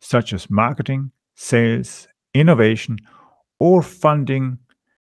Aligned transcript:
such 0.00 0.32
as 0.32 0.50
marketing, 0.50 1.10
sales, 1.34 2.08
innovation, 2.34 2.98
or 3.58 3.82
funding 3.82 4.58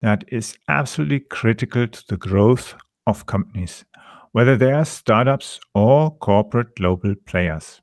that 0.03 0.25
is 0.29 0.57
absolutely 0.69 1.21
critical 1.21 1.89
to 1.89 2.05
the 2.09 2.17
growth 2.17 2.75
of 3.07 3.27
companies, 3.27 3.85
whether 4.33 4.57
they 4.57 4.73
are 4.73 4.85
startups 4.85 5.61
or 5.75 6.11
corporate 6.19 6.77
global 6.77 7.15
players. 7.27 7.81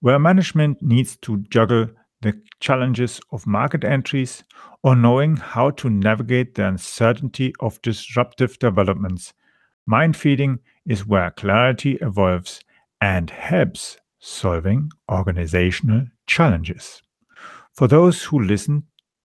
Where 0.00 0.18
management 0.18 0.82
needs 0.82 1.16
to 1.18 1.38
juggle 1.50 1.88
the 2.20 2.40
challenges 2.60 3.20
of 3.30 3.46
market 3.46 3.84
entries 3.84 4.42
or 4.82 4.96
knowing 4.96 5.36
how 5.36 5.70
to 5.70 5.90
navigate 5.90 6.54
the 6.54 6.66
uncertainty 6.66 7.52
of 7.60 7.80
disruptive 7.82 8.58
developments, 8.58 9.32
mind 9.86 10.16
feeding 10.16 10.58
is 10.86 11.06
where 11.06 11.30
clarity 11.30 11.98
evolves 12.00 12.60
and 13.00 13.30
helps 13.30 13.98
solving 14.18 14.90
organizational 15.10 16.06
challenges. 16.26 17.02
For 17.74 17.86
those 17.86 18.24
who 18.24 18.40
listen 18.40 18.84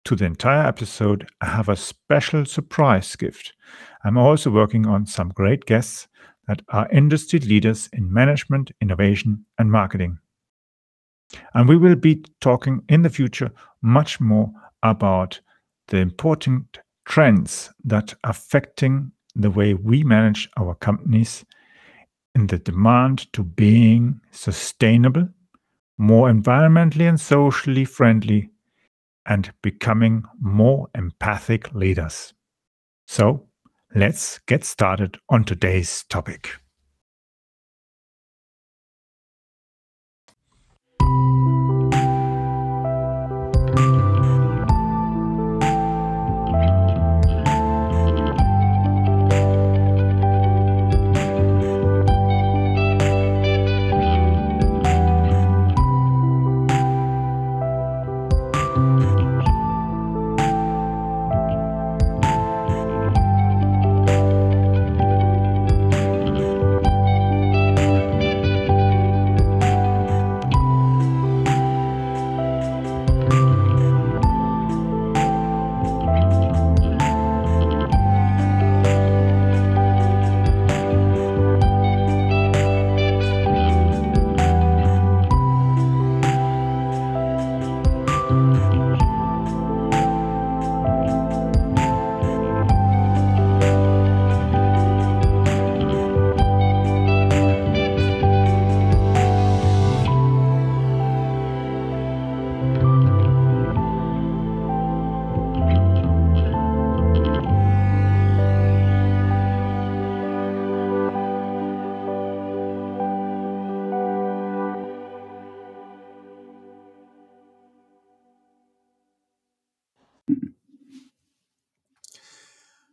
to 0.04 0.16
the 0.16 0.24
entire 0.24 0.66
episode, 0.66 1.28
I 1.40 1.46
have 1.46 1.68
a 1.68 1.76
special 1.76 2.44
surprise 2.44 3.14
gift. 3.16 3.52
I'm 4.04 4.16
also 4.16 4.50
working 4.50 4.86
on 4.86 5.06
some 5.06 5.30
great 5.30 5.66
guests 5.66 6.08
that 6.46 6.62
are 6.70 6.88
industry 6.90 7.40
leaders 7.40 7.88
in 7.92 8.12
management, 8.12 8.70
innovation, 8.80 9.44
and 9.58 9.70
marketing. 9.70 10.18
And 11.52 11.68
we 11.68 11.76
will 11.76 11.96
be 11.96 12.24
talking 12.40 12.82
in 12.88 13.02
the 13.02 13.10
future 13.10 13.50
much 13.82 14.20
more 14.20 14.50
about 14.82 15.40
the 15.88 15.98
important 15.98 16.78
trends 17.04 17.70
that 17.84 18.14
are 18.24 18.30
affecting 18.30 19.12
the 19.34 19.50
way 19.50 19.74
we 19.74 20.04
manage 20.04 20.48
our 20.56 20.74
companies 20.74 21.44
in 22.38 22.46
the 22.46 22.58
demand 22.58 23.30
to 23.32 23.42
being 23.42 24.20
sustainable, 24.30 25.28
more 25.98 26.30
environmentally 26.30 27.08
and 27.08 27.20
socially 27.20 27.84
friendly, 27.84 28.48
and 29.26 29.52
becoming 29.60 30.22
more 30.40 30.88
empathic 30.94 31.74
leaders. 31.74 32.32
So, 33.08 33.48
let's 33.92 34.38
get 34.46 34.64
started 34.64 35.18
on 35.28 35.44
today's 35.44 36.04
topic. 36.04 36.60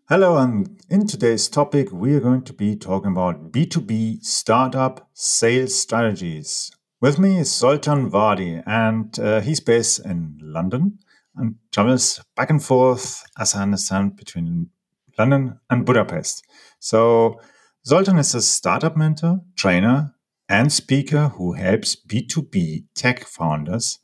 Hello, 0.07 0.37
and 0.37 0.79
in 0.87 1.07
today's 1.07 1.47
topic, 1.47 1.91
we 1.91 2.13
are 2.13 2.19
going 2.19 2.43
to 2.43 2.53
be 2.53 2.75
talking 2.75 3.11
about 3.11 3.51
B2B 3.51 4.23
startup 4.23 5.09
sales 5.15 5.81
strategies. 5.81 6.69
With 7.01 7.17
me 7.17 7.39
is 7.39 7.51
Zoltan 7.51 8.11
Vardy, 8.11 8.61
and 8.67 9.17
uh, 9.17 9.41
he's 9.41 9.59
based 9.59 10.05
in 10.05 10.37
London 10.39 10.99
and 11.35 11.55
travels 11.71 12.21
back 12.35 12.51
and 12.51 12.63
forth, 12.63 13.23
as 13.39 13.55
I 13.55 13.63
understand, 13.63 14.15
between 14.15 14.69
London 15.17 15.59
and 15.71 15.87
Budapest. 15.87 16.45
So, 16.79 17.39
Zoltan 17.83 18.19
is 18.19 18.35
a 18.35 18.43
startup 18.43 18.95
mentor, 18.95 19.41
trainer, 19.55 20.13
and 20.47 20.71
speaker 20.71 21.29
who 21.29 21.53
helps 21.53 21.95
B2B 21.95 22.83
tech 22.93 23.25
founders 23.25 23.97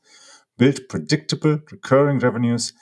build 0.58 0.80
predictable 0.90 1.60
recurring 1.72 2.18
revenues 2.18 2.74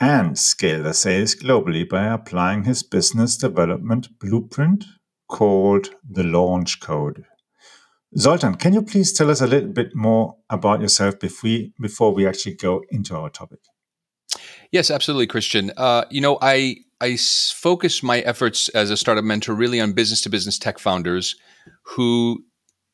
and 0.00 0.38
scale 0.38 0.82
their 0.82 0.92
sales 0.92 1.34
globally 1.34 1.88
by 1.88 2.04
applying 2.04 2.64
his 2.64 2.82
business 2.82 3.36
development 3.36 4.08
blueprint 4.18 4.84
called 5.28 5.90
the 6.08 6.22
Launch 6.22 6.80
Code. 6.80 7.24
Zoltan, 8.16 8.54
can 8.54 8.72
you 8.72 8.82
please 8.82 9.12
tell 9.12 9.30
us 9.30 9.40
a 9.40 9.46
little 9.46 9.68
bit 9.68 9.94
more 9.94 10.36
about 10.48 10.80
yourself 10.80 11.18
before 11.18 11.48
we, 11.48 11.72
before 11.80 12.14
we 12.14 12.26
actually 12.26 12.54
go 12.54 12.82
into 12.90 13.14
our 13.14 13.28
topic? 13.28 13.58
Yes, 14.72 14.90
absolutely, 14.90 15.26
Christian. 15.26 15.72
Uh, 15.76 16.04
you 16.10 16.20
know, 16.20 16.38
I 16.40 16.76
I 17.00 17.16
focus 17.16 18.02
my 18.02 18.20
efforts 18.20 18.68
as 18.70 18.90
a 18.90 18.96
startup 18.96 19.24
mentor 19.24 19.54
really 19.54 19.80
on 19.80 19.92
business 19.92 20.20
to 20.22 20.30
business 20.30 20.58
tech 20.58 20.78
founders 20.78 21.36
who 21.84 22.44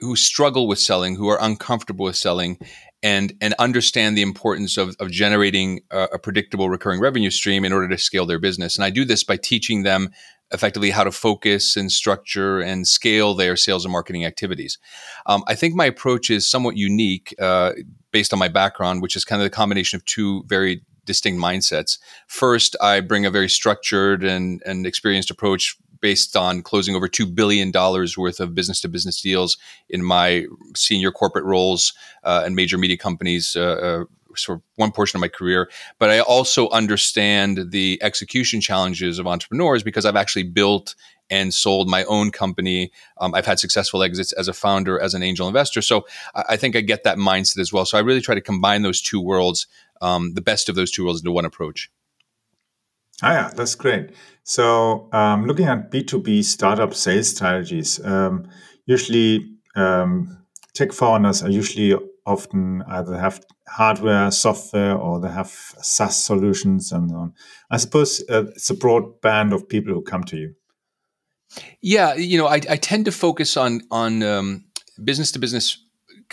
who 0.00 0.16
struggle 0.16 0.68
with 0.68 0.78
selling, 0.78 1.16
who 1.16 1.28
are 1.28 1.38
uncomfortable 1.40 2.04
with 2.04 2.16
selling, 2.16 2.58
and 3.04 3.34
and 3.40 3.54
understand 3.58 4.16
the 4.16 4.22
importance 4.22 4.76
of, 4.78 4.96
of 4.98 5.10
generating 5.10 5.82
a, 5.90 6.08
a, 6.14 6.18
predictable 6.18 6.70
recurring 6.70 7.00
revenue 7.00 7.30
stream 7.30 7.64
in 7.64 7.72
order 7.72 7.86
to 7.86 7.98
scale 7.98 8.24
their 8.24 8.40
business. 8.40 8.76
And 8.76 8.84
I 8.84 8.90
do 8.90 9.04
this 9.04 9.22
by 9.22 9.36
teaching 9.36 9.82
them 9.82 10.08
effectively 10.50 10.90
how 10.90 11.04
to 11.04 11.12
focus 11.12 11.76
and 11.76 11.92
structure 11.92 12.60
and 12.60 12.88
scale 12.88 13.34
their 13.34 13.56
sales 13.56 13.84
and 13.84 13.92
marketing 13.92 14.24
activities. 14.24 14.78
Um, 15.26 15.44
I 15.46 15.54
think 15.54 15.74
my 15.74 15.84
approach 15.84 16.30
is 16.30 16.50
somewhat 16.50 16.76
unique 16.76 17.34
uh, 17.38 17.72
based 18.10 18.32
on 18.32 18.38
my 18.38 18.48
background, 18.48 19.02
which 19.02 19.16
is 19.16 19.24
kind 19.24 19.42
of 19.42 19.44
the 19.44 19.54
combination 19.54 19.96
of 19.96 20.04
two 20.06 20.44
very 20.46 20.82
distinct 21.04 21.42
mindsets. 21.42 21.98
First, 22.26 22.74
I 22.80 23.00
bring 23.00 23.26
a 23.26 23.30
very 23.30 23.48
structured 23.48 24.24
and, 24.24 24.62
and 24.64 24.86
experienced 24.86 25.30
approach 25.30 25.76
based 26.04 26.36
on 26.36 26.60
closing 26.60 26.94
over 26.94 27.08
$2 27.08 27.34
billion 27.34 27.72
worth 27.72 28.38
of 28.38 28.54
business 28.54 28.78
to 28.78 28.88
business 28.88 29.22
deals 29.22 29.56
in 29.88 30.04
my 30.04 30.44
senior 30.76 31.10
corporate 31.10 31.46
roles 31.46 31.94
uh, 32.24 32.42
and 32.44 32.54
major 32.54 32.76
media 32.76 32.98
companies. 32.98 33.56
Uh, 33.56 34.02
uh, 34.02 34.04
sort 34.36 34.58
of 34.58 34.64
one 34.74 34.90
portion 34.90 35.16
of 35.16 35.22
my 35.22 35.28
career, 35.28 35.70
but 35.98 36.10
I 36.10 36.18
also 36.18 36.68
understand 36.70 37.70
the 37.70 37.98
execution 38.02 38.60
challenges 38.60 39.18
of 39.18 39.26
entrepreneurs 39.26 39.82
because 39.82 40.04
I've 40.04 40.16
actually 40.16 40.42
built 40.42 40.94
and 41.30 41.54
sold 41.54 41.88
my 41.88 42.04
own 42.04 42.32
company. 42.32 42.90
Um, 43.18 43.32
I've 43.32 43.46
had 43.46 43.58
successful 43.58 44.02
exits 44.02 44.32
as 44.32 44.48
a 44.48 44.52
founder, 44.52 45.00
as 45.00 45.14
an 45.14 45.22
angel 45.22 45.46
investor. 45.46 45.80
So 45.80 46.04
I, 46.34 46.44
I, 46.50 46.56
think 46.56 46.76
I 46.76 46.80
get 46.80 47.04
that 47.04 47.16
mindset 47.16 47.60
as 47.60 47.72
well. 47.72 47.86
So 47.86 47.96
I 47.96 48.02
really 48.02 48.20
try 48.20 48.34
to 48.34 48.42
combine 48.42 48.82
those 48.82 49.00
two 49.00 49.20
worlds, 49.20 49.68
um, 50.02 50.34
the 50.34 50.42
best 50.42 50.68
of 50.68 50.74
those 50.74 50.90
two 50.90 51.04
worlds 51.04 51.20
into 51.20 51.30
one 51.30 51.46
approach. 51.46 51.90
Ah, 53.22 53.32
yeah, 53.32 53.50
that's 53.54 53.76
great. 53.76 54.10
So, 54.44 55.08
um, 55.12 55.46
looking 55.46 55.66
at 55.66 55.90
B2B 55.90 56.44
startup 56.44 56.94
sales 56.94 57.30
strategies, 57.30 58.04
um, 58.04 58.46
usually 58.84 59.56
um, 59.74 60.44
tech 60.74 60.92
founders 60.92 61.42
are 61.42 61.50
usually 61.50 61.98
often 62.26 62.82
either 62.88 63.18
have 63.18 63.44
hardware, 63.66 64.30
software, 64.30 64.96
or 64.96 65.18
they 65.18 65.30
have 65.30 65.48
SaaS 65.48 66.22
solutions 66.22 66.92
and 66.92 67.10
so 67.10 67.16
on. 67.16 67.32
I 67.70 67.78
suppose 67.78 68.22
uh, 68.28 68.44
it's 68.54 68.70
a 68.70 68.74
broad 68.74 69.20
band 69.22 69.54
of 69.54 69.68
people 69.68 69.94
who 69.94 70.02
come 70.02 70.24
to 70.24 70.36
you. 70.36 70.54
Yeah, 71.80 72.14
you 72.14 72.36
know, 72.36 72.46
I, 72.46 72.60
I 72.68 72.76
tend 72.76 73.06
to 73.06 73.12
focus 73.12 73.56
on 73.56 73.80
on 73.90 74.64
business 75.02 75.32
to 75.32 75.38
business 75.38 75.83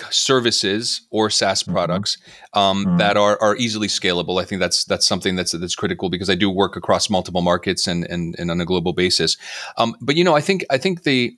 services 0.10 1.02
or 1.10 1.30
SaaS 1.30 1.64
mm-hmm. 1.64 1.74
products 1.74 2.18
um, 2.54 2.86
mm-hmm. 2.86 2.98
that 2.98 3.18
are 3.18 3.42
are 3.42 3.56
easily 3.58 3.88
scalable. 3.88 4.42
I 4.42 4.46
think 4.46 4.60
that's 4.60 4.84
that's 4.86 5.08
something 5.08 5.36
that's 5.36 5.52
that's 5.52 5.76
critical 5.76 6.10
because 6.10 6.30
I 6.30 6.36
do 6.36 6.50
work 6.50 6.76
across 6.76 7.10
multiple 7.10 7.42
markets 7.42 7.88
and 7.88 8.06
and, 8.06 8.36
and 8.38 8.52
on 8.52 8.62
a 8.62 8.66
global 8.66 8.94
basis. 8.94 9.38
Um, 9.78 9.96
but 10.02 10.16
you 10.16 10.24
know, 10.24 10.36
I 10.36 10.42
think 10.42 10.66
I 10.70 10.78
think 10.78 11.04
the 11.04 11.38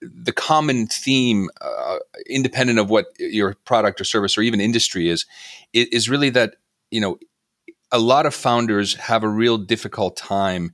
the 0.00 0.32
common 0.32 0.86
theme, 0.86 1.48
uh, 1.60 1.96
independent 2.28 2.78
of 2.78 2.88
what 2.88 3.06
your 3.18 3.54
product 3.64 4.00
or 4.00 4.04
service 4.04 4.38
or 4.38 4.42
even 4.42 4.60
industry 4.60 5.08
is, 5.08 5.26
is 5.72 6.08
really 6.08 6.30
that 6.30 6.56
you 6.90 7.00
know 7.00 7.18
a 7.90 7.98
lot 7.98 8.26
of 8.26 8.34
founders 8.34 8.94
have 8.94 9.24
a 9.24 9.28
real 9.28 9.58
difficult 9.58 10.16
time 10.16 10.72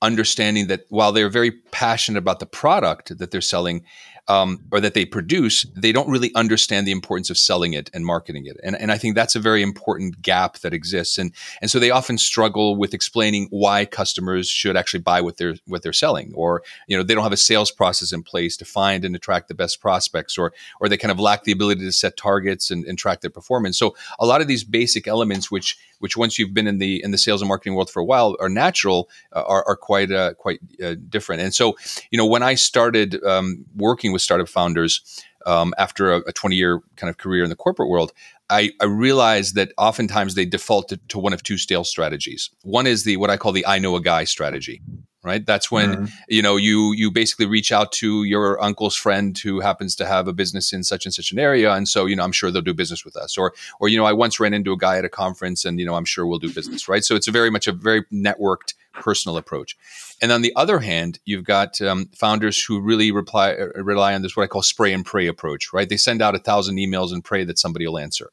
understanding 0.00 0.68
that 0.68 0.84
while 0.90 1.12
they're 1.12 1.28
very 1.28 1.50
passionate 1.50 2.18
about 2.18 2.40
the 2.40 2.46
product 2.46 3.16
that 3.18 3.30
they're 3.30 3.40
selling, 3.40 3.84
um, 4.28 4.62
or 4.70 4.80
that 4.80 4.94
they 4.94 5.04
produce, 5.04 5.64
they 5.74 5.92
don't 5.92 6.08
really 6.08 6.30
understand 6.34 6.86
the 6.86 6.92
importance 6.92 7.30
of 7.30 7.38
selling 7.38 7.72
it 7.72 7.90
and 7.94 8.04
marketing 8.04 8.46
it. 8.46 8.58
And, 8.62 8.76
and 8.76 8.92
I 8.92 8.98
think 8.98 9.14
that's 9.14 9.34
a 9.34 9.40
very 9.40 9.62
important 9.62 10.22
gap 10.22 10.58
that 10.58 10.72
exists. 10.72 11.18
And, 11.18 11.32
and 11.60 11.70
so 11.70 11.78
they 11.78 11.90
often 11.90 12.18
struggle 12.18 12.76
with 12.76 12.94
explaining 12.94 13.48
why 13.50 13.84
customers 13.84 14.48
should 14.48 14.76
actually 14.76 15.00
buy 15.00 15.20
what 15.20 15.36
they're, 15.38 15.56
what 15.66 15.82
they're 15.82 15.92
selling, 15.92 16.32
or, 16.34 16.62
you 16.86 16.96
know, 16.96 17.02
they 17.02 17.14
don't 17.14 17.24
have 17.24 17.32
a 17.32 17.36
sales 17.36 17.70
process 17.70 18.12
in 18.12 18.22
place 18.22 18.56
to 18.58 18.64
find 18.64 19.04
and 19.04 19.16
attract 19.16 19.48
the 19.48 19.54
best 19.54 19.80
prospects, 19.80 20.38
or, 20.38 20.52
or 20.80 20.88
they 20.88 20.96
kind 20.96 21.12
of 21.12 21.18
lack 21.18 21.44
the 21.44 21.52
ability 21.52 21.80
to 21.80 21.92
set 21.92 22.16
targets 22.16 22.70
and, 22.70 22.84
and 22.84 22.98
track 22.98 23.20
their 23.20 23.30
performance. 23.30 23.78
So 23.78 23.96
a 24.18 24.26
lot 24.26 24.40
of 24.40 24.48
these 24.48 24.64
basic 24.64 25.08
elements, 25.08 25.50
which, 25.50 25.78
which 25.98 26.16
once 26.16 26.38
you've 26.38 26.54
been 26.54 26.66
in 26.66 26.78
the, 26.78 27.02
in 27.02 27.10
the 27.10 27.18
sales 27.18 27.40
and 27.40 27.48
marketing 27.48 27.74
world 27.74 27.90
for 27.90 28.00
a 28.00 28.04
while 28.04 28.36
are 28.40 28.48
natural, 28.48 29.08
uh, 29.34 29.42
are, 29.42 29.64
are 29.66 29.76
quite, 29.76 30.10
uh, 30.10 30.34
quite 30.34 30.60
uh, 30.82 30.94
different. 31.08 31.42
And 31.42 31.54
so, 31.54 31.76
you 32.10 32.18
know, 32.18 32.26
when 32.26 32.42
I 32.42 32.54
started 32.54 33.22
um, 33.24 33.64
working 33.76 34.12
with 34.12 34.22
startup 34.22 34.48
founders 34.48 35.24
um, 35.46 35.72
after 35.78 36.12
a, 36.12 36.32
20 36.32 36.56
year 36.56 36.80
kind 36.96 37.08
of 37.08 37.16
career 37.16 37.42
in 37.42 37.50
the 37.50 37.56
corporate 37.56 37.88
world, 37.88 38.12
I, 38.50 38.70
I 38.80 38.86
realized 38.86 39.54
that 39.56 39.72
oftentimes 39.76 40.34
they 40.34 40.46
default 40.46 40.88
to, 40.88 40.96
to, 41.08 41.18
one 41.18 41.32
of 41.32 41.42
two 41.42 41.58
sales 41.58 41.90
strategies. 41.90 42.50
One 42.62 42.86
is 42.86 43.04
the 43.04 43.16
what 43.16 43.30
I 43.30 43.36
call 43.36 43.52
the 43.52 43.66
I 43.66 43.78
know 43.78 43.96
a 43.96 44.00
guy 44.00 44.24
strategy, 44.24 44.80
right? 45.22 45.44
That's 45.44 45.70
when 45.70 45.90
mm-hmm. 45.92 46.04
you 46.28 46.40
know 46.40 46.56
you 46.56 46.92
you 46.92 47.10
basically 47.10 47.46
reach 47.46 47.72
out 47.72 47.92
to 47.92 48.24
your 48.24 48.62
uncle's 48.62 48.96
friend 48.96 49.36
who 49.38 49.60
happens 49.60 49.94
to 49.96 50.06
have 50.06 50.28
a 50.28 50.32
business 50.32 50.72
in 50.72 50.82
such 50.82 51.04
and 51.04 51.14
such 51.14 51.30
an 51.32 51.38
area, 51.38 51.72
and 51.72 51.86
so 51.86 52.06
you 52.06 52.16
know 52.16 52.24
I'm 52.24 52.32
sure 52.32 52.50
they'll 52.50 52.62
do 52.62 52.74
business 52.74 53.04
with 53.04 53.16
us. 53.16 53.36
Or 53.36 53.52
or 53.80 53.88
you 53.88 53.98
know 53.98 54.06
I 54.06 54.12
once 54.12 54.40
ran 54.40 54.54
into 54.54 54.72
a 54.72 54.78
guy 54.78 54.96
at 54.96 55.04
a 55.04 55.10
conference, 55.10 55.64
and 55.64 55.78
you 55.78 55.84
know 55.84 55.94
I'm 55.94 56.06
sure 56.06 56.26
we'll 56.26 56.38
do 56.38 56.52
business, 56.52 56.88
right? 56.88 57.04
So 57.04 57.16
it's 57.16 57.28
a 57.28 57.32
very 57.32 57.50
much 57.50 57.66
a 57.66 57.72
very 57.72 58.04
networked 58.04 58.74
personal 58.92 59.36
approach. 59.36 59.76
And 60.20 60.32
on 60.32 60.42
the 60.42 60.52
other 60.56 60.80
hand, 60.80 61.18
you've 61.24 61.44
got 61.44 61.80
um, 61.80 62.10
founders 62.14 62.62
who 62.62 62.80
really 62.80 63.10
reply, 63.10 63.52
uh, 63.52 63.82
rely 63.82 64.14
on 64.14 64.22
this 64.22 64.36
what 64.36 64.44
I 64.44 64.46
call 64.48 64.62
spray 64.62 64.92
and 64.92 65.04
pray 65.04 65.26
approach, 65.26 65.72
right? 65.72 65.88
They 65.88 65.96
send 65.96 66.22
out 66.22 66.34
a 66.34 66.38
thousand 66.38 66.76
emails 66.76 67.12
and 67.12 67.24
pray 67.24 67.44
that 67.44 67.58
somebody 67.58 67.86
will 67.86 67.98
answer. 67.98 68.30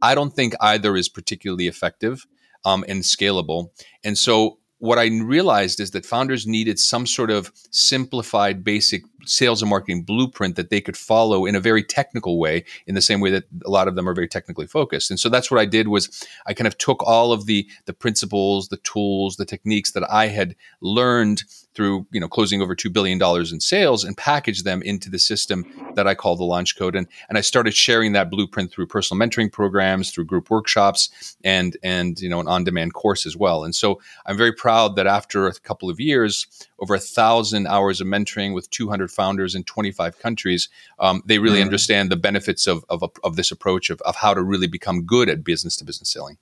I 0.00 0.14
don't 0.14 0.32
think 0.32 0.54
either 0.60 0.96
is 0.96 1.08
particularly 1.08 1.66
effective 1.66 2.26
um, 2.64 2.84
and 2.88 3.02
scalable. 3.02 3.70
And 4.04 4.16
so 4.16 4.58
what 4.78 4.98
I 4.98 5.06
realized 5.06 5.80
is 5.80 5.92
that 5.92 6.04
founders 6.04 6.46
needed 6.46 6.78
some 6.78 7.06
sort 7.06 7.30
of 7.30 7.50
simplified, 7.70 8.62
basic 8.62 9.02
sales 9.24 9.62
and 9.62 9.70
marketing 9.70 10.02
blueprint 10.02 10.56
that 10.56 10.70
they 10.70 10.80
could 10.80 10.96
follow 10.96 11.46
in 11.46 11.54
a 11.54 11.60
very 11.60 11.82
technical 11.82 12.38
way, 12.38 12.64
in 12.86 12.94
the 12.94 13.02
same 13.02 13.20
way 13.20 13.30
that 13.30 13.44
a 13.64 13.70
lot 13.70 13.88
of 13.88 13.94
them 13.94 14.08
are 14.08 14.14
very 14.14 14.28
technically 14.28 14.66
focused. 14.66 15.10
And 15.10 15.18
so 15.18 15.28
that's 15.28 15.50
what 15.50 15.60
I 15.60 15.64
did 15.64 15.88
was 15.88 16.24
I 16.46 16.54
kind 16.54 16.66
of 16.66 16.78
took 16.78 17.02
all 17.06 17.32
of 17.32 17.46
the 17.46 17.68
the 17.86 17.94
principles, 17.94 18.68
the 18.68 18.76
tools, 18.78 19.36
the 19.36 19.44
techniques 19.44 19.92
that 19.92 20.08
I 20.10 20.26
had 20.26 20.56
learned 20.80 21.42
through 21.76 22.06
you 22.10 22.18
know 22.18 22.26
closing 22.26 22.62
over 22.62 22.74
two 22.74 22.90
billion 22.90 23.18
dollars 23.18 23.52
in 23.52 23.60
sales 23.60 24.02
and 24.02 24.16
package 24.16 24.62
them 24.62 24.82
into 24.82 25.10
the 25.10 25.18
system 25.18 25.64
that 25.94 26.08
I 26.08 26.14
call 26.14 26.34
the 26.34 26.44
launch 26.44 26.76
code 26.76 26.96
and 26.96 27.06
and 27.28 27.36
I 27.36 27.42
started 27.42 27.74
sharing 27.74 28.12
that 28.12 28.30
blueprint 28.30 28.72
through 28.72 28.86
personal 28.86 29.24
mentoring 29.24 29.52
programs 29.52 30.10
through 30.10 30.24
group 30.24 30.50
workshops 30.50 31.36
and 31.44 31.76
and 31.82 32.18
you 32.18 32.30
know 32.30 32.40
an 32.40 32.48
on 32.48 32.64
demand 32.64 32.94
course 32.94 33.26
as 33.26 33.36
well 33.36 33.62
and 33.62 33.74
so 33.74 34.00
I'm 34.24 34.38
very 34.38 34.52
proud 34.52 34.96
that 34.96 35.06
after 35.06 35.46
a 35.46 35.52
couple 35.52 35.90
of 35.90 36.00
years 36.00 36.46
over 36.78 36.94
a 36.94 37.00
thousand 37.00 37.66
hours 37.66 38.00
of 38.00 38.06
mentoring 38.06 38.54
with 38.54 38.70
200 38.70 39.10
founders 39.10 39.54
in 39.54 39.64
25 39.64 40.18
countries 40.18 40.68
um, 40.98 41.22
they 41.26 41.38
really 41.38 41.60
mm. 41.60 41.64
understand 41.64 42.10
the 42.10 42.16
benefits 42.16 42.66
of, 42.66 42.84
of, 42.88 43.02
of 43.24 43.36
this 43.36 43.50
approach 43.50 43.90
of, 43.90 44.00
of 44.02 44.16
how 44.16 44.34
to 44.34 44.42
really 44.42 44.68
become 44.68 45.04
good 45.04 45.28
at 45.28 45.44
business 45.44 45.76
to 45.76 45.84
business 45.84 46.10
selling 46.10 46.38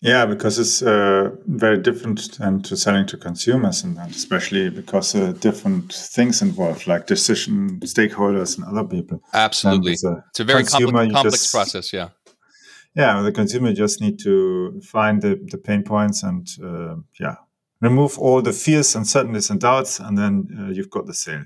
yeah, 0.00 0.26
because 0.26 0.60
it's 0.60 0.80
uh, 0.80 1.30
very 1.46 1.78
different 1.78 2.38
than 2.38 2.62
to 2.62 2.76
selling 2.76 3.06
to 3.06 3.16
consumers, 3.16 3.82
and 3.82 3.98
especially 3.98 4.70
because 4.70 5.12
uh, 5.16 5.32
different 5.32 5.92
things 5.92 6.40
involved, 6.40 6.86
like 6.86 7.06
decision 7.08 7.80
stakeholders 7.80 8.56
and 8.56 8.64
other 8.66 8.86
people. 8.86 9.20
Absolutely, 9.34 9.96
a 10.04 10.24
it's 10.28 10.38
a 10.38 10.44
very 10.44 10.62
complex, 10.62 11.12
complex 11.12 11.40
just, 11.40 11.52
process. 11.52 11.92
Yeah, 11.92 12.10
yeah. 12.94 13.22
The 13.22 13.32
consumer 13.32 13.72
just 13.72 14.00
need 14.00 14.20
to 14.20 14.80
find 14.82 15.20
the, 15.20 15.44
the 15.50 15.58
pain 15.58 15.82
points 15.82 16.22
and 16.22 16.48
uh, 16.62 16.94
yeah, 17.18 17.36
remove 17.80 18.18
all 18.18 18.42
the 18.42 18.52
fears, 18.52 18.94
uncertainties, 18.94 19.50
and 19.50 19.60
doubts, 19.60 20.00
and 20.00 20.16
then 20.16 20.48
uh, 20.58 20.70
you've 20.70 20.90
got 20.90 21.06
the 21.06 21.14
sale. 21.14 21.44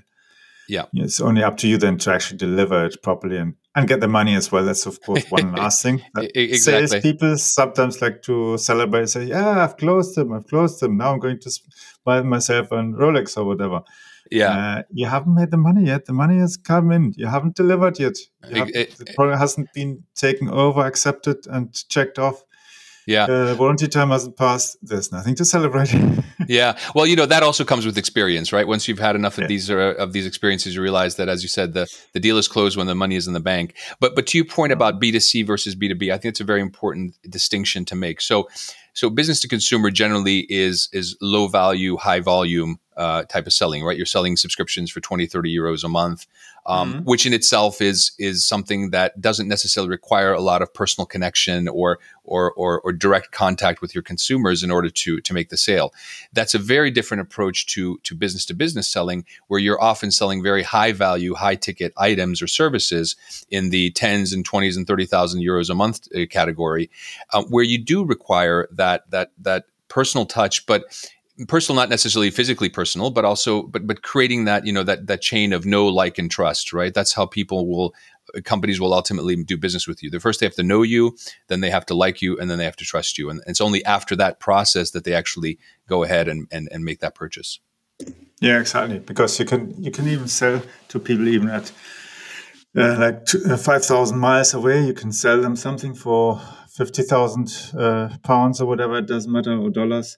Yeah, 0.67 0.85
it's 0.93 1.19
only 1.19 1.43
up 1.43 1.57
to 1.57 1.67
you 1.67 1.77
then 1.77 1.97
to 1.99 2.13
actually 2.13 2.37
deliver 2.37 2.85
it 2.85 3.01
properly 3.03 3.37
and 3.37 3.55
and 3.75 3.87
get 3.87 3.99
the 3.99 4.07
money 4.07 4.35
as 4.35 4.51
well. 4.51 4.63
That's 4.63 4.85
of 4.85 5.01
course 5.01 5.25
one 5.29 5.53
last 5.55 5.83
thing. 5.83 6.01
exactly. 6.15 6.87
Sales 6.87 6.95
people 7.03 7.37
sometimes 7.37 8.01
like 8.01 8.21
to 8.23 8.57
celebrate, 8.57 9.01
and 9.01 9.09
say, 9.09 9.23
"Yeah, 9.25 9.63
I've 9.63 9.77
closed 9.77 10.15
them. 10.15 10.31
I've 10.31 10.47
closed 10.47 10.79
them. 10.79 10.97
Now 10.97 11.13
I'm 11.13 11.19
going 11.19 11.39
to 11.39 11.51
buy 12.05 12.21
myself 12.21 12.71
a 12.71 12.75
Rolex 12.75 13.37
or 13.37 13.45
whatever." 13.45 13.81
Yeah, 14.31 14.77
uh, 14.77 14.83
you 14.91 15.05
haven't 15.05 15.35
made 15.35 15.51
the 15.51 15.57
money 15.57 15.85
yet. 15.85 16.05
The 16.05 16.13
money 16.13 16.37
has 16.39 16.55
come 16.55 16.91
in. 16.91 17.13
You 17.17 17.27
haven't 17.27 17.55
delivered 17.55 17.99
yet. 17.99 18.17
Have, 18.43 18.69
it, 18.69 18.75
it, 18.75 18.97
the 18.97 19.13
product 19.13 19.39
hasn't 19.39 19.67
been 19.73 20.03
taken 20.15 20.49
over, 20.49 20.81
accepted, 20.81 21.45
and 21.47 21.73
checked 21.89 22.17
off 22.17 22.43
yeah. 23.05 23.25
Uh, 23.25 23.55
warranty 23.57 23.87
time 23.87 24.09
hasn't 24.09 24.37
passed. 24.37 24.77
There's 24.81 25.11
nothing 25.11 25.35
to 25.35 25.45
celebrate. 25.45 25.93
Yeah. 26.45 26.77
Well 26.93 27.05
you 27.05 27.15
know 27.15 27.25
that 27.25 27.41
also 27.41 27.63
comes 27.63 27.85
with 27.85 27.97
experience 27.97 28.51
right? 28.51 28.67
Once 28.67 28.89
you've 28.89 28.99
had 28.99 29.15
enough 29.15 29.37
of 29.37 29.43
yeah. 29.43 29.47
these 29.47 29.69
uh, 29.71 29.95
of 29.97 30.11
these 30.11 30.25
experiences 30.25 30.75
you 30.75 30.81
realize 30.81 31.15
that 31.15 31.29
as 31.29 31.41
you 31.41 31.47
said 31.47 31.73
the 31.73 31.87
the 32.11 32.19
deal 32.19 32.37
is 32.37 32.49
closed 32.49 32.75
when 32.75 32.87
the 32.87 32.95
money 32.95 33.15
is 33.15 33.27
in 33.27 33.33
the 33.33 33.39
bank. 33.39 33.75
But 34.01 34.13
but 34.13 34.27
to 34.27 34.37
your 34.37 34.45
point 34.45 34.73
about 34.73 34.99
b2c 34.99 35.47
versus 35.47 35.73
b2b 35.73 36.11
i 36.11 36.17
think 36.17 36.31
it's 36.33 36.41
a 36.41 36.43
very 36.43 36.59
important 36.59 37.15
distinction 37.29 37.85
to 37.85 37.95
make. 37.95 38.19
So 38.19 38.49
so 38.93 39.09
business 39.09 39.39
to 39.41 39.47
consumer 39.47 39.89
generally 39.89 40.39
is 40.49 40.89
is 40.91 41.15
low 41.21 41.47
value 41.47 41.95
high 41.95 42.19
volume 42.19 42.79
uh, 42.97 43.23
type 43.23 43.47
of 43.47 43.53
selling, 43.53 43.83
right? 43.83 43.97
You're 43.97 44.05
selling 44.05 44.37
subscriptions 44.37 44.91
for 44.91 44.99
20, 44.99 45.25
30 45.25 45.55
euros 45.55 45.83
a 45.83 45.89
month, 45.89 46.27
um, 46.65 46.93
mm-hmm. 46.93 47.03
which 47.03 47.25
in 47.25 47.33
itself 47.33 47.81
is 47.81 48.11
is 48.17 48.45
something 48.45 48.91
that 48.91 49.19
doesn't 49.19 49.47
necessarily 49.47 49.89
require 49.89 50.33
a 50.33 50.41
lot 50.41 50.61
of 50.61 50.73
personal 50.73 51.05
connection 51.05 51.67
or, 51.67 51.99
or 52.23 52.51
or 52.53 52.79
or, 52.81 52.93
direct 52.93 53.31
contact 53.31 53.81
with 53.81 53.93
your 53.93 54.01
consumers 54.01 54.63
in 54.63 54.71
order 54.71 54.89
to 54.89 55.19
to 55.21 55.33
make 55.33 55.49
the 55.49 55.57
sale. 55.57 55.93
That's 56.31 56.53
a 56.53 56.59
very 56.59 56.89
different 56.89 57.21
approach 57.21 57.65
to 57.67 57.99
to 58.03 58.15
business 58.15 58.45
to 58.45 58.53
business 58.53 58.87
selling, 58.87 59.25
where 59.47 59.59
you're 59.59 59.81
often 59.81 60.11
selling 60.11 60.41
very 60.41 60.63
high 60.63 60.93
value, 60.93 61.33
high 61.33 61.55
ticket 61.55 61.93
items 61.97 62.41
or 62.41 62.47
services 62.47 63.15
in 63.49 63.69
the 63.69 63.91
tens 63.91 64.31
and 64.31 64.45
twenties 64.45 64.77
and 64.77 64.87
thirty 64.87 65.05
thousand 65.05 65.41
euros 65.41 65.69
a 65.69 65.75
month 65.75 66.07
uh, 66.15 66.25
category, 66.29 66.89
uh, 67.31 67.43
where 67.43 67.63
you 67.63 67.77
do 67.77 68.05
require 68.05 68.67
that 68.71 69.09
that 69.11 69.31
that 69.39 69.65
personal 69.93 70.25
touch, 70.25 70.65
but 70.65 70.85
personal 71.47 71.75
not 71.75 71.89
necessarily 71.89 72.29
physically 72.29 72.69
personal 72.69 73.09
but 73.09 73.25
also 73.25 73.63
but 73.63 73.87
but 73.87 74.03
creating 74.03 74.45
that 74.45 74.65
you 74.67 74.71
know 74.71 74.83
that 74.83 75.07
that 75.07 75.21
chain 75.21 75.51
of 75.51 75.65
know 75.65 75.87
like 75.87 76.17
and 76.17 76.29
trust 76.29 76.71
right? 76.73 76.93
That's 76.93 77.13
how 77.13 77.25
people 77.25 77.67
will 77.67 77.93
companies 78.43 78.79
will 78.79 78.93
ultimately 78.93 79.35
do 79.35 79.57
business 79.57 79.87
with 79.87 80.03
you. 80.03 80.09
The 80.09 80.19
first 80.19 80.39
they 80.39 80.45
have 80.45 80.55
to 80.55 80.63
know 80.63 80.83
you 80.83 81.17
then 81.47 81.61
they 81.61 81.71
have 81.71 81.85
to 81.87 81.95
like 81.95 82.21
you 82.21 82.37
and 82.37 82.49
then 82.49 82.57
they 82.59 82.65
have 82.65 82.75
to 82.77 82.85
trust 82.85 83.17
you. 83.17 83.29
And 83.29 83.41
it's 83.47 83.61
only 83.61 83.83
after 83.85 84.15
that 84.15 84.39
process 84.39 84.91
that 84.91 85.03
they 85.05 85.13
actually 85.13 85.57
go 85.87 86.03
ahead 86.03 86.27
and 86.27 86.47
and, 86.51 86.69
and 86.71 86.85
make 86.85 86.99
that 86.99 87.15
purchase. 87.15 87.59
Yeah 88.39 88.59
exactly. 88.59 88.99
Because 88.99 89.39
you 89.39 89.45
can 89.45 89.73
you 89.81 89.91
can 89.91 90.07
even 90.07 90.27
sell 90.27 90.61
to 90.89 90.99
people 90.99 91.27
even 91.27 91.49
at 91.49 91.71
uh, 92.75 92.97
like 92.97 93.25
two, 93.25 93.39
uh, 93.49 93.57
5000 93.57 94.17
miles 94.17 94.53
away. 94.53 94.85
You 94.85 94.93
can 94.93 95.11
sell 95.11 95.41
them 95.41 95.55
something 95.55 95.93
for 95.95 96.41
50000 96.69 97.71
uh, 97.77 98.09
pounds 98.23 98.61
or 98.61 98.67
whatever 98.67 98.97
it 98.97 99.07
doesn't 99.07 99.31
matter 99.31 99.57
or 99.57 99.69
dollars 99.69 100.17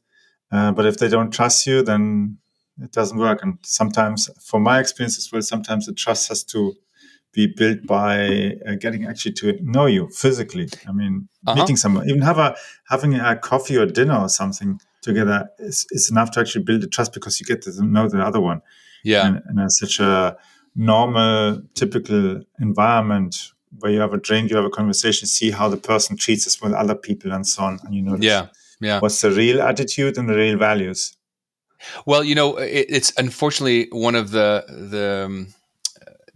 uh, 0.51 0.71
but 0.71 0.85
if 0.85 0.97
they 0.97 1.07
don't 1.07 1.31
trust 1.31 1.65
you, 1.67 1.81
then 1.81 2.37
it 2.81 2.91
doesn't 2.91 3.17
work. 3.17 3.41
And 3.41 3.57
sometimes, 3.63 4.29
from 4.43 4.63
my 4.63 4.79
experience 4.79 5.17
as 5.17 5.31
well, 5.31 5.41
sometimes 5.41 5.85
the 5.85 5.93
trust 5.93 6.27
has 6.29 6.43
to 6.45 6.73
be 7.31 7.47
built 7.47 7.85
by 7.85 8.53
uh, 8.67 8.75
getting 8.79 9.05
actually 9.05 9.33
to 9.33 9.57
know 9.61 9.85
you 9.85 10.09
physically. 10.09 10.69
I 10.87 10.91
mean, 10.91 11.27
uh-huh. 11.45 11.59
meeting 11.59 11.75
someone, 11.75 12.09
even 12.09 12.21
have 12.21 12.37
a 12.37 12.55
having 12.89 13.15
a 13.15 13.35
coffee 13.35 13.77
or 13.77 13.85
dinner 13.85 14.17
or 14.17 14.29
something 14.29 14.79
together 15.01 15.49
is, 15.59 15.85
is 15.91 16.09
enough 16.09 16.31
to 16.31 16.39
actually 16.39 16.63
build 16.63 16.81
the 16.81 16.87
trust 16.87 17.13
because 17.13 17.39
you 17.39 17.45
get 17.45 17.61
to 17.63 17.85
know 17.85 18.07
the 18.07 18.21
other 18.21 18.39
one. 18.39 18.61
Yeah, 19.03 19.27
and, 19.27 19.41
and 19.45 19.71
such 19.71 19.99
a 19.99 20.37
normal, 20.75 21.61
typical 21.75 22.41
environment 22.59 23.51
where 23.79 23.91
you 23.91 23.99
have 23.99 24.13
a 24.13 24.17
drink, 24.17 24.49
you 24.49 24.55
have 24.55 24.65
a 24.65 24.69
conversation, 24.69 25.27
see 25.27 25.51
how 25.51 25.67
the 25.69 25.77
person 25.77 26.17
treats 26.17 26.47
us 26.47 26.61
with 26.61 26.73
other 26.73 26.95
people 26.95 27.31
and 27.31 27.45
so 27.45 27.63
on, 27.63 27.79
and 27.83 27.93
you 27.93 28.01
know, 28.01 28.17
yeah, 28.19 28.47
yeah, 28.79 29.00
what's 29.00 29.22
the 29.22 29.32
real 29.32 29.62
attitude 29.62 30.17
and 30.17 30.29
the 30.29 30.36
real 30.36 30.58
values. 30.58 31.15
Well, 32.05 32.24
you 32.24 32.36
know, 32.36 32.58
it, 32.58 32.88
it's 32.89 33.13
unfortunately 33.17 33.88
one 33.91 34.15
of 34.15 34.32
the 34.32 34.65
the 34.67 35.25
um, 35.25 35.53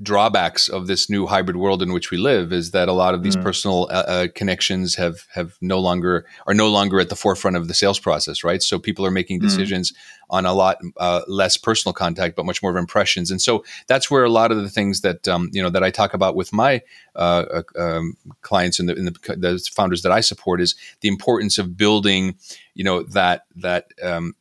drawbacks 0.01 0.69
of 0.69 0.87
this 0.87 1.09
new 1.09 1.27
hybrid 1.27 1.57
world 1.57 1.81
in 1.81 1.91
which 1.91 2.09
we 2.09 2.17
live 2.17 2.53
is 2.53 2.71
that 2.71 2.87
a 2.87 2.93
lot 2.93 3.13
of 3.13 3.21
these 3.21 3.35
mm. 3.35 3.43
personal 3.43 3.87
uh, 3.91 4.03
uh, 4.07 4.27
connections 4.33 4.95
have 4.95 5.25
have 5.33 5.57
no 5.61 5.79
longer 5.79 6.25
are 6.47 6.53
no 6.53 6.69
longer 6.69 6.99
at 6.99 7.09
the 7.09 7.15
forefront 7.15 7.57
of 7.57 7.67
the 7.67 7.73
sales 7.73 7.99
process, 7.99 8.43
right? 8.43 8.63
So 8.63 8.79
people 8.79 9.05
are 9.05 9.11
making 9.11 9.39
mm. 9.39 9.43
decisions 9.43 9.91
mm. 9.91 9.95
on 10.29 10.45
a 10.45 10.53
lot 10.53 10.77
uh, 10.97 11.21
less 11.27 11.57
personal 11.57 11.93
contact, 11.93 12.35
but 12.35 12.45
much 12.45 12.61
more 12.63 12.71
of 12.71 12.77
impressions, 12.77 13.29
and 13.29 13.41
so 13.41 13.63
that's 13.87 14.09
where 14.09 14.23
a 14.23 14.29
lot 14.29 14.51
of 14.51 14.61
the 14.61 14.69
things 14.69 15.01
that 15.01 15.27
um, 15.27 15.49
you 15.51 15.61
know 15.61 15.69
that 15.69 15.83
I 15.83 15.91
talk 15.91 16.13
about 16.13 16.35
with 16.35 16.53
my 16.53 16.81
uh, 17.15 17.61
uh 17.77 17.81
um, 17.81 18.15
clients 18.41 18.79
and 18.79 18.87
the, 18.87 18.95
the, 18.95 19.35
the, 19.35 19.69
founders 19.73 20.03
that 20.03 20.11
I 20.11 20.21
support 20.21 20.61
is 20.61 20.75
the 21.01 21.09
importance 21.09 21.57
of 21.57 21.75
building, 21.75 22.37
you 22.73 22.83
know, 22.83 23.03
that 23.03 23.45
that 23.57 23.87
um, 24.01 24.33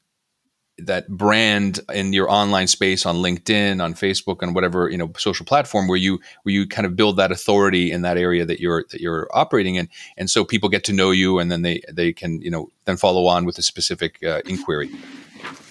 that 0.78 1.08
brand 1.08 1.80
in 1.92 2.12
your 2.12 2.30
online 2.30 2.66
space 2.66 3.04
on 3.04 3.16
LinkedIn, 3.16 3.82
on 3.82 3.94
Facebook, 3.94 4.42
on 4.42 4.54
whatever 4.54 4.88
you 4.88 4.97
know 4.97 5.11
social 5.16 5.44
platform 5.44 5.88
where 5.88 5.99
you 5.99 6.20
where 6.42 6.52
you 6.52 6.66
kind 6.66 6.87
of 6.87 6.97
build 6.97 7.16
that 7.16 7.32
authority 7.32 7.90
in 7.90 8.02
that 8.02 8.16
area 8.16 8.44
that 8.44 8.61
you're 8.61 8.85
that 8.90 9.00
you're 9.00 9.28
operating 9.32 9.75
in, 9.76 9.88
and 10.16 10.30
so 10.30 10.44
people 10.44 10.68
get 10.68 10.85
to 10.85 10.92
know 10.92 11.11
you, 11.11 11.38
and 11.38 11.50
then 11.50 11.62
they 11.62 11.82
they 11.92 12.12
can 12.12 12.40
you 12.40 12.50
know 12.50 12.70
then 12.85 12.97
follow 12.97 13.26
on 13.26 13.44
with 13.44 13.58
a 13.58 13.62
specific 13.62 14.18
uh, 14.25 14.40
inquiry. 14.47 14.88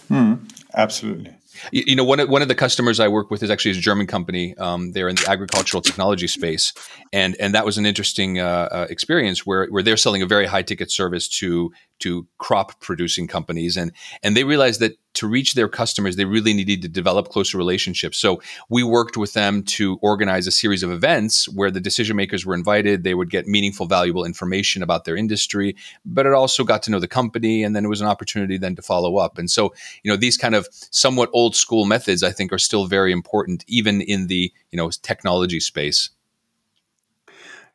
Hmm, 0.07 0.35
absolutely. 0.75 1.33
You, 1.71 1.83
you, 1.87 1.95
know, 1.95 2.03
one 2.03 2.19
of, 2.19 2.29
one 2.29 2.41
of 2.41 2.47
the 2.47 2.55
customers 2.55 2.99
I 2.99 3.07
work 3.07 3.31
with 3.31 3.43
is 3.43 3.49
actually 3.49 3.71
a 3.71 3.81
German 3.81 4.07
company. 4.07 4.55
Um, 4.57 4.91
they're 4.91 5.09
in 5.09 5.15
the 5.15 5.29
agricultural 5.29 5.81
technology 5.81 6.27
space, 6.27 6.73
and 7.11 7.35
and 7.39 7.53
that 7.55 7.65
was 7.65 7.77
an 7.77 7.85
interesting 7.85 8.39
uh, 8.39 8.69
uh, 8.71 8.87
experience 8.89 9.45
where 9.45 9.67
where 9.67 9.83
they're 9.83 9.97
selling 9.97 10.21
a 10.21 10.25
very 10.25 10.45
high 10.45 10.61
ticket 10.61 10.91
service 10.91 11.27
to 11.39 11.71
to 11.99 12.27
crop 12.37 12.79
producing 12.79 13.27
companies 13.27 13.77
and 13.77 13.91
and 14.23 14.35
they 14.35 14.43
realized 14.43 14.79
that 14.79 14.97
to 15.13 15.27
reach 15.27 15.55
their 15.55 15.67
customers 15.67 16.15
they 16.15 16.25
really 16.25 16.53
needed 16.53 16.81
to 16.83 16.87
develop 16.87 17.29
closer 17.29 17.57
relationships. 17.57 18.19
So 18.19 18.39
we 18.69 18.83
worked 18.83 19.17
with 19.17 19.33
them 19.33 19.63
to 19.63 19.97
organize 20.01 20.45
a 20.45 20.51
series 20.51 20.83
of 20.83 20.91
events 20.91 21.49
where 21.49 21.71
the 21.71 21.81
decision 21.81 22.15
makers 22.15 22.45
were 22.45 22.53
invited. 22.53 23.03
They 23.03 23.15
would 23.15 23.31
get 23.31 23.47
meaningful 23.47 23.87
valuable 23.87 24.25
information 24.25 24.83
about 24.83 25.05
their 25.05 25.15
industry 25.15 25.75
but 26.05 26.25
it 26.25 26.33
also 26.33 26.63
got 26.63 26.83
to 26.83 26.91
know 26.91 26.99
the 26.99 27.07
company 27.07 27.63
and 27.63 27.75
then 27.75 27.83
it 27.83 27.87
was 27.89 28.01
an 28.01 28.07
opportunity 28.07 28.57
then 28.57 28.75
to 28.75 28.81
follow 28.81 29.17
up. 29.17 29.37
And 29.37 29.49
so 29.49 29.73
you 30.03 30.11
know 30.11 30.17
these 30.17 30.37
kind 30.37 30.55
of 30.55 30.67
somewhat 30.71 31.29
old 31.33 31.55
school 31.55 31.85
methods 31.85 32.23
i 32.23 32.31
think 32.31 32.53
are 32.53 32.59
still 32.59 32.85
very 32.85 33.11
important 33.11 33.63
even 33.67 34.01
in 34.01 34.27
the 34.27 34.51
you 34.71 34.77
know 34.77 34.89
technology 34.89 35.59
space. 35.59 36.09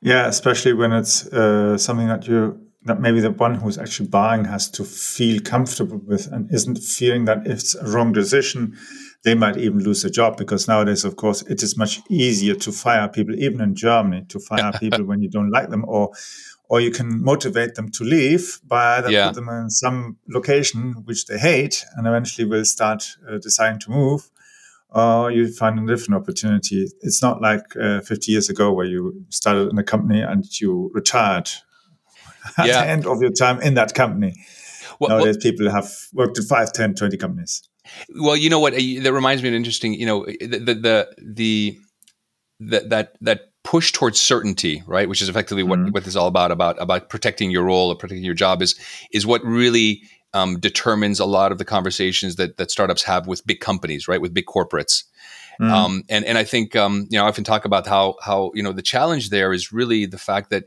Yeah 0.00 0.26
especially 0.26 0.72
when 0.72 0.92
it's 0.92 1.26
uh, 1.26 1.76
something 1.78 2.08
that 2.08 2.26
you 2.26 2.60
that 2.84 3.00
maybe 3.00 3.20
the 3.20 3.30
one 3.30 3.54
who's 3.54 3.78
actually 3.78 4.08
buying 4.08 4.44
has 4.44 4.68
to 4.70 4.84
feel 4.84 5.40
comfortable 5.40 5.98
with 5.98 6.26
and 6.32 6.52
isn't 6.52 6.78
fearing 6.78 7.26
that 7.26 7.46
if 7.46 7.60
it's 7.60 7.74
a 7.76 7.86
wrong 7.86 8.12
decision, 8.12 8.76
they 9.22 9.34
might 9.34 9.56
even 9.56 9.78
lose 9.78 10.04
a 10.04 10.10
job 10.10 10.36
because 10.36 10.66
nowadays, 10.66 11.04
of 11.04 11.14
course, 11.16 11.42
it 11.42 11.62
is 11.62 11.76
much 11.76 12.00
easier 12.08 12.54
to 12.56 12.72
fire 12.72 13.08
people, 13.08 13.34
even 13.36 13.60
in 13.60 13.74
Germany, 13.74 14.24
to 14.28 14.40
fire 14.40 14.72
people 14.80 15.04
when 15.04 15.22
you 15.22 15.28
don't 15.28 15.50
like 15.50 15.70
them, 15.70 15.84
or 15.86 16.10
or 16.68 16.80
you 16.80 16.90
can 16.90 17.22
motivate 17.22 17.74
them 17.74 17.90
to 17.90 18.02
leave 18.02 18.58
by 18.66 18.96
either 18.96 19.10
yeah. 19.10 19.26
put 19.26 19.34
them 19.34 19.48
in 19.50 19.68
some 19.68 20.16
location 20.28 20.94
which 21.04 21.26
they 21.26 21.36
hate 21.36 21.84
and 21.96 22.06
eventually 22.06 22.48
will 22.48 22.64
start 22.64 23.14
uh, 23.28 23.36
deciding 23.38 23.78
to 23.78 23.90
move, 23.90 24.30
or 24.88 25.30
you 25.30 25.52
find 25.52 25.78
a 25.78 25.86
different 25.86 26.20
opportunity. 26.20 26.88
It's 27.02 27.22
not 27.22 27.42
like 27.42 27.76
uh, 27.76 28.00
50 28.00 28.32
years 28.32 28.48
ago 28.48 28.72
where 28.72 28.86
you 28.86 29.24
started 29.28 29.70
in 29.70 29.78
a 29.78 29.84
company 29.84 30.22
and 30.22 30.44
you 30.60 30.90
retired 30.94 31.50
at 32.58 32.66
yeah. 32.66 32.84
the 32.84 32.90
end 32.90 33.06
of 33.06 33.20
your 33.20 33.32
time 33.32 33.60
in 33.60 33.74
that 33.74 33.94
company. 33.94 34.34
Well, 34.98 35.10
Nowadays, 35.10 35.36
well, 35.36 35.52
people 35.52 35.70
have 35.70 35.90
worked 36.12 36.38
in 36.38 36.44
5, 36.44 36.72
10, 36.72 36.94
20 36.94 37.16
companies. 37.16 37.62
Well, 38.20 38.36
you 38.36 38.50
know 38.50 38.60
what? 38.60 38.74
That 38.74 39.12
reminds 39.12 39.42
me 39.42 39.48
of 39.48 39.54
an 39.54 39.56
interesting, 39.56 39.94
you 39.94 40.06
know, 40.06 40.26
the, 40.26 40.58
the, 40.58 40.74
the, 40.74 41.08
the 41.18 41.78
that, 42.60 43.16
that 43.20 43.52
push 43.64 43.92
towards 43.92 44.20
certainty, 44.20 44.82
right? 44.86 45.08
Which 45.08 45.22
is 45.22 45.28
effectively 45.28 45.62
what, 45.62 45.78
mm-hmm. 45.78 45.90
what 45.90 46.04
this 46.04 46.12
is 46.12 46.16
all 46.16 46.26
about, 46.26 46.50
about, 46.50 46.80
about 46.80 47.08
protecting 47.08 47.50
your 47.50 47.64
role 47.64 47.90
or 47.90 47.96
protecting 47.96 48.24
your 48.24 48.34
job 48.34 48.62
is, 48.62 48.78
is 49.12 49.26
what 49.26 49.44
really 49.44 50.02
um, 50.34 50.58
determines 50.58 51.20
a 51.20 51.24
lot 51.24 51.52
of 51.52 51.58
the 51.58 51.64
conversations 51.64 52.36
that, 52.36 52.56
that 52.56 52.70
startups 52.70 53.02
have 53.04 53.26
with 53.26 53.46
big 53.46 53.60
companies, 53.60 54.08
right? 54.08 54.20
With 54.20 54.34
big 54.34 54.46
corporates. 54.46 55.04
Mm. 55.60 55.70
Um, 55.70 56.02
and, 56.08 56.24
and 56.24 56.38
I 56.38 56.44
think, 56.44 56.74
um, 56.74 57.06
you 57.10 57.18
know, 57.18 57.24
I 57.24 57.28
often 57.28 57.44
talk 57.44 57.64
about 57.64 57.86
how, 57.86 58.16
how, 58.22 58.50
you 58.54 58.62
know, 58.62 58.72
the 58.72 58.82
challenge 58.82 59.30
there 59.30 59.52
is 59.52 59.72
really 59.72 60.06
the 60.06 60.18
fact 60.18 60.50
that 60.50 60.64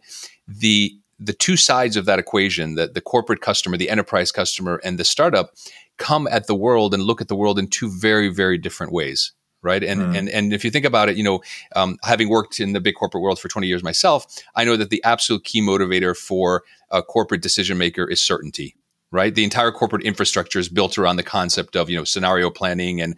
the, 0.48 0.98
the 1.20 1.34
two 1.34 1.58
sides 1.58 1.98
of 1.98 2.06
that 2.06 2.20
equation, 2.20 2.76
that 2.76 2.94
the 2.94 3.02
corporate 3.02 3.42
customer, 3.42 3.78
the 3.78 3.90
enterprise 3.90 4.32
customer, 4.32 4.82
and 4.84 4.98
the 4.98 5.04
startup, 5.04 5.52
come 5.98 6.28
at 6.28 6.48
the 6.48 6.56
world 6.56 6.94
and 6.94 7.04
look 7.04 7.22
at 7.22 7.28
the 7.28 7.36
world 7.36 7.58
in 7.58 7.68
two 7.68 7.90
very, 7.90 8.28
very 8.30 8.58
different 8.58 8.92
ways. 8.92 9.32
Right. 9.62 9.84
And, 9.84 10.00
mm. 10.00 10.16
and, 10.16 10.30
and 10.30 10.54
if 10.54 10.64
you 10.64 10.70
think 10.70 10.86
about 10.86 11.10
it, 11.10 11.18
you 11.18 11.24
know, 11.24 11.42
um, 11.76 11.98
having 12.04 12.30
worked 12.30 12.60
in 12.60 12.74
the 12.74 12.80
big 12.80 12.94
corporate 12.94 13.24
world 13.24 13.40
for 13.40 13.48
20 13.48 13.66
years 13.66 13.82
myself, 13.82 14.28
I 14.56 14.64
know 14.64 14.78
that 14.78 14.92
the 14.92 15.04
absolute 15.04 15.44
key 15.44 15.60
motivator 15.60 16.16
for 16.16 16.64
a 16.92 17.02
corporate 17.02 17.42
decision 17.42 17.80
maker 17.80 18.08
is 18.08 18.22
certainty 18.22 18.76
right 19.12 19.36
the 19.36 19.44
entire 19.44 19.72
corporate 19.72 20.04
infrastructure 20.04 20.60
is 20.60 20.68
built 20.68 20.98
around 20.98 21.16
the 21.16 21.24
concept 21.24 21.76
of 21.76 21.90
you 21.90 21.98
know 21.98 22.04
scenario 22.04 22.50
planning 22.50 23.02
and 23.02 23.16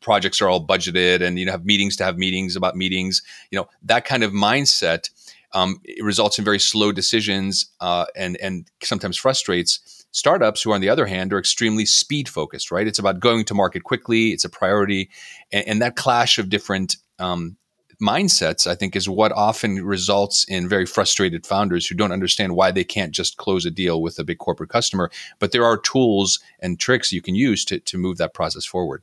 projects 0.00 0.42
are 0.42 0.48
all 0.48 0.64
budgeted 0.64 1.22
and 1.22 1.38
you 1.38 1.46
know 1.46 1.52
have 1.52 1.64
meetings 1.64 1.96
to 1.96 2.04
have 2.04 2.18
meetings 2.18 2.54
about 2.56 2.76
meetings 2.76 3.22
you 3.50 3.58
know 3.58 3.68
that 3.82 4.04
kind 4.04 4.22
of 4.22 4.32
mindset 4.32 5.10
um, 5.52 5.80
it 5.84 6.04
results 6.04 6.38
in 6.38 6.44
very 6.44 6.58
slow 6.58 6.92
decisions 6.92 7.70
uh, 7.80 8.06
and 8.16 8.36
and 8.38 8.68
sometimes 8.82 9.16
frustrates 9.16 10.04
startups 10.10 10.62
who 10.62 10.72
on 10.72 10.80
the 10.80 10.88
other 10.88 11.06
hand 11.06 11.32
are 11.32 11.38
extremely 11.38 11.86
speed 11.86 12.28
focused 12.28 12.70
right? 12.70 12.86
It's 12.86 12.98
about 12.98 13.20
going 13.20 13.44
to 13.46 13.54
market 13.54 13.84
quickly. 13.84 14.30
It's 14.30 14.44
a 14.44 14.48
priority. 14.48 15.10
And, 15.52 15.68
and 15.68 15.82
that 15.82 15.96
clash 15.96 16.38
of 16.38 16.48
different 16.48 16.96
um, 17.18 17.56
mindsets 18.00 18.68
i 18.68 18.76
think 18.76 18.94
is 18.94 19.08
what 19.08 19.32
often 19.32 19.84
results 19.84 20.44
in 20.44 20.68
very 20.68 20.86
frustrated 20.86 21.44
founders 21.44 21.84
who 21.84 21.96
don't 21.96 22.12
understand 22.12 22.54
why 22.54 22.70
they 22.70 22.84
can't 22.84 23.12
just 23.12 23.38
close 23.38 23.66
a 23.66 23.72
deal 23.72 24.00
with 24.00 24.20
a 24.20 24.24
big 24.24 24.38
corporate 24.38 24.70
customer. 24.70 25.10
But 25.40 25.50
there 25.50 25.64
are 25.64 25.76
tools 25.76 26.38
and 26.60 26.78
tricks 26.78 27.12
you 27.12 27.20
can 27.20 27.34
use 27.34 27.64
to, 27.66 27.80
to 27.80 27.98
move 27.98 28.18
that 28.18 28.34
process 28.34 28.64
forward 28.64 29.02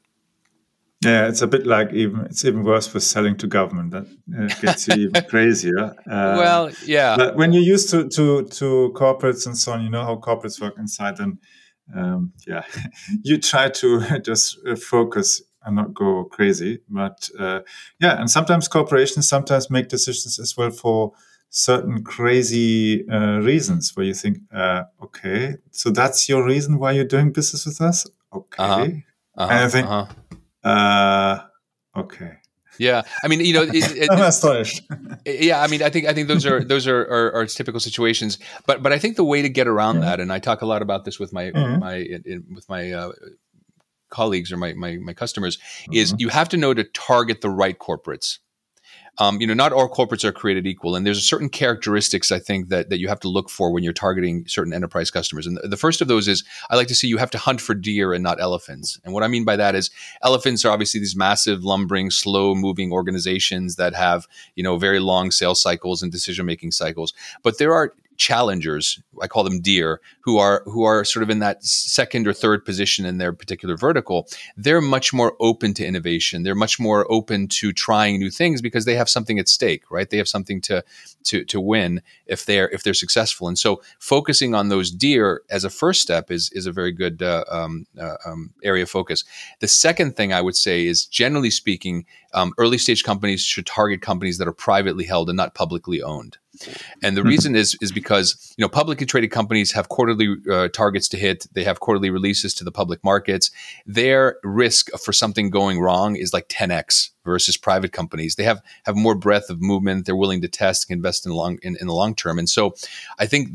yeah, 1.06 1.28
it's 1.28 1.42
a 1.42 1.48
bit 1.48 1.66
like 1.66 1.94
even 1.94 2.22
it's 2.22 2.44
even 2.46 2.64
worse 2.64 2.88
for 2.88 3.00
selling 3.00 3.38
to 3.38 3.48
government. 3.48 3.92
That 3.92 4.08
uh, 4.38 4.48
gets 4.62 4.88
you 4.88 4.96
even 4.96 5.24
crazier. 5.30 5.96
Uh, 6.10 6.36
well, 6.38 6.72
yeah. 6.86 7.16
But 7.16 7.36
when 7.36 7.54
you're 7.54 7.64
used 7.64 7.90
to, 7.92 8.08
to 8.10 8.44
to 8.44 8.94
corporates 8.96 9.46
and 9.46 9.58
so 9.58 9.74
on, 9.74 9.84
you 9.84 9.90
know 9.90 10.04
how 10.04 10.16
corporates 10.18 10.62
work 10.62 10.76
inside. 10.78 11.18
Then, 11.18 11.40
um, 11.96 12.34
yeah, 12.48 12.64
you 13.24 13.38
try 13.38 13.70
to 13.70 14.20
just 14.24 14.58
uh, 14.68 14.76
focus 14.76 15.42
and 15.64 15.76
not 15.76 15.94
go 15.94 16.26
crazy. 16.26 16.80
But 16.90 17.30
uh, 17.40 17.62
yeah, 18.00 18.20
and 18.20 18.30
sometimes 18.30 18.68
corporations 18.68 19.28
sometimes 19.28 19.70
make 19.70 19.88
decisions 19.88 20.40
as 20.40 20.56
well 20.58 20.72
for 20.72 21.14
certain 21.50 22.04
crazy 22.04 23.08
uh, 23.10 23.40
reasons 23.40 23.96
where 23.96 24.06
you 24.06 24.14
think, 24.14 24.40
uh, 24.54 24.84
okay, 25.02 25.56
so 25.72 25.90
that's 25.90 26.28
your 26.28 26.44
reason 26.46 26.80
why 26.80 26.92
you're 26.92 27.06
doing 27.06 27.32
business 27.32 27.66
with 27.66 27.80
us. 27.82 28.06
Okay, 28.34 28.64
uh-huh. 28.64 28.82
Uh-huh. 29.38 29.54
and 29.54 29.66
I 29.66 29.68
think. 29.70 29.88
Uh-huh 29.88 30.14
uh, 30.66 31.40
okay. 31.96 32.34
Yeah, 32.78 33.04
I 33.24 33.28
mean, 33.28 33.40
you 33.40 33.54
know, 33.54 33.62
it, 33.64 33.74
it, 33.74 34.10
I'm 34.12 34.22
astonished. 34.22 34.82
yeah, 35.26 35.62
I 35.62 35.68
mean, 35.68 35.82
I 35.82 35.90
think 35.90 36.08
I 36.08 36.14
think 36.14 36.28
those 36.28 36.46
are 36.46 36.64
those 36.64 36.88
are, 36.88 37.02
are, 37.02 37.34
are 37.34 37.46
typical 37.46 37.80
situations, 37.80 38.38
but 38.66 38.84
but 38.84 38.92
I 38.92 39.00
think 39.00 39.16
the 39.16 39.24
way 39.24 39.42
to 39.42 39.50
get 39.50 39.68
around 39.68 40.02
that, 40.02 40.20
and 40.20 40.32
I 40.32 40.40
talk 40.40 40.62
a 40.62 40.66
lot 40.66 40.82
about 40.82 41.06
this 41.06 41.20
with 41.20 41.32
my 41.32 41.52
mm-hmm. 41.52 41.80
my 41.80 41.96
in, 41.96 42.46
with 42.54 42.68
my 42.68 42.92
uh, 42.92 43.12
colleagues 44.10 44.52
or 44.52 44.58
my 44.58 44.74
my, 44.74 44.98
my 44.98 45.14
customers, 45.14 45.58
mm-hmm. 45.58 45.94
is 45.94 46.16
you 46.18 46.30
have 46.30 46.50
to 46.50 46.58
know 46.58 46.74
to 46.74 46.84
target 46.84 47.42
the 47.42 47.50
right 47.50 47.78
corporates 47.80 48.40
um, 49.18 49.40
you 49.40 49.48
know, 49.48 49.54
not 49.54 49.72
all 49.72 49.90
corporates 49.90 50.24
are 50.24 50.32
created 50.32 50.68
equal, 50.68 50.96
and 50.96 51.06
there's 51.06 51.18
a 51.18 51.22
certain 51.22 51.50
characteristics 51.50 52.32
I 52.32 52.40
think 52.40 52.70
that 52.70 52.90
that 52.90 53.00
you 53.00 53.08
have 53.08 53.20
to 53.22 53.30
look 53.30 53.50
for 53.50 53.72
when 53.72 53.84
you're 53.84 53.94
targeting 53.94 54.48
certain 54.48 54.74
enterprise 54.74 55.10
customers. 55.12 55.48
And 55.48 55.58
the, 55.58 55.68
the 55.68 55.78
first 55.78 56.02
of 56.02 56.08
those 56.08 56.28
is 56.28 56.44
I 56.70 56.76
like 56.76 56.88
to 56.88 56.96
see 56.96 57.08
you 57.08 57.18
have 57.18 57.32
to 57.32 57.38
hunt 57.38 57.62
for 57.62 57.74
deer 57.74 58.14
and 58.14 58.24
not 58.24 58.42
elephants. 58.42 59.00
And 59.04 59.14
what 59.14 59.24
I 59.24 59.28
mean 59.28 59.46
by 59.46 59.56
that 59.56 59.76
is 59.76 59.90
elephants 60.22 60.66
are 60.66 60.72
obviously 60.72 61.00
these 61.00 61.16
massive, 61.16 61.64
lumbering, 61.64 62.12
slow-moving 62.12 62.92
organizations 62.92 63.76
that 63.78 63.96
have 63.96 64.28
you 64.56 64.64
know 64.64 64.78
very 64.78 65.00
long 65.00 65.32
sales 65.32 65.62
cycles 65.62 66.02
and 66.02 66.12
decision-making 66.12 66.72
cycles. 66.72 67.14
But 67.44 67.58
there 67.58 67.74
are 67.74 67.94
challengers 68.18 69.00
i 69.22 69.28
call 69.28 69.44
them 69.44 69.62
deer 69.62 70.02
who 70.22 70.38
are 70.38 70.64
who 70.66 70.84
are 70.84 71.04
sort 71.04 71.24
of 71.24 71.30
in 71.30 71.40
that 71.40 71.64
second 71.64 72.28
or 72.28 72.34
third 72.34 72.64
position 72.66 73.06
in 73.06 73.18
their 73.18 73.34
particular 73.34 73.78
vertical 73.78 74.28
they're 74.58 74.82
much 74.82 75.14
more 75.14 75.36
open 75.40 75.74
to 75.76 75.86
innovation. 75.86 76.44
They're 76.44 76.56
much 76.56 76.80
more 76.80 77.06
open 77.12 77.48
to 77.50 77.72
trying 77.72 78.20
new 78.20 78.30
things 78.30 78.62
because 78.62 78.86
they 78.86 78.96
have 78.96 79.10
something 79.10 79.40
at 79.40 79.50
stake 79.50 79.84
right? 79.92 80.10
They 80.10 80.18
have 80.18 80.28
something 80.28 80.62
to 80.62 80.84
to 81.26 81.44
to 81.46 81.62
win 81.62 82.02
if 82.26 82.46
they're 82.46 82.70
if 82.70 82.84
they're 82.84 82.94
successful. 82.94 83.48
And 83.48 83.58
so 83.58 83.82
focusing 84.00 84.56
on 84.56 84.70
those 84.70 84.92
deer 84.92 85.42
as 85.50 85.64
a 85.64 85.70
first 85.70 86.02
step 86.02 86.32
is 86.32 86.50
is 86.54 86.66
a 86.66 86.72
very 86.72 86.92
good 86.92 87.22
uh, 87.22 87.44
um, 87.50 87.86
uh, 88.00 88.16
um, 88.26 88.54
area 88.64 88.84
of 88.84 88.90
focus. 88.90 89.24
The 89.60 89.68
second 89.68 90.16
thing 90.16 90.34
i 90.34 90.42
would 90.42 90.56
say 90.56 90.86
is 90.86 91.06
generally 91.06 91.52
speaking 91.52 92.06
um, 92.34 92.54
early 92.58 92.78
stage 92.78 93.04
companies 93.04 93.42
should 93.42 93.66
target 93.66 94.02
companies 94.02 94.38
that 94.38 94.48
are 94.48 94.54
privately 94.54 95.06
held 95.06 95.30
and 95.30 95.38
not 95.38 95.56
publicly 95.56 96.02
owned 96.02 96.38
and 97.04 97.16
the 97.16 97.22
mm-hmm. 97.22 97.30
reason 97.30 97.56
is 97.56 97.78
is 97.82 97.92
because 97.92 98.54
you 98.58 98.64
know 98.64 98.70
publicly 98.70 99.06
traded 99.06 99.32
companies 99.32 99.72
have 99.72 99.90
quarterly 99.90 100.36
uh, 100.52 100.68
targets 100.70 101.08
to 101.10 101.18
hit. 101.18 101.48
They 101.54 101.64
have 101.64 101.80
quarterly 101.80 102.10
releases 102.10 102.54
to 102.56 102.64
the 102.64 102.72
public 102.72 103.04
markets. 103.04 103.52
Their 103.86 104.38
risk 104.44 104.90
for 105.00 105.14
something 105.14 105.50
going 105.50 105.80
wrong 105.80 106.16
is 106.16 106.34
like 106.34 106.48
10x 106.50 107.12
versus 107.24 107.58
private 107.58 107.92
companies. 107.92 108.36
They 108.36 108.44
have 108.44 108.62
have 108.86 108.96
more 108.96 109.16
breadth 109.16 109.50
of 109.50 109.62
movement. 109.62 110.06
They're 110.06 110.16
willing 110.16 110.42
to 110.42 110.48
test, 110.48 110.90
and 110.90 110.98
invest 110.98 111.26
in 111.26 111.32
long 111.32 111.58
in, 111.62 111.78
in 111.80 111.88
the 111.88 111.94
long 111.94 112.16
term. 112.16 112.40
And 112.40 112.50
so, 112.50 112.76
I 113.20 113.26
think 113.26 113.50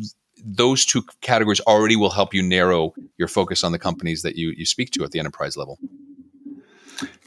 those 0.45 0.87
two 0.87 1.03
categories 1.21 1.61
already 1.61 1.97
will 1.97 2.11
help 2.11 2.33
you 2.35 2.43
narrow 2.43 2.95
your 3.19 3.29
focus 3.29 3.63
on 3.63 3.73
the 3.73 3.79
companies 3.79 4.23
that 4.23 4.37
you 4.37 4.53
you 4.57 4.67
speak 4.67 4.91
to 4.93 5.05
at 5.05 5.11
the 5.11 5.19
enterprise 5.19 5.57
level. 5.57 5.79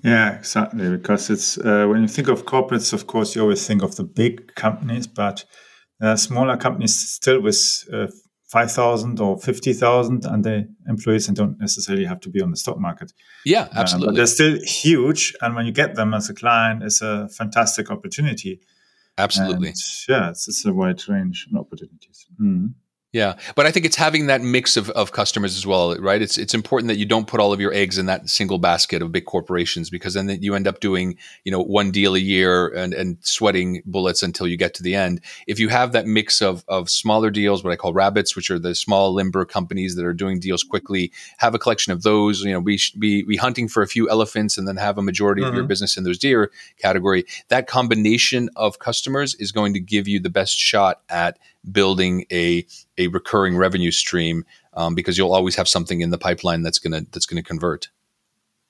Yeah, 0.04 0.38
exactly. 0.38 0.90
Because 0.90 1.30
it's 1.30 1.58
uh, 1.58 1.86
when 1.88 2.02
you 2.02 2.08
think 2.08 2.28
of 2.28 2.46
corporates, 2.46 2.94
of 2.94 3.08
course, 3.08 3.36
you 3.36 3.42
always 3.42 3.66
think 3.66 3.82
of 3.82 3.96
the 3.96 4.04
big 4.04 4.54
companies, 4.56 5.08
but 5.08 5.46
uh, 6.02 6.16
smaller 6.16 6.58
companies 6.58 6.96
still 6.96 7.42
with 7.42 7.88
uh, 7.92 8.08
5,000 8.54 9.20
or 9.20 9.40
50,000 9.40 10.26
and 10.26 10.44
the 10.44 10.68
employees 10.88 11.28
and 11.28 11.36
don't 11.36 11.60
necessarily 11.60 12.06
have 12.06 12.20
to 12.20 12.30
be 12.30 12.40
on 12.40 12.52
the 12.52 12.58
stock 12.58 12.78
market. 12.78 13.12
Yeah, 13.46 13.68
absolutely. 13.74 14.08
Uh, 14.08 14.12
but 14.12 14.16
they're 14.18 14.26
still 14.28 14.60
huge. 14.64 15.34
And 15.42 15.56
when 15.56 15.66
you 15.66 15.72
get 15.72 15.96
them 15.96 16.14
as 16.14 16.30
a 16.30 16.36
client, 16.36 16.84
it's 16.84 17.02
a 17.02 17.30
fantastic 17.30 17.90
opportunity. 17.90 18.60
Absolutely. 19.18 19.70
And 19.70 19.78
yeah, 20.08 20.30
it's, 20.30 20.48
it's, 20.48 20.66
a 20.66 20.74
wide 20.74 21.02
range 21.10 21.48
of 21.52 21.60
opportunities. 21.60 22.28
Mm-hmm. 22.34 22.68
Yeah, 23.14 23.36
but 23.56 23.68
I 23.68 23.72
think 23.72 23.86
it's 23.86 23.96
having 23.96 24.26
that 24.26 24.42
mix 24.42 24.76
of, 24.76 24.90
of 24.90 25.12
customers 25.12 25.56
as 25.56 25.68
well, 25.68 25.96
right? 25.98 26.20
It's 26.20 26.40
it's 26.40 26.56
important 26.56 26.88
that 26.88 26.98
you 26.98 27.06
don't 27.06 27.28
put 27.28 27.40
all 27.40 27.54
of 27.54 27.62
your 27.62 27.72
eggs 27.72 28.00
in 28.00 28.08
that 28.08 28.28
single 28.28 28.58
basket 28.58 29.04
of 29.04 29.12
big 29.12 29.26
corporations 29.26 29.92
because 29.92 30.16
then 30.16 30.28
you 30.42 30.56
end 30.56 30.68
up 30.68 30.80
doing 30.80 31.16
you 31.44 31.52
know 31.52 31.62
one 31.62 31.92
deal 31.92 32.16
a 32.16 32.20
year 32.20 32.70
and, 32.70 32.92
and 32.92 33.18
sweating 33.22 33.84
bullets 33.86 34.24
until 34.24 34.48
you 34.48 34.58
get 34.58 34.74
to 34.74 34.84
the 34.84 34.96
end. 34.96 35.22
If 35.46 35.60
you 35.60 35.70
have 35.70 35.92
that 35.92 36.08
mix 36.08 36.42
of 36.42 36.66
of 36.68 36.90
smaller 36.90 37.30
deals, 37.30 37.64
what 37.64 37.72
I 37.72 37.76
call 37.76 37.94
rabbits, 37.94 38.36
which 38.36 38.50
are 38.50 38.58
the 38.58 38.74
small 38.74 39.14
limber 39.14 39.46
companies 39.46 39.96
that 39.96 40.06
are 40.06 40.14
doing 40.14 40.40
deals 40.40 40.64
quickly, 40.64 41.12
have 41.38 41.54
a 41.54 41.60
collection 41.60 41.94
of 41.94 42.02
those. 42.02 42.42
You 42.42 42.54
know, 42.54 42.62
we 42.62 42.80
be 42.98 43.22
be 43.22 43.38
hunting 43.38 43.68
for 43.68 43.84
a 43.84 43.88
few 43.88 44.10
elephants 44.10 44.58
and 44.58 44.68
then 44.68 44.78
have 44.78 44.98
a 44.98 45.04
majority 45.04 45.44
mm-hmm. 45.44 45.50
of 45.50 45.54
your 45.54 45.64
mm-hmm. 45.66 45.68
business 45.68 45.98
in 45.98 46.04
those 46.04 46.18
deer 46.18 46.50
category. 46.80 47.26
That 47.50 47.68
combination 47.68 48.50
of 48.56 48.80
customers 48.80 49.36
is 49.36 49.52
going 49.52 49.76
to 49.76 49.80
give 49.80 50.08
you 50.08 50.20
the 50.20 50.32
best 50.32 50.58
shot 50.58 51.02
at 51.10 51.38
building 51.72 52.26
a 52.32 52.66
a 52.98 53.08
recurring 53.08 53.58
revenue 53.58 53.92
stream 53.92 54.46
um, 54.74 54.96
because 54.96 55.18
you'll 55.18 55.34
always 55.34 55.56
have 55.56 55.68
something 55.68 56.02
in 56.02 56.10
the 56.10 56.18
pipeline 56.18 56.62
that's 56.62 56.80
gonna 56.80 57.02
that's 57.12 57.26
gonna 57.26 57.44
convert. 57.44 57.90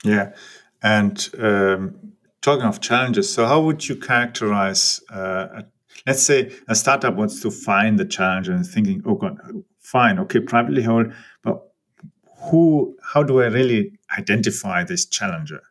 Yeah, 0.04 0.34
and 0.82 1.30
um, 1.40 2.14
talking 2.42 2.66
of 2.66 2.82
challenges, 2.82 3.34
so 3.34 3.46
how 3.46 3.62
would 3.62 3.88
you 3.88 3.96
characterize? 3.96 5.02
Uh, 5.10 5.64
let's 6.06 6.24
say 6.24 6.52
a 6.68 6.76
startup 6.76 7.16
wants 7.16 7.42
to 7.42 7.52
find 7.52 8.00
the 8.00 8.06
challenge 8.06 8.48
and 8.50 8.66
thinking, 8.66 9.02
"Oh 9.06 9.16
God, 9.16 9.40
fine, 9.80 10.20
okay, 10.20 10.40
privately 10.40 10.82
held, 10.82 11.14
but 11.44 11.62
who? 12.52 12.98
How 13.02 13.24
do 13.24 13.42
I 13.42 13.48
really 13.48 13.94
identify 14.18 14.84
this 14.84 15.06
challenger?" 15.06 15.62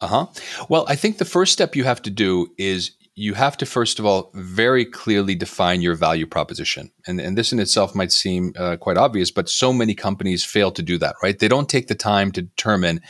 Uh 0.00 0.06
huh. 0.06 0.26
Well, 0.68 0.84
I 0.88 0.94
think 0.94 1.18
the 1.18 1.24
first 1.24 1.52
step 1.52 1.74
you 1.74 1.84
have 1.84 2.02
to 2.02 2.10
do 2.10 2.52
is 2.56 2.92
you 3.18 3.34
have 3.34 3.56
to 3.56 3.66
first 3.66 3.98
of 3.98 4.06
all 4.06 4.30
very 4.34 4.84
clearly 4.84 5.34
define 5.34 5.82
your 5.82 5.96
value 5.96 6.26
proposition. 6.26 6.92
And, 7.06 7.20
and 7.20 7.36
this 7.36 7.52
in 7.52 7.58
itself 7.58 7.94
might 7.94 8.12
seem 8.12 8.52
uh, 8.56 8.76
quite 8.76 8.96
obvious 8.96 9.30
but 9.30 9.48
so 9.48 9.72
many 9.72 9.94
companies 9.94 10.44
fail 10.44 10.70
to 10.72 10.82
do 10.82 10.98
that 10.98 11.16
right? 11.22 11.38
They 11.38 11.48
don't 11.48 11.68
take 11.68 11.88
the 11.88 11.94
time 11.94 12.30
to 12.32 12.42
determine 12.42 13.00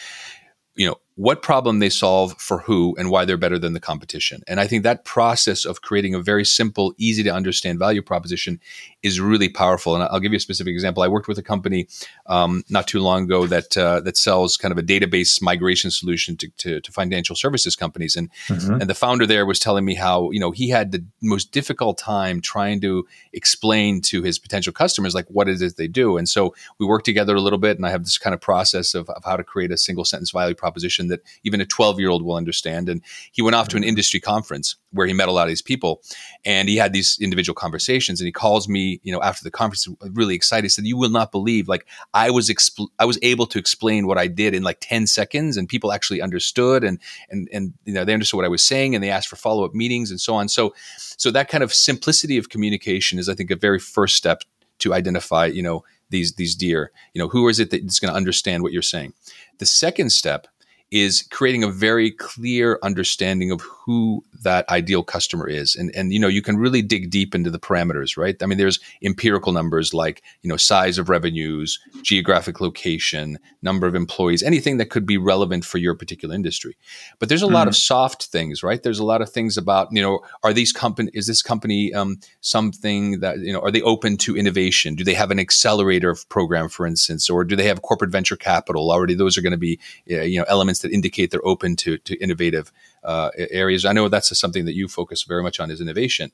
you 0.75 0.87
know 0.87 0.97
what 1.19 1.43
problem 1.43 1.81
they 1.81 1.89
solve 1.89 2.33
for 2.39 2.59
who 2.59 2.95
and 2.97 3.11
why 3.11 3.25
they're 3.25 3.37
better 3.37 3.59
than 3.59 3.73
the 3.73 3.81
competition. 3.81 4.41
And 4.47 4.61
I 4.61 4.69
think 4.69 4.85
that 4.85 5.05
process 5.05 5.65
of 5.65 5.83
creating 5.83 6.15
a 6.15 6.21
very 6.21 6.45
simple, 6.45 6.95
easy 6.97 7.25
to 7.25 7.31
understand 7.31 7.81
value 7.81 8.03
proposition 8.03 8.61
is 9.03 9.21
really 9.21 9.49
powerful. 9.49 9.97
And 9.97 10.05
I'll 10.05 10.21
give 10.21 10.31
you 10.31 10.37
a 10.37 10.41
specific 10.41 10.73
example. 10.73 11.03
I 11.03 11.09
worked 11.09 11.27
with 11.27 11.37
a 11.37 11.43
company 11.43 11.89
um, 12.27 12.63
not 12.71 12.87
too 12.87 13.01
long 13.01 13.25
ago 13.25 13.49
that 13.49 13.77
uh, 13.77 14.01
that 14.03 14.17
sells 14.17 14.57
kind 14.57 14.71
of 14.71 14.79
a 14.79 14.83
database 14.83 15.43
migration 15.43 15.91
solution 15.91 16.37
to, 16.37 16.49
to, 16.59 16.81
to 16.81 16.93
financial 16.93 17.35
services 17.35 17.75
companies. 17.75 18.15
And 18.15 18.31
mm-hmm. 18.47 18.75
and 18.75 18.89
the 18.89 18.95
founder 18.95 19.27
there 19.27 19.45
was 19.45 19.59
telling 19.59 19.85
me 19.85 19.97
how 19.97 20.31
you 20.31 20.39
know 20.39 20.53
he 20.53 20.69
had 20.69 20.93
the 20.93 21.05
most 21.21 21.51
difficult 21.51 21.99
time 21.99 22.41
trying 22.41 22.81
to 22.83 23.09
explain 23.33 24.03
to 24.03 24.23
his 24.23 24.39
potential 24.39 24.73
customers 24.73 25.17
like 25.17 25.27
what 25.27 25.49
is 25.49 25.63
it 25.63 25.77
they 25.77 25.89
do. 25.89 26.17
And 26.17 26.29
so 26.29 26.55
we 26.79 26.87
worked 26.87 27.07
together 27.07 27.35
a 27.35 27.41
little 27.41 27.59
bit, 27.59 27.77
and 27.77 27.85
I 27.85 27.91
have 27.91 28.05
this 28.05 28.19
kind 28.19 28.35
of 28.35 28.41
process 28.41 28.95
of, 28.95 29.11
of 29.11 29.25
how 29.25 29.37
to 29.37 29.43
create 29.43 29.73
a 29.73 29.77
single 29.77 30.05
sentence 30.05 30.31
value 30.31 30.55
proposition 30.55 31.08
that 31.09 31.21
even 31.45 31.61
a 31.61 31.67
12 31.67 32.01
year 32.01 32.09
old 32.09 32.23
will 32.23 32.37
understand. 32.37 32.89
And 32.89 33.03
he 33.33 33.43
went 33.43 33.55
off 33.55 33.69
to 33.69 33.77
an 33.77 33.83
mm-hmm. 33.83 33.89
industry 33.89 34.21
conference 34.21 34.77
where 34.93 35.07
he 35.07 35.13
met 35.13 35.29
a 35.29 35.33
lot 35.33 35.43
of 35.43 35.49
these 35.49 35.63
people 35.63 36.03
and 36.45 36.69
he 36.69 36.77
had 36.77 36.93
these 36.93 37.19
individual 37.21 37.55
conversations. 37.55 38.21
And 38.21 38.27
he 38.27 38.33
calls 38.33 38.69
me, 38.69 39.01
you 39.03 39.13
know, 39.13 39.23
after 39.23 39.45
the 39.45 39.51
conference, 39.51 39.89
really 40.13 40.35
excited. 40.35 40.65
He 40.65 40.69
said, 40.71 40.87
You 40.87 40.97
will 40.97 41.11
not 41.11 41.33
believe, 41.33 41.69
like, 41.69 41.87
I 42.15 42.31
was, 42.31 42.49
expl- 42.49 42.89
I 42.99 43.05
was 43.05 43.19
able 43.23 43.47
to 43.47 43.59
explain 43.59 44.07
what 44.07 44.19
I 44.19 44.27
did 44.27 44.55
in 44.55 44.63
like 44.63 44.79
10 44.81 45.07
seconds 45.07 45.57
and 45.57 45.69
people 45.69 45.93
actually 45.93 46.23
understood 46.23 46.85
and, 46.85 46.99
and, 47.31 47.49
and, 47.53 47.75
you 47.85 47.93
know, 47.93 48.05
they 48.05 48.15
understood 48.15 48.39
what 48.39 48.47
I 48.47 48.49
was 48.49 48.63
saying 48.63 48.95
and 48.95 49.03
they 49.03 49.11
asked 49.11 49.29
for 49.29 49.37
follow 49.37 49.65
up 49.65 49.75
meetings 49.75 50.11
and 50.11 50.21
so 50.21 50.35
on. 50.35 50.49
So, 50.49 50.75
so 50.97 51.31
that 51.31 51.49
kind 51.49 51.65
of 51.65 51.75
simplicity 51.75 52.39
of 52.39 52.49
communication 52.49 53.19
is, 53.19 53.29
I 53.29 53.35
think, 53.35 53.51
a 53.51 53.57
very 53.57 53.79
first 53.79 54.17
step 54.17 54.43
to 54.79 54.95
identify, 54.95 55.47
you 55.47 55.63
know, 55.63 55.85
these 56.11 56.35
these 56.35 56.55
deer. 56.55 56.93
You 57.13 57.21
know, 57.21 57.29
who 57.29 57.49
is 57.49 57.61
it 57.61 57.71
that's 57.71 58.01
going 58.01 58.13
to 58.13 58.17
understand 58.17 58.63
what 58.63 58.73
you're 58.73 58.83
saying? 58.83 59.15
The 59.59 59.67
second 59.67 60.11
step 60.11 60.47
is 60.91 61.23
creating 61.31 61.65
a 61.65 61.71
very 61.71 62.11
clear 62.11 62.79
understanding 62.83 63.51
of 63.51 63.61
who 63.89 64.23
that 64.43 64.69
ideal 64.69 65.03
customer 65.03 65.49
is. 65.49 65.75
And 65.75 65.91
and 65.97 66.13
you 66.13 66.21
know 66.21 66.29
you 66.29 66.43
can 66.43 66.59
really 66.59 66.83
dig 66.83 67.09
deep 67.09 67.35
into 67.35 67.51
the 67.51 67.59
parameters 67.59 68.19
right? 68.19 68.37
I 68.43 68.45
mean 68.45 68.59
there's 68.59 68.81
empirical 69.03 69.51
numbers 69.51 69.95
like 69.95 70.23
you 70.43 70.51
know 70.51 70.59
size 70.59 70.99
of 70.99 71.09
revenues 71.09 71.79
geographic 72.03 72.61
location 72.61 73.39
number 73.63 73.87
of 73.87 73.95
employees 73.95 74.43
anything 74.43 74.77
that 74.77 74.91
could 74.91 75.07
be 75.07 75.17
relevant 75.17 75.65
for 75.65 75.79
your 75.79 75.95
particular 75.95 76.35
industry. 76.35 76.77
But 77.19 77.31
there's 77.31 77.43
a 77.43 77.47
mm-hmm. 77.47 77.55
lot 77.55 77.67
of 77.67 77.75
soft 77.75 78.27
things 78.27 78.63
right? 78.63 78.83
There's 78.83 78.99
a 78.99 79.07
lot 79.07 79.23
of 79.23 79.31
things 79.31 79.57
about 79.57 79.89
you 79.91 80.03
know 80.03 80.21
are 80.43 80.53
these 80.53 80.71
company 80.71 81.11
is 81.15 81.27
this 81.27 81.41
company 81.41 81.95
um, 81.95 82.21
something 82.43 83.21
that 83.21 83.39
you 83.39 83.55
know 83.55 83.61
are 83.61 83.71
they 83.71 83.81
open 83.81 84.19
to 84.19 84.37
innovation? 84.37 84.97
Do 84.97 85.03
they 85.03 85.15
have 85.15 85.31
an 85.31 85.41
accelerator 85.41 86.15
program 86.29 86.69
for 86.69 86.87
instance 86.87 87.31
or 87.31 87.43
do 87.43 87.57
they 87.57 87.67
have 87.69 87.81
corporate 87.81 88.11
venture 88.11 88.37
capital? 88.37 88.91
Already 88.91 89.15
those 89.15 89.39
are 89.39 89.43
going 89.43 89.53
to 89.53 89.57
be 89.57 89.81
you 90.05 90.39
know 90.39 90.45
elements 90.47 90.81
that 90.81 90.93
indicate 90.93 91.31
they're 91.31 91.47
open 91.47 91.75
to 91.77 91.97
to 91.97 92.15
innovative 92.23 92.71
uh, 93.05 93.31
areas. 93.37 93.85
I 93.85 93.93
know 93.93 94.09
that's 94.09 94.37
something 94.39 94.65
that 94.65 94.75
you 94.75 94.89
focus 94.89 95.23
very 95.23 95.43
much 95.43 95.61
on 95.61 95.71
is 95.71 95.81
innovation. 95.81 96.31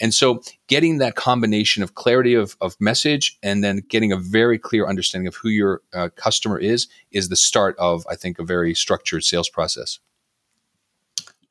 And 0.00 0.12
so 0.12 0.42
getting 0.66 0.98
that 0.98 1.14
combination 1.14 1.82
of 1.82 1.94
clarity 1.94 2.34
of, 2.34 2.56
of 2.60 2.76
message 2.80 3.38
and 3.42 3.62
then 3.62 3.82
getting 3.88 4.12
a 4.12 4.16
very 4.16 4.58
clear 4.58 4.86
understanding 4.86 5.26
of 5.28 5.36
who 5.36 5.48
your 5.48 5.82
uh, 5.92 6.08
customer 6.16 6.58
is, 6.58 6.88
is 7.10 7.28
the 7.28 7.36
start 7.36 7.76
of, 7.78 8.06
I 8.10 8.16
think, 8.16 8.38
a 8.38 8.44
very 8.44 8.74
structured 8.74 9.24
sales 9.24 9.48
process. 9.48 10.00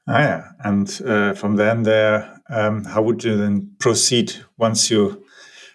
Ah, 0.08 0.20
yeah. 0.20 0.52
And 0.64 1.02
uh, 1.06 1.34
from 1.34 1.58
then 1.58 1.84
there, 1.84 2.42
um, 2.50 2.86
how 2.86 3.02
would 3.02 3.24
you 3.24 3.36
then 3.36 3.72
proceed 3.80 4.34
once 4.58 4.90
you 4.90 5.24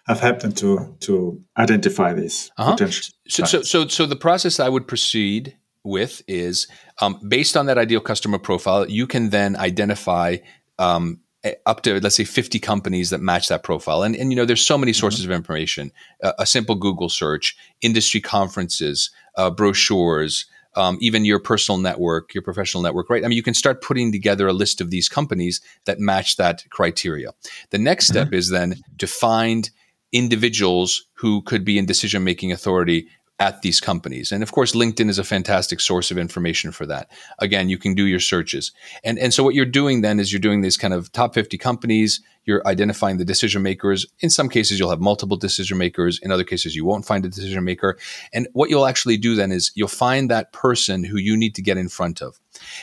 have 0.06 0.20
helped 0.20 0.40
them 0.40 0.52
to 0.52 0.96
to 1.00 1.40
identify 1.56 2.12
these 2.14 2.50
uh-huh. 2.56 2.72
potential? 2.72 3.14
So, 3.28 3.44
so, 3.44 3.62
so, 3.62 3.88
so 3.88 4.06
the 4.06 4.16
process 4.16 4.58
I 4.58 4.68
would 4.68 4.88
proceed 4.88 5.56
with 5.84 6.22
is 6.28 6.66
um, 7.00 7.18
based 7.26 7.56
on 7.56 7.66
that 7.66 7.78
ideal 7.78 8.00
customer 8.00 8.38
profile, 8.38 8.88
you 8.88 9.06
can 9.06 9.30
then 9.30 9.56
identify 9.56 10.36
um, 10.78 11.20
up 11.66 11.82
to 11.82 12.00
let's 12.00 12.16
say 12.16 12.24
50 12.24 12.58
companies 12.60 13.10
that 13.10 13.20
match 13.20 13.48
that 13.48 13.62
profile 13.64 14.02
and, 14.02 14.14
and 14.14 14.30
you 14.30 14.36
know 14.36 14.44
there's 14.44 14.64
so 14.64 14.78
many 14.78 14.92
sources 14.92 15.22
mm-hmm. 15.22 15.32
of 15.32 15.36
information 15.36 15.90
uh, 16.22 16.32
a 16.38 16.46
simple 16.46 16.76
google 16.76 17.08
search 17.08 17.56
industry 17.80 18.20
conferences 18.20 19.10
uh, 19.36 19.50
brochures 19.50 20.46
um, 20.74 20.96
even 21.00 21.24
your 21.24 21.40
personal 21.40 21.78
network 21.78 22.32
your 22.32 22.42
professional 22.42 22.82
network 22.82 23.10
right 23.10 23.24
i 23.24 23.28
mean 23.28 23.36
you 23.36 23.42
can 23.42 23.54
start 23.54 23.82
putting 23.82 24.12
together 24.12 24.46
a 24.46 24.52
list 24.52 24.80
of 24.80 24.90
these 24.90 25.08
companies 25.08 25.60
that 25.84 25.98
match 25.98 26.36
that 26.36 26.64
criteria 26.70 27.32
the 27.70 27.78
next 27.78 28.06
step 28.06 28.28
mm-hmm. 28.28 28.36
is 28.36 28.50
then 28.50 28.76
to 28.98 29.08
find 29.08 29.70
individuals 30.12 31.06
who 31.14 31.42
could 31.42 31.64
be 31.64 31.76
in 31.76 31.86
decision 31.86 32.22
making 32.22 32.52
authority 32.52 33.08
at 33.42 33.60
these 33.62 33.80
companies. 33.80 34.30
And 34.30 34.40
of 34.40 34.52
course, 34.52 34.72
LinkedIn 34.72 35.10
is 35.10 35.18
a 35.18 35.24
fantastic 35.24 35.80
source 35.80 36.12
of 36.12 36.16
information 36.16 36.70
for 36.70 36.86
that. 36.86 37.10
Again, 37.40 37.68
you 37.68 37.76
can 37.76 37.92
do 37.92 38.06
your 38.06 38.20
searches. 38.20 38.70
And, 39.02 39.18
and 39.18 39.34
so 39.34 39.42
what 39.42 39.56
you're 39.56 39.66
doing 39.66 40.00
then 40.00 40.20
is 40.20 40.32
you're 40.32 40.38
doing 40.48 40.60
these 40.60 40.76
kind 40.76 40.94
of 40.94 41.10
top 41.10 41.34
50 41.34 41.58
companies. 41.58 42.20
You're 42.44 42.64
identifying 42.68 43.16
the 43.16 43.24
decision 43.24 43.60
makers. 43.62 44.06
In 44.20 44.30
some 44.30 44.48
cases, 44.48 44.78
you'll 44.78 44.90
have 44.90 45.00
multiple 45.00 45.36
decision 45.36 45.76
makers. 45.76 46.20
In 46.22 46.30
other 46.30 46.44
cases, 46.44 46.76
you 46.76 46.84
won't 46.84 47.04
find 47.04 47.24
a 47.24 47.28
decision 47.28 47.64
maker. 47.64 47.98
And 48.32 48.46
what 48.52 48.70
you'll 48.70 48.86
actually 48.86 49.16
do 49.16 49.34
then 49.34 49.50
is 49.50 49.72
you'll 49.74 49.88
find 49.88 50.30
that 50.30 50.52
person 50.52 51.02
who 51.02 51.18
you 51.18 51.36
need 51.36 51.56
to 51.56 51.62
get 51.62 51.76
in 51.76 51.88
front 51.88 52.22
of. 52.22 52.38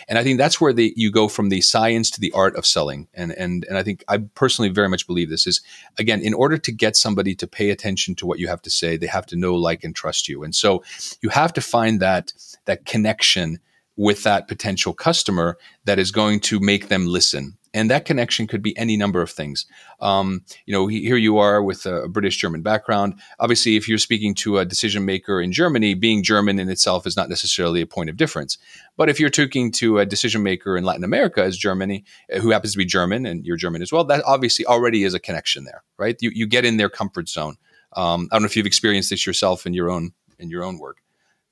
And 0.07 0.17
I 0.17 0.23
think 0.23 0.37
that's 0.37 0.59
where 0.59 0.73
the, 0.73 0.93
you 0.95 1.11
go 1.11 1.27
from 1.27 1.49
the 1.49 1.61
science 1.61 2.09
to 2.11 2.19
the 2.19 2.31
art 2.33 2.55
of 2.55 2.65
selling. 2.65 3.07
And, 3.13 3.31
and, 3.31 3.65
and 3.65 3.77
I 3.77 3.83
think 3.83 4.03
I 4.07 4.17
personally 4.17 4.69
very 4.69 4.89
much 4.89 5.07
believe 5.07 5.29
this 5.29 5.47
is, 5.47 5.61
again, 5.97 6.21
in 6.21 6.33
order 6.33 6.57
to 6.57 6.71
get 6.71 6.95
somebody 6.95 7.35
to 7.35 7.47
pay 7.47 7.69
attention 7.69 8.15
to 8.15 8.25
what 8.25 8.39
you 8.39 8.47
have 8.47 8.61
to 8.63 8.69
say, 8.69 8.97
they 8.97 9.07
have 9.07 9.25
to 9.27 9.35
know, 9.35 9.55
like, 9.55 9.83
and 9.83 9.95
trust 9.95 10.27
you. 10.27 10.43
And 10.43 10.55
so 10.55 10.83
you 11.21 11.29
have 11.29 11.53
to 11.53 11.61
find 11.61 11.99
that, 11.99 12.33
that 12.65 12.85
connection 12.85 13.59
with 13.95 14.23
that 14.23 14.47
potential 14.47 14.93
customer 14.93 15.57
that 15.83 15.99
is 15.99 16.11
going 16.11 16.39
to 16.39 16.59
make 16.59 16.87
them 16.87 17.05
listen 17.05 17.57
and 17.73 17.89
that 17.89 18.05
connection 18.05 18.47
could 18.47 18.61
be 18.61 18.77
any 18.77 18.97
number 18.97 19.21
of 19.21 19.29
things. 19.29 19.65
Um, 19.99 20.43
you 20.65 20.73
know, 20.73 20.87
here 20.87 21.17
you 21.17 21.37
are 21.37 21.61
with 21.63 21.85
a 21.85 22.07
British 22.07 22.37
German 22.37 22.61
background. 22.61 23.19
Obviously, 23.39 23.75
if 23.75 23.87
you're 23.87 23.97
speaking 23.97 24.33
to 24.35 24.57
a 24.57 24.65
decision 24.65 25.05
maker 25.05 25.41
in 25.41 25.51
Germany, 25.51 25.93
being 25.93 26.23
German 26.23 26.59
in 26.59 26.69
itself 26.69 27.05
is 27.05 27.15
not 27.15 27.29
necessarily 27.29 27.81
a 27.81 27.87
point 27.87 28.09
of 28.09 28.17
difference. 28.17 28.57
But 28.97 29.09
if 29.09 29.19
you're 29.19 29.29
talking 29.29 29.71
to 29.73 29.99
a 29.99 30.05
decision 30.05 30.43
maker 30.43 30.77
in 30.77 30.83
Latin 30.83 31.03
America 31.03 31.43
as 31.43 31.57
Germany, 31.57 32.03
uh, 32.33 32.39
who 32.39 32.51
happens 32.51 32.73
to 32.73 32.77
be 32.77 32.85
German 32.85 33.25
and 33.25 33.45
you're 33.45 33.57
German 33.57 33.81
as 33.81 33.91
well, 33.91 34.03
that 34.05 34.23
obviously 34.25 34.65
already 34.65 35.03
is 35.03 35.13
a 35.13 35.19
connection 35.19 35.63
there, 35.63 35.83
right? 35.97 36.17
You, 36.19 36.31
you 36.33 36.47
get 36.47 36.65
in 36.65 36.77
their 36.77 36.89
comfort 36.89 37.29
zone. 37.29 37.57
Um, 37.93 38.27
I 38.31 38.35
don't 38.35 38.43
know 38.43 38.47
if 38.47 38.55
you've 38.55 38.65
experienced 38.65 39.09
this 39.09 39.25
yourself 39.25 39.65
in 39.65 39.73
your 39.73 39.89
own 39.89 40.11
in 40.37 40.49
your 40.49 40.63
own 40.63 40.79
work. 40.79 40.97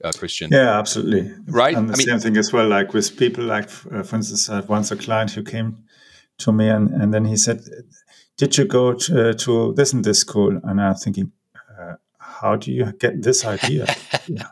Uh, 0.03 0.12
Christian. 0.12 0.49
Yeah, 0.51 0.77
absolutely. 0.77 1.33
Right. 1.47 1.75
And 1.75 1.89
the 1.89 1.93
I 1.93 1.97
mean, 1.97 2.07
same 2.07 2.19
thing 2.19 2.38
as 2.38 2.53
well, 2.53 2.67
like 2.67 2.93
with 2.93 3.17
people, 3.17 3.43
like 3.43 3.69
uh, 3.91 4.03
for 4.03 4.17
instance, 4.17 4.47
I 4.49 4.57
had 4.57 4.69
once 4.69 4.91
a 4.91 4.95
client 4.95 5.31
who 5.31 5.43
came 5.43 5.86
to 6.39 6.51
me, 6.51 6.69
and, 6.69 6.89
and 6.89 7.12
then 7.13 7.25
he 7.25 7.36
said, 7.36 7.62
"Did 8.38 8.57
you 8.57 8.65
go 8.65 8.93
to, 8.93 9.33
to 9.33 9.73
this 9.73 9.93
and 9.93 10.05
this 10.05 10.19
school?" 10.19 10.60
And 10.63 10.79
I'm 10.79 10.93
thinking, 10.93 11.31
uh, 11.79 11.95
"How 12.19 12.55
do 12.55 12.71
you 12.71 12.91
get 12.93 13.23
this 13.23 13.43
idea?" 13.43 13.88
yeah. 14.27 14.49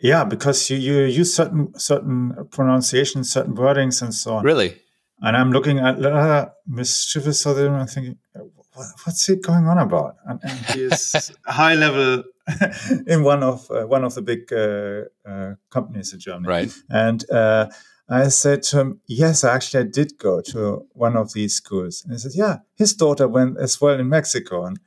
yeah, 0.00 0.24
because 0.24 0.70
you, 0.70 0.78
you 0.78 1.04
use 1.04 1.34
certain 1.34 1.78
certain 1.78 2.48
pronunciations, 2.50 3.30
certain 3.30 3.54
wordings, 3.54 4.00
and 4.00 4.14
so 4.14 4.36
on. 4.36 4.44
Really? 4.44 4.80
And 5.20 5.36
I'm 5.36 5.52
looking 5.52 5.78
at 5.78 6.02
uh, 6.02 6.48
mischievous 6.66 7.44
other, 7.44 7.66
and 7.66 7.76
I'm 7.76 7.86
thinking, 7.86 8.16
what, 8.32 8.86
"What's 9.04 9.26
he 9.26 9.36
going 9.36 9.66
on 9.66 9.76
about?" 9.76 10.16
And, 10.24 10.40
and 10.42 10.58
he 10.66 10.84
is 10.84 11.32
high 11.46 11.74
level 11.74 12.24
in 13.06 13.22
one 13.22 13.42
of 13.42 13.70
uh, 13.70 13.86
one 13.86 14.04
of 14.04 14.14
the 14.14 14.22
big 14.22 14.52
uh, 14.52 15.04
uh, 15.28 15.54
companies 15.70 16.12
in 16.12 16.20
Germany, 16.20 16.48
right? 16.48 16.74
And 16.90 17.28
uh, 17.30 17.68
I 18.08 18.28
said 18.28 18.62
to 18.64 18.80
him, 18.80 19.00
Yes, 19.06 19.44
actually, 19.44 19.80
I 19.80 19.86
did 19.86 20.18
go 20.18 20.40
to 20.42 20.86
one 20.92 21.16
of 21.16 21.32
these 21.32 21.54
schools. 21.54 22.02
And 22.02 22.12
he 22.12 22.18
said, 22.18 22.32
Yeah, 22.34 22.58
his 22.74 22.94
daughter 22.94 23.26
went 23.26 23.58
as 23.58 23.80
well 23.80 23.98
in 23.98 24.08
Mexico. 24.08 24.66
And 24.66 24.78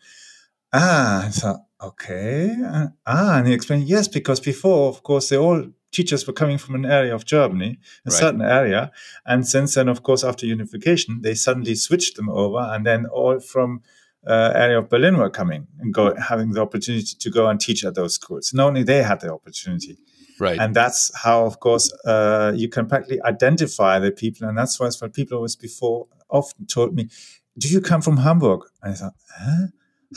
ah, 0.73 1.25
I 1.25 1.29
thought, 1.29 1.61
Okay. 1.81 2.55
Uh, 2.63 2.87
ah, 3.05 3.37
and 3.37 3.47
he 3.47 3.53
explained, 3.53 3.83
Yes, 3.83 4.07
because 4.07 4.39
before, 4.39 4.89
of 4.89 5.03
course, 5.03 5.29
they 5.29 5.37
all 5.37 5.65
teachers 5.91 6.27
were 6.27 6.33
coming 6.33 6.57
from 6.57 6.75
an 6.75 6.85
area 6.85 7.15
of 7.15 7.25
Germany, 7.25 7.79
a 8.05 8.09
right. 8.09 8.19
certain 8.19 8.41
area. 8.41 8.91
And 9.25 9.47
since 9.47 9.73
then, 9.75 9.87
of 9.87 10.03
course, 10.03 10.23
after 10.23 10.45
unification, 10.45 11.21
they 11.21 11.33
suddenly 11.33 11.75
switched 11.75 12.17
them 12.17 12.29
over. 12.29 12.59
And 12.59 12.85
then 12.85 13.05
all 13.07 13.39
from 13.39 13.81
uh, 14.25 14.51
area 14.55 14.79
of 14.79 14.89
Berlin 14.89 15.17
were 15.17 15.29
coming 15.29 15.67
and 15.79 15.93
go, 15.93 16.15
having 16.15 16.51
the 16.51 16.61
opportunity 16.61 17.15
to 17.17 17.29
go 17.29 17.47
and 17.47 17.59
teach 17.59 17.85
at 17.85 17.95
those 17.95 18.15
schools. 18.15 18.51
And 18.51 18.61
only 18.61 18.83
they 18.83 19.03
had 19.03 19.21
the 19.21 19.33
opportunity. 19.33 19.97
Right. 20.39 20.59
And 20.59 20.75
that's 20.75 21.11
how, 21.17 21.45
of 21.45 21.59
course, 21.59 21.91
uh, 22.05 22.53
you 22.55 22.69
can 22.69 22.87
practically 22.87 23.21
identify 23.23 23.99
the 23.99 24.11
people. 24.11 24.47
And 24.47 24.57
that's 24.57 24.79
why 24.79 24.89
what 24.99 25.13
people 25.13 25.37
always 25.37 25.55
before 25.55 26.07
often 26.29 26.65
told 26.65 26.93
me, 26.93 27.09
Do 27.57 27.67
you 27.67 27.81
come 27.81 28.01
from 28.01 28.17
Hamburg? 28.17 28.61
And 28.83 28.93
I 28.93 28.95
thought, 28.95 29.13
huh? 29.39 29.67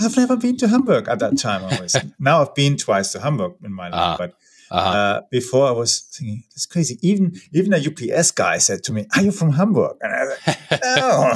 I've 0.01 0.17
never 0.17 0.37
been 0.37 0.57
to 0.59 0.69
Hamburg 0.69 1.09
at 1.09 1.19
that 1.19 1.39
time. 1.39 1.65
Always. 1.65 1.97
now 2.19 2.43
I've 2.43 2.55
been 2.55 2.77
twice 2.77 3.13
to 3.13 3.21
Hamburg 3.21 3.55
in 3.65 3.73
my 3.73 3.89
life, 3.89 3.95
uh, 3.95 4.17
but 4.19 4.35
uh-huh. 4.71 4.91
uh, 4.91 5.21
before 5.31 5.67
I 5.67 5.73
was 5.73 6.01
thinking, 6.01 6.45
it's 6.53 6.67
crazy. 6.67 6.99
Even 7.03 7.33
even 7.53 7.73
a 7.73 7.79
UPS 7.79 8.31
guy 8.31 8.59
said 8.59 8.85
to 8.85 8.93
me, 8.93 9.07
"Are 9.17 9.23
you 9.23 9.33
from 9.33 9.53
Hamburg?" 9.53 9.97
And 10.01 10.13
I 10.15 10.55
said, 10.55 10.81
"No." 10.97 11.33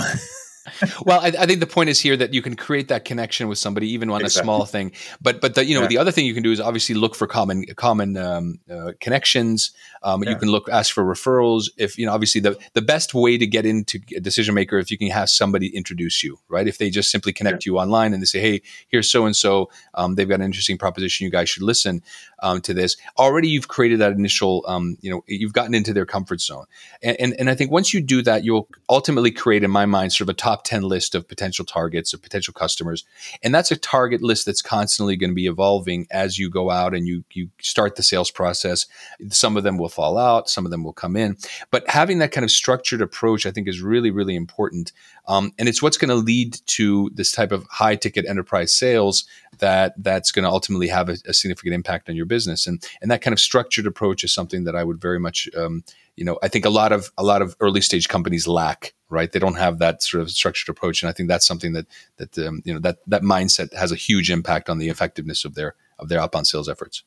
well, 1.05 1.21
I, 1.21 1.29
I, 1.29 1.47
think 1.47 1.61
the 1.61 1.67
point 1.67 1.91
is 1.91 2.01
here 2.01 2.17
that 2.17 2.35
you 2.35 2.43
can 2.43 2.57
create 2.57 2.89
that 2.89 3.05
connection 3.05 3.49
with 3.49 3.59
somebody 3.59 3.91
even 3.91 4.11
on 4.11 4.21
exactly. 4.21 4.41
a 4.41 4.45
small 4.45 4.65
thing. 4.65 4.93
But 5.21 5.41
but 5.41 5.55
the, 5.55 5.65
you 5.65 5.75
know 5.75 5.83
yeah. 5.83 5.89
the 5.89 5.99
other 5.99 6.11
thing 6.11 6.27
you 6.27 6.35
can 6.35 6.43
do 6.43 6.53
is 6.53 6.61
obviously 6.61 6.95
look 6.95 7.15
for 7.15 7.27
common 7.27 7.65
common 7.77 8.17
um, 8.17 8.61
uh, 8.71 8.93
connections. 9.01 9.73
Um, 10.03 10.23
yeah. 10.23 10.31
You 10.31 10.37
can 10.37 10.49
look 10.49 10.69
ask 10.69 10.93
for 10.93 11.05
referrals. 11.05 11.71
If 11.77 11.99
you 11.99 12.07
know 12.07 12.13
obviously 12.13 12.41
the 12.41 12.59
the 12.73 12.83
best 12.83 13.15
way 13.15 13.39
to 13.39 13.47
get 13.47 13.67
into 13.67 14.01
a 14.17 14.21
decision 14.21 14.55
maker 14.55 14.79
if 14.79 14.91
you 14.91 14.99
can 14.99 15.09
have 15.09 15.31
somebody 15.31 15.69
introduce 15.69 16.23
you 16.25 16.39
right. 16.49 16.67
If 16.67 16.79
they 16.79 16.91
just 16.91 17.11
simply 17.11 17.33
connect 17.33 17.65
yeah. 17.65 17.73
you 17.73 17.79
online 17.79 18.13
and 18.13 18.23
they 18.23 18.27
say 18.27 18.41
hey 18.41 18.63
here's 18.89 19.11
so 19.11 19.27
and 19.27 19.37
so 19.37 19.71
they've 20.15 20.29
got 20.29 20.37
an 20.37 20.43
interesting 20.47 20.79
proposition 20.79 21.25
you 21.25 21.31
guys 21.31 21.49
should 21.49 21.63
listen 21.63 22.03
um, 22.43 22.61
to 22.63 22.75
this. 22.75 22.97
Already 23.19 23.49
you've 23.49 23.69
created 23.69 24.01
that 24.01 24.13
initial 24.13 24.65
um, 24.67 24.97
you 25.01 25.11
know 25.11 25.23
you've 25.27 25.53
gotten 25.53 25.75
into 25.75 25.93
their 25.93 26.07
comfort 26.07 26.41
zone 26.41 26.67
and, 27.03 27.17
and 27.21 27.35
and 27.39 27.51
I 27.51 27.55
think 27.55 27.71
once 27.71 27.95
you 27.95 28.01
do 28.01 28.23
that 28.23 28.45
you'll 28.45 28.69
ultimately 28.89 29.31
create 29.31 29.65
in 29.65 29.71
my 29.71 29.87
mind 29.87 30.13
sort 30.13 30.29
of 30.29 30.35
a 30.35 30.37
top 30.37 30.64
top 30.65 30.75
10 30.75 30.83
list 30.83 31.15
of 31.15 31.29
potential 31.29 31.65
targets 31.65 32.15
or 32.15 32.19
potential 32.19 32.55
customers. 32.55 33.05
And 33.43 33.55
that's 33.55 33.71
a 33.71 33.77
target 33.77 34.23
list 34.23 34.47
that's 34.47 34.63
constantly 34.63 35.17
going 35.17 35.31
to 35.31 35.35
be 35.35 35.47
evolving 35.47 36.07
as 36.11 36.39
you 36.39 36.51
go 36.51 36.71
out 36.71 36.95
and 36.95 37.07
you, 37.07 37.25
you 37.33 37.51
start 37.61 37.97
the 37.97 38.03
sales 38.03 38.31
process. 38.31 38.87
Some 39.29 39.57
of 39.57 39.63
them 39.63 39.79
will 39.79 39.89
fall 39.89 40.19
out, 40.19 40.49
some 40.49 40.65
of 40.65 40.71
them 40.71 40.85
will 40.85 40.93
come 40.93 41.17
in. 41.17 41.37
But 41.71 41.89
having 41.89 42.19
that 42.19 42.33
kind 42.33 42.45
of 42.45 42.51
structured 42.51 43.03
approach, 43.03 43.47
I 43.47 43.51
think, 43.51 43.69
is 43.69 43.81
really, 43.81 44.11
really 44.11 44.37
important. 44.37 44.93
Um, 45.27 45.53
and 45.59 45.69
it's 45.69 45.83
what's 45.83 45.99
going 45.99 46.11
to 46.11 46.15
lead 46.15 46.59
to 46.67 47.11
this 47.15 47.33
type 47.33 47.53
of 47.53 47.67
high 47.71 47.97
ticket 47.97 48.27
enterprise 48.27 48.75
sales 48.75 49.25
that 49.59 49.95
that's 49.97 50.33
going 50.33 50.45
to 50.45 50.51
ultimately 50.51 50.89
have 50.89 51.09
a, 51.09 51.17
a, 51.27 51.35
significant 51.35 51.75
impact 51.75 52.09
on 52.09 52.17
your 52.17 52.27
business. 52.27 52.67
And, 52.67 52.87
and 53.01 53.11
that 53.11 53.23
kind 53.23 53.33
of 53.33 53.41
structured 53.41 53.87
approach 53.87 54.25
is 54.25 54.33
something 54.33 54.65
that 54.65 54.77
I 54.77 54.85
would 54.85 55.01
very 55.01 55.19
much 55.19 55.49
um, 55.57 55.85
you 56.17 56.25
know, 56.25 56.39
I 56.43 56.49
think 56.49 56.65
a 56.65 56.71
lot 56.71 56.93
of 56.93 57.11
a 57.19 57.25
lot 57.25 57.43
of 57.43 57.57
early 57.61 57.81
stage 57.81 58.09
companies 58.09 58.47
lack, 58.47 58.95
right? 59.09 59.31
They 59.31 59.39
don't 59.39 59.57
have 59.57 59.79
that 59.79 60.03
sort 60.03 60.23
of 60.23 60.31
structured 60.31 60.69
approach, 60.69 61.03
and 61.03 61.11
I 61.11 61.13
think 61.13 61.29
that's 61.29 61.47
something 61.47 61.73
that 61.73 61.87
that 62.17 62.39
um, 62.39 62.63
you 62.65 62.73
know 62.73 62.81
that 62.81 62.99
that 63.07 63.23
mindset 63.23 63.73
has 63.75 63.91
a 63.91 63.97
huge 63.97 64.31
impact 64.31 64.69
on 64.69 64.79
the 64.79 64.89
effectiveness 64.89 65.45
of 65.45 65.55
their 65.55 65.75
of 65.99 66.09
their 66.09 66.21
outbound 66.21 66.47
sales 66.47 66.69
efforts. 66.69 67.03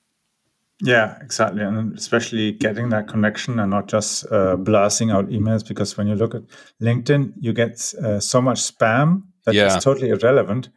Yeah, 0.81 1.17
exactly, 1.21 1.63
and 1.63 1.97
especially 1.97 2.51
getting 2.51 2.89
that 2.89 3.07
connection 3.07 3.59
and 3.59 3.71
not 3.71 3.87
just 3.87 4.29
uh, 4.31 4.57
blasting 4.57 5.09
out 5.09 5.29
emails. 5.29 5.67
Because 5.67 5.97
when 5.97 6.07
you 6.07 6.15
look 6.15 6.35
at 6.35 6.43
LinkedIn, 6.81 7.33
you 7.39 7.53
get 7.53 7.93
uh, 8.03 8.19
so 8.19 8.41
much 8.41 8.59
spam 8.59 9.23
that 9.45 9.55
yeah. 9.55 9.75
is 9.75 9.83
totally 9.83 10.09
irrelevant. 10.09 10.69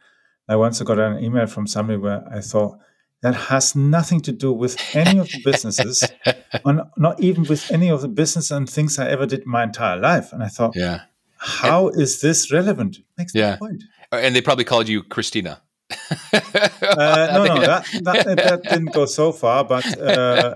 I 0.51 0.57
once 0.57 0.81
got 0.81 0.99
an 0.99 1.23
email 1.23 1.47
from 1.47 1.65
somebody 1.65 1.97
where 1.97 2.27
I 2.29 2.41
thought 2.41 2.77
that 3.21 3.35
has 3.35 3.73
nothing 3.73 4.19
to 4.21 4.33
do 4.33 4.51
with 4.51 4.75
any 4.93 5.17
of 5.17 5.29
the 5.29 5.41
businesses, 5.45 6.03
or 6.65 6.91
not 6.97 7.21
even 7.21 7.45
with 7.45 7.71
any 7.71 7.89
of 7.89 8.01
the 8.01 8.09
business 8.09 8.51
and 8.51 8.69
things 8.69 8.99
I 8.99 9.07
ever 9.07 9.25
did 9.25 9.45
my 9.45 9.63
entire 9.63 9.97
life. 9.97 10.33
And 10.33 10.43
I 10.43 10.49
thought, 10.49 10.75
yeah, 10.75 11.03
how 11.37 11.87
and, 11.87 12.01
is 12.01 12.19
this 12.19 12.51
relevant? 12.51 12.97
Makes 13.17 13.33
yeah. 13.33 13.51
no 13.51 13.57
point. 13.57 13.83
Uh, 14.11 14.17
and 14.17 14.35
they 14.35 14.41
probably 14.41 14.65
called 14.65 14.89
you 14.89 15.03
Christina. 15.03 15.61
uh, 15.89 15.95
no, 16.33 17.45
no, 17.45 17.61
that, 17.71 17.87
that, 18.03 18.25
that, 18.25 18.63
didn't 18.63 18.91
go 18.91 19.05
so 19.05 19.31
far, 19.31 19.63
but 19.63 19.85
uh, 20.01 20.55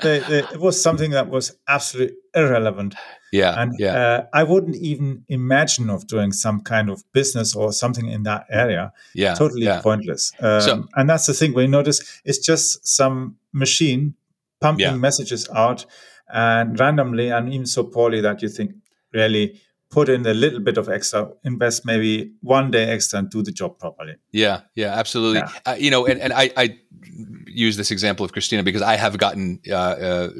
they, 0.00 0.20
they, 0.20 0.38
it 0.38 0.60
was 0.60 0.80
something 0.80 1.10
that 1.12 1.28
was 1.28 1.56
absolutely 1.68 2.16
irrelevant. 2.34 2.94
Yeah, 3.32 3.60
and 3.60 3.74
yeah. 3.78 3.94
Uh, 3.94 4.26
I 4.32 4.42
wouldn't 4.42 4.76
even 4.76 5.24
imagine 5.28 5.90
of 5.90 6.06
doing 6.06 6.32
some 6.32 6.60
kind 6.60 6.88
of 6.88 7.02
business 7.12 7.54
or 7.54 7.72
something 7.72 8.08
in 8.08 8.22
that 8.22 8.46
area. 8.50 8.92
Yeah, 9.14 9.34
totally 9.34 9.66
yeah. 9.66 9.80
pointless. 9.80 10.32
Um, 10.40 10.60
so, 10.60 10.88
and 10.94 11.10
that's 11.10 11.26
the 11.26 11.34
thing. 11.34 11.54
We 11.54 11.66
notice 11.66 12.20
it's 12.24 12.38
just 12.38 12.86
some 12.86 13.36
machine 13.52 14.14
pumping 14.60 14.86
yeah. 14.86 14.96
messages 14.96 15.48
out 15.54 15.84
and 16.28 16.78
randomly 16.78 17.30
and 17.30 17.52
even 17.52 17.66
so 17.66 17.84
poorly 17.84 18.20
that 18.20 18.42
you 18.42 18.48
think 18.48 18.72
really 19.12 19.60
put 19.90 20.08
in 20.08 20.26
a 20.26 20.34
little 20.34 20.60
bit 20.60 20.76
of 20.76 20.88
extra, 20.88 21.30
invest 21.44 21.86
maybe 21.86 22.32
one 22.40 22.70
day 22.70 22.84
extra 22.90 23.18
and 23.18 23.30
do 23.30 23.42
the 23.42 23.52
job 23.52 23.78
properly. 23.78 24.16
Yeah, 24.32 24.60
yeah, 24.74 24.92
absolutely. 24.94 25.38
Yeah. 25.38 25.52
Uh, 25.64 25.76
you 25.78 25.90
know, 25.90 26.06
and, 26.06 26.20
and 26.20 26.32
I, 26.32 26.50
I, 26.56 26.78
use 27.46 27.76
this 27.76 27.90
example 27.90 28.24
of 28.24 28.32
Christina 28.32 28.62
because 28.62 28.82
I 28.82 28.96
have 28.96 29.18
gotten 29.18 29.60
uh, 29.68 29.72
uh, 29.72 30.30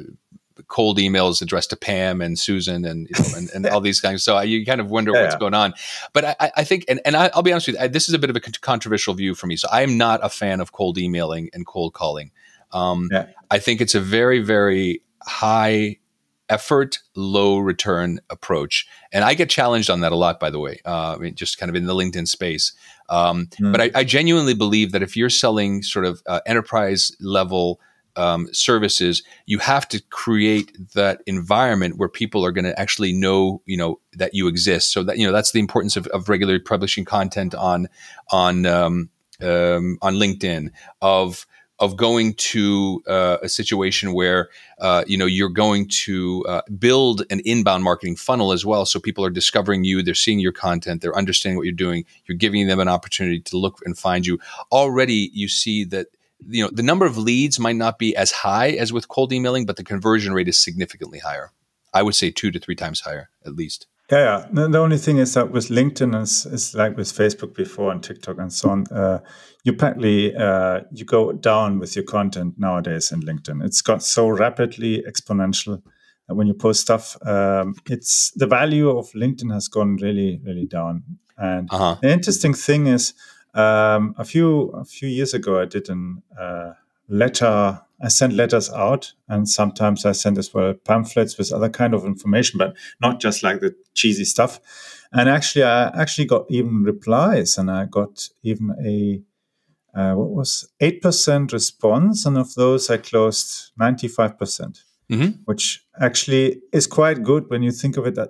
cold 0.67 0.97
emails 0.99 1.41
addressed 1.41 1.71
to 1.71 1.75
Pam 1.75 2.21
and 2.21 2.37
Susan 2.37 2.85
and 2.85 3.09
you 3.09 3.23
know, 3.23 3.37
and, 3.37 3.49
and 3.53 3.65
all 3.67 3.81
these 3.81 3.99
things. 3.99 4.23
So 4.23 4.35
I, 4.35 4.43
you 4.43 4.65
kind 4.65 4.79
of 4.79 4.89
wonder 4.89 5.11
yeah, 5.11 5.23
what's 5.23 5.35
yeah. 5.35 5.39
going 5.39 5.53
on. 5.53 5.73
But 6.13 6.37
I, 6.39 6.51
I 6.57 6.63
think, 6.63 6.85
and, 6.87 7.01
and 7.03 7.15
I, 7.15 7.31
will 7.35 7.41
be 7.41 7.51
honest 7.51 7.67
with 7.67 7.77
you, 7.77 7.83
I, 7.83 7.87
this 7.87 8.07
is 8.07 8.13
a 8.13 8.19
bit 8.19 8.29
of 8.29 8.35
a 8.35 8.39
controversial 8.39 9.13
view 9.15 9.35
for 9.35 9.47
me. 9.47 9.55
So 9.55 9.67
I 9.71 9.81
am 9.81 9.97
not 9.97 10.19
a 10.23 10.29
fan 10.29 10.61
of 10.61 10.71
cold 10.71 10.97
emailing 10.97 11.49
and 11.53 11.65
cold 11.65 11.93
calling. 11.93 12.31
Um, 12.71 13.09
yeah. 13.11 13.27
I 13.49 13.59
think 13.59 13.81
it's 13.81 13.95
a 13.95 13.99
very, 13.99 14.39
very 14.39 15.01
high 15.23 15.97
effort, 16.49 16.99
low 17.15 17.59
return 17.59 18.19
approach. 18.29 18.87
And 19.11 19.23
I 19.23 19.33
get 19.33 19.49
challenged 19.49 19.89
on 19.89 20.01
that 20.01 20.11
a 20.11 20.15
lot, 20.15 20.39
by 20.39 20.49
the 20.49 20.59
way, 20.59 20.79
uh, 20.85 21.15
I 21.15 21.17
mean, 21.17 21.35
just 21.35 21.57
kind 21.57 21.69
of 21.69 21.75
in 21.75 21.85
the 21.85 21.93
LinkedIn 21.93 22.27
space. 22.27 22.73
Um, 23.09 23.47
mm. 23.59 23.71
But 23.71 23.81
I, 23.81 23.91
I, 23.95 24.03
genuinely 24.03 24.53
believe 24.53 24.91
that 24.91 25.01
if 25.01 25.17
you're 25.17 25.29
selling 25.29 25.81
sort 25.81 26.05
of 26.05 26.21
uh, 26.27 26.41
enterprise 26.45 27.11
level 27.19 27.79
um, 28.15 28.49
services, 28.51 29.23
you 29.45 29.59
have 29.59 29.87
to 29.89 30.01
create 30.09 30.77
that 30.93 31.21
environment 31.25 31.97
where 31.97 32.09
people 32.09 32.45
are 32.45 32.51
going 32.51 32.65
to 32.65 32.79
actually 32.79 33.13
know, 33.13 33.61
you 33.65 33.77
know, 33.77 33.99
that 34.13 34.33
you 34.33 34.47
exist. 34.47 34.91
So 34.91 35.03
that 35.03 35.17
you 35.17 35.25
know 35.25 35.33
that's 35.33 35.51
the 35.51 35.59
importance 35.59 35.97
of, 35.97 36.05
of 36.07 36.29
regularly 36.29 36.59
publishing 36.59 37.05
content 37.05 37.55
on 37.55 37.87
on 38.31 38.65
um, 38.65 39.09
um, 39.41 39.97
on 40.01 40.15
LinkedIn 40.15 40.71
of 41.01 41.47
of 41.79 41.95
going 41.95 42.33
to 42.33 43.01
uh, 43.07 43.37
a 43.41 43.49
situation 43.49 44.13
where 44.13 44.49
uh, 44.79 45.03
you 45.07 45.17
know 45.17 45.25
you're 45.25 45.49
going 45.49 45.87
to 45.87 46.45
uh, 46.47 46.61
build 46.77 47.23
an 47.29 47.39
inbound 47.45 47.83
marketing 47.83 48.15
funnel 48.15 48.51
as 48.51 48.65
well. 48.65 48.85
So 48.85 48.99
people 48.99 49.25
are 49.25 49.29
discovering 49.29 49.83
you 49.83 50.03
they're 50.03 50.13
seeing 50.13 50.39
your 50.39 50.51
content 50.51 51.01
they're 51.01 51.15
understanding 51.15 51.57
what 51.57 51.65
you're 51.65 51.73
doing 51.73 52.05
you're 52.25 52.37
giving 52.37 52.67
them 52.67 52.79
an 52.79 52.87
opportunity 52.87 53.39
to 53.39 53.57
look 53.57 53.79
and 53.85 53.97
find 53.97 54.25
you. 54.25 54.39
Already 54.71 55.29
you 55.33 55.47
see 55.47 55.83
that 55.85 56.07
you 56.47 56.63
know 56.63 56.69
the 56.71 56.83
number 56.83 57.05
of 57.05 57.17
leads 57.17 57.59
might 57.59 57.75
not 57.75 57.99
be 57.99 58.15
as 58.15 58.31
high 58.31 58.69
as 58.71 58.93
with 58.93 59.07
cold 59.07 59.31
emailing 59.33 59.65
but 59.65 59.77
the 59.77 59.83
conversion 59.83 60.33
rate 60.33 60.47
is 60.47 60.57
significantly 60.57 61.19
higher. 61.19 61.51
I 61.93 62.03
would 62.03 62.15
say 62.15 62.29
two 62.29 62.51
to 62.51 62.59
three 62.59 62.75
times 62.75 63.01
higher 63.01 63.29
at 63.45 63.55
least 63.55 63.87
yeah, 64.11 64.45
yeah. 64.51 64.67
The 64.67 64.79
only 64.79 64.97
thing 64.97 65.17
is 65.17 65.33
that 65.35 65.51
with 65.51 65.67
LinkedIn 65.69 66.19
is, 66.21 66.45
is 66.45 66.73
like 66.73 66.97
with 66.97 67.07
Facebook 67.07 67.53
before 67.53 67.91
and 67.91 68.03
TikTok 68.03 68.37
and 68.39 68.51
so 68.51 68.69
on. 68.69 68.85
Uh, 68.91 69.19
you 69.63 69.73
practically 69.73 70.35
uh, 70.35 70.81
you 70.91 71.05
go 71.05 71.31
down 71.31 71.79
with 71.79 71.95
your 71.95 72.05
content 72.05 72.55
nowadays 72.57 73.11
in 73.11 73.21
LinkedIn. 73.21 73.63
It's 73.63 73.81
got 73.81 74.01
so 74.01 74.29
rapidly 74.29 75.03
exponential 75.07 75.81
that 76.27 76.35
when 76.35 76.47
you 76.47 76.53
post 76.53 76.81
stuff, 76.81 77.17
um, 77.25 77.75
it's 77.87 78.31
the 78.31 78.47
value 78.47 78.89
of 78.89 79.11
LinkedIn 79.11 79.53
has 79.53 79.67
gone 79.67 79.97
really 79.97 80.39
really 80.43 80.65
down. 80.65 81.03
And 81.37 81.69
uh-huh. 81.71 81.97
the 82.01 82.11
interesting 82.11 82.53
thing 82.53 82.87
is, 82.87 83.13
um, 83.53 84.15
a 84.17 84.25
few 84.25 84.69
a 84.71 84.85
few 84.85 85.07
years 85.07 85.33
ago, 85.33 85.61
I 85.61 85.65
did 85.65 85.89
a 85.89 86.41
uh, 86.41 86.73
letter 87.09 87.81
I 88.01 88.07
send 88.07 88.35
letters 88.35 88.69
out, 88.71 89.13
and 89.27 89.47
sometimes 89.47 90.05
I 90.05 90.13
send 90.13 90.37
as 90.37 90.53
well 90.53 90.73
pamphlets 90.73 91.37
with 91.37 91.51
other 91.51 91.69
kind 91.69 91.93
of 91.93 92.05
information, 92.05 92.57
but 92.57 92.75
not 93.01 93.19
just 93.19 93.43
like 93.43 93.59
the 93.59 93.75
cheesy 93.93 94.25
stuff. 94.25 94.59
And 95.11 95.27
actually, 95.27 95.63
I 95.63 95.87
actually 95.89 96.25
got 96.25 96.45
even 96.49 96.83
replies, 96.83 97.57
and 97.57 97.69
I 97.69 97.85
got 97.85 98.29
even 98.43 98.71
a 98.85 99.21
uh, 99.99 100.13
what 100.13 100.29
was 100.29 100.69
eight 100.79 101.01
percent 101.01 101.51
response, 101.51 102.25
and 102.25 102.37
of 102.37 102.53
those 102.55 102.89
I 102.89 102.97
closed 102.97 103.71
ninety 103.77 104.07
five 104.07 104.37
percent, 104.37 104.83
mm-hmm. 105.09 105.41
which 105.45 105.83
actually 105.99 106.61
is 106.71 106.87
quite 106.87 107.23
good 107.23 107.49
when 107.49 107.63
you 107.63 107.71
think 107.71 107.97
of 107.97 108.05
it. 108.05 108.15
That 108.15 108.29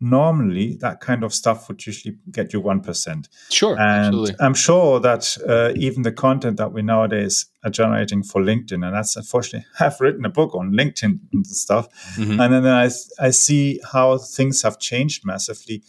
normally 0.00 0.76
that 0.76 1.00
kind 1.00 1.24
of 1.24 1.34
stuff 1.34 1.68
would 1.68 1.84
usually 1.84 2.16
get 2.30 2.52
you 2.52 2.62
1%. 2.62 3.28
Sure. 3.50 3.72
And 3.72 4.06
absolutely. 4.06 4.34
I'm 4.40 4.54
sure 4.54 5.00
that 5.00 5.36
uh, 5.46 5.72
even 5.76 6.02
the 6.02 6.12
content 6.12 6.56
that 6.58 6.72
we 6.72 6.82
nowadays 6.82 7.46
are 7.64 7.70
generating 7.70 8.22
for 8.22 8.40
LinkedIn, 8.40 8.86
and 8.86 8.94
that's 8.94 9.16
unfortunately, 9.16 9.66
I've 9.80 10.00
written 10.00 10.24
a 10.24 10.30
book 10.30 10.54
on 10.54 10.72
LinkedIn 10.72 11.18
and 11.32 11.46
stuff. 11.46 11.88
Mm-hmm. 12.16 12.40
And 12.40 12.54
then 12.54 12.66
I, 12.66 12.90
I 13.18 13.30
see 13.30 13.80
how 13.92 14.18
things 14.18 14.62
have 14.62 14.78
changed 14.78 15.24
massively, 15.24 15.82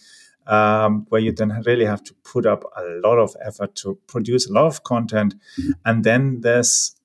um, 0.46 1.06
where 1.10 1.20
you 1.20 1.32
then 1.32 1.62
really 1.64 1.84
have 1.84 2.02
to 2.04 2.14
put 2.24 2.46
up 2.46 2.64
a 2.76 2.82
lot 3.04 3.18
of 3.18 3.36
effort 3.44 3.76
to 3.76 3.98
produce 4.08 4.48
a 4.48 4.52
lot 4.52 4.66
of 4.66 4.82
content. 4.82 5.34
Mm-hmm. 5.58 5.70
And 5.84 6.04
then 6.04 6.40
there's 6.40 6.96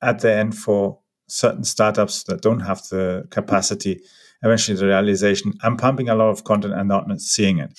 at 0.00 0.20
the 0.20 0.32
end 0.32 0.56
for 0.56 0.98
certain 1.26 1.64
startups 1.64 2.24
that 2.24 2.42
don't 2.42 2.60
have 2.60 2.82
the 2.88 3.26
capacity 3.30 4.00
eventually 4.44 4.76
the 4.76 4.86
realization 4.86 5.54
I'm 5.62 5.76
pumping 5.76 6.08
a 6.08 6.14
lot 6.14 6.28
of 6.28 6.44
content 6.44 6.74
and 6.74 6.88
not 6.88 7.06
seeing 7.20 7.58
it. 7.58 7.78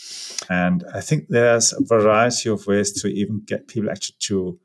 And 0.50 0.84
I 0.94 1.00
think 1.00 1.28
there's 1.30 1.74
a 1.74 1.84
variety 1.84 2.50
of 2.50 2.66
ways 2.68 2.92
to 3.02 3.08
even 3.08 3.44
get 3.46 3.68
people 3.68 3.90
actually 3.90 4.16
to 4.22 4.60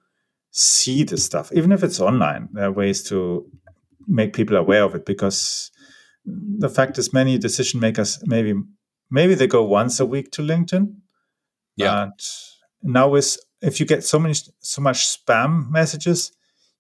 see 0.51 1.05
the 1.05 1.19
stuff, 1.19 1.53
even 1.53 1.73
if 1.73 1.85
it's 1.85 2.01
online. 2.01 2.49
There 2.53 2.65
are 2.65 2.73
ways 2.73 3.03
to 3.11 3.47
make 4.09 4.33
people 4.33 4.57
aware 4.57 4.83
of 4.83 4.95
it 4.95 5.05
because 5.05 5.71
the 6.25 6.69
fact 6.69 6.99
is 6.99 7.13
many 7.13 7.39
decision 7.39 7.81
makers 7.81 8.19
maybe 8.27 8.55
maybe 9.11 9.35
they 9.35 9.47
go 9.47 9.65
once 9.65 10.01
a 10.01 10.07
week 10.07 10.31
to 10.33 10.43
LinkedIn. 10.43 10.95
Yeah. 11.77 12.07
But 12.07 12.27
now 12.83 13.09
with 13.09 13.37
if 13.63 13.79
you 13.79 13.87
get 13.87 14.05
so 14.05 14.19
many 14.19 14.35
so 14.61 14.81
much 14.81 15.07
spam 15.07 15.71
messages, 15.71 16.33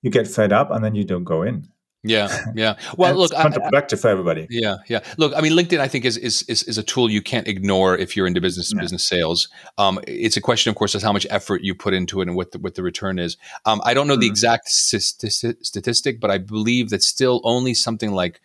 you 0.02 0.11
get 0.11 0.26
fed 0.26 0.52
up 0.52 0.70
and 0.70 0.85
then 0.85 0.94
you 0.94 1.04
don't 1.04 1.24
go 1.24 1.42
in. 1.42 1.68
Yeah, 2.02 2.44
yeah. 2.54 2.76
Well, 2.96 3.14
look, 3.14 3.32
counterproductive 3.32 3.94
I, 3.94 3.96
for 3.96 4.08
everybody. 4.08 4.46
Yeah, 4.48 4.76
yeah. 4.88 5.00
Look, 5.18 5.32
I 5.36 5.40
mean, 5.40 5.52
LinkedIn, 5.52 5.80
I 5.80 5.88
think 5.88 6.04
is 6.04 6.16
is 6.16 6.42
is, 6.42 6.62
is 6.64 6.78
a 6.78 6.82
tool 6.82 7.10
you 7.10 7.20
can't 7.20 7.46
ignore 7.46 7.96
if 7.96 8.16
you're 8.16 8.26
into 8.26 8.40
business 8.40 8.72
yeah. 8.74 8.80
business 8.80 9.04
sales. 9.04 9.48
Um, 9.76 10.00
it's 10.06 10.36
a 10.36 10.40
question, 10.40 10.70
of 10.70 10.76
course, 10.76 10.94
of 10.94 11.02
how 11.02 11.12
much 11.12 11.26
effort 11.30 11.62
you 11.62 11.74
put 11.74 11.92
into 11.92 12.20
it 12.20 12.28
and 12.28 12.36
what 12.36 12.52
the, 12.52 12.58
what 12.58 12.74
the 12.74 12.82
return 12.82 13.18
is. 13.18 13.36
Um, 13.66 13.80
I 13.84 13.94
don't 13.94 14.06
know 14.06 14.16
mm. 14.16 14.20
the 14.20 14.26
exact 14.26 14.70
statistic, 14.70 16.20
but 16.20 16.30
I 16.30 16.38
believe 16.38 16.90
that 16.90 17.02
still 17.02 17.40
only 17.44 17.74
something 17.74 18.12
like 18.12 18.40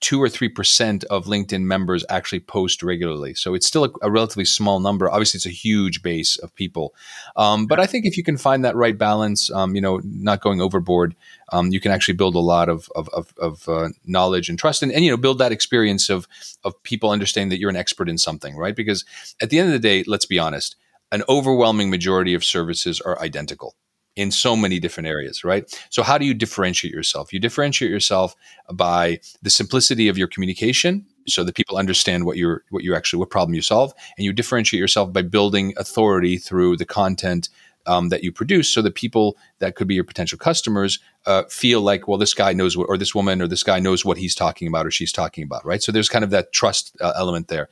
two 0.00 0.22
or 0.22 0.28
three 0.28 0.48
percent 0.48 1.04
of 1.04 1.26
LinkedIn 1.26 1.62
members 1.62 2.04
actually 2.08 2.40
post 2.40 2.82
regularly. 2.82 3.34
So 3.34 3.54
it's 3.54 3.66
still 3.66 3.84
a, 3.84 3.90
a, 4.02 4.10
relatively 4.10 4.44
small 4.44 4.80
number. 4.80 5.10
Obviously, 5.10 5.38
it's 5.38 5.46
a 5.46 5.50
huge 5.50 6.02
base 6.02 6.36
of 6.38 6.54
people. 6.54 6.94
Um, 7.36 7.66
but 7.66 7.80
I 7.80 7.86
think 7.86 8.04
if 8.04 8.16
you 8.16 8.22
can 8.22 8.36
find 8.36 8.64
that 8.64 8.76
right 8.76 8.96
balance, 8.96 9.50
um, 9.50 9.74
you 9.74 9.80
know, 9.80 10.00
not 10.04 10.40
going 10.40 10.60
overboard, 10.60 11.14
um, 11.52 11.72
you 11.72 11.80
can 11.80 11.92
actually 11.92 12.14
build 12.14 12.34
a 12.34 12.40
lot 12.40 12.68
of 12.68 12.88
of, 12.94 13.08
of, 13.10 13.32
of 13.38 13.68
uh, 13.68 13.88
knowledge 14.04 14.48
and 14.48 14.58
trust, 14.58 14.82
and, 14.82 14.92
and 14.92 15.04
you 15.04 15.10
know, 15.10 15.16
build 15.16 15.38
that 15.38 15.52
experience 15.52 16.08
of 16.10 16.26
of 16.64 16.80
people 16.82 17.10
understanding 17.10 17.50
that 17.50 17.58
you're 17.58 17.70
an 17.70 17.76
expert 17.76 18.08
in 18.08 18.18
something, 18.18 18.56
right? 18.56 18.76
Because 18.76 19.04
at 19.40 19.50
the 19.50 19.58
end 19.58 19.68
of 19.68 19.72
the 19.72 19.78
day, 19.78 20.04
let's 20.06 20.26
be 20.26 20.38
honest, 20.38 20.76
an 21.12 21.22
overwhelming 21.28 21.90
majority 21.90 22.34
of 22.34 22.44
services 22.44 23.00
are 23.00 23.20
identical 23.20 23.74
in 24.16 24.30
so 24.30 24.56
many 24.56 24.80
different 24.80 25.06
areas, 25.06 25.44
right? 25.44 25.64
So 25.90 26.02
how 26.02 26.18
do 26.18 26.24
you 26.24 26.34
differentiate 26.34 26.92
yourself? 26.92 27.32
You 27.32 27.38
differentiate 27.38 27.90
yourself 27.90 28.34
by 28.72 29.20
the 29.42 29.50
simplicity 29.50 30.08
of 30.08 30.18
your 30.18 30.26
communication 30.26 31.06
so 31.28 31.44
that 31.44 31.54
people 31.54 31.76
understand 31.76 32.24
what 32.24 32.36
you're 32.36 32.64
what 32.70 32.82
you 32.82 32.94
actually 32.94 33.18
what 33.18 33.30
problem 33.30 33.54
you 33.54 33.62
solve 33.62 33.92
and 34.16 34.24
you 34.24 34.32
differentiate 34.32 34.80
yourself 34.80 35.12
by 35.12 35.22
building 35.22 35.74
authority 35.76 36.38
through 36.38 36.76
the 36.76 36.84
content 36.84 37.48
um, 37.86 38.08
that 38.08 38.24
you 38.24 38.32
produce 38.32 38.68
so 38.68 38.82
that 38.82 38.94
people 38.94 39.36
that 39.58 39.76
could 39.76 39.86
be 39.86 39.94
your 39.94 40.04
potential 40.04 40.38
customers 40.38 40.98
uh, 41.26 41.44
feel 41.44 41.80
like 41.80 42.08
well 42.08 42.18
this 42.18 42.34
guy 42.34 42.52
knows 42.52 42.76
what 42.76 42.88
or 42.88 42.96
this 42.96 43.14
woman 43.14 43.42
or 43.42 43.48
this 43.48 43.62
guy 43.62 43.78
knows 43.80 44.04
what 44.04 44.18
he's 44.18 44.34
talking 44.34 44.68
about 44.68 44.86
or 44.86 44.90
she's 44.90 45.12
talking 45.12 45.44
about 45.44 45.64
right 45.64 45.82
so 45.82 45.92
there's 45.92 46.08
kind 46.08 46.24
of 46.24 46.30
that 46.30 46.52
trust 46.52 46.96
uh, 47.00 47.12
element 47.16 47.48
there 47.48 47.68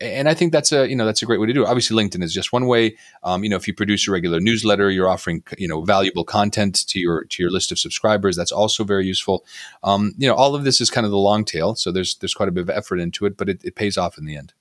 and 0.00 0.28
I 0.28 0.34
think 0.34 0.52
that's 0.52 0.72
a 0.72 0.88
you 0.88 0.96
know 0.96 1.06
that's 1.06 1.22
a 1.22 1.26
great 1.26 1.40
way 1.40 1.46
to 1.46 1.52
do 1.52 1.62
it. 1.62 1.68
Obviously, 1.68 1.96
LinkedIn 1.96 2.22
is 2.22 2.34
just 2.34 2.52
one 2.52 2.66
way. 2.66 2.96
Um, 3.22 3.44
you 3.44 3.50
know, 3.50 3.56
if 3.56 3.68
you 3.68 3.74
produce 3.74 4.08
a 4.08 4.10
regular 4.12 4.40
newsletter, 4.40 4.90
you're 4.90 5.08
offering 5.08 5.42
you 5.56 5.68
know 5.68 5.82
valuable 5.82 6.24
content 6.24 6.86
to 6.88 6.98
your 6.98 7.24
to 7.24 7.42
your 7.42 7.50
list 7.50 7.70
of 7.70 7.78
subscribers. 7.78 8.36
That's 8.36 8.52
also 8.52 8.84
very 8.84 9.06
useful. 9.06 9.44
Um, 9.82 10.14
you 10.18 10.28
know, 10.28 10.34
all 10.34 10.54
of 10.54 10.64
this 10.64 10.80
is 10.80 10.90
kind 10.90 11.04
of 11.04 11.10
the 11.10 11.18
long 11.18 11.44
tail, 11.44 11.74
so 11.74 11.92
there's 11.92 12.16
there's 12.16 12.34
quite 12.34 12.48
a 12.48 12.52
bit 12.52 12.62
of 12.62 12.70
effort 12.70 12.98
into 12.98 13.24
it, 13.26 13.36
but 13.36 13.48
it, 13.48 13.64
it 13.64 13.76
pays 13.76 13.96
off 13.96 14.18
in 14.18 14.24
the 14.24 14.36
end. 14.36 14.52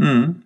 Mm, 0.00 0.42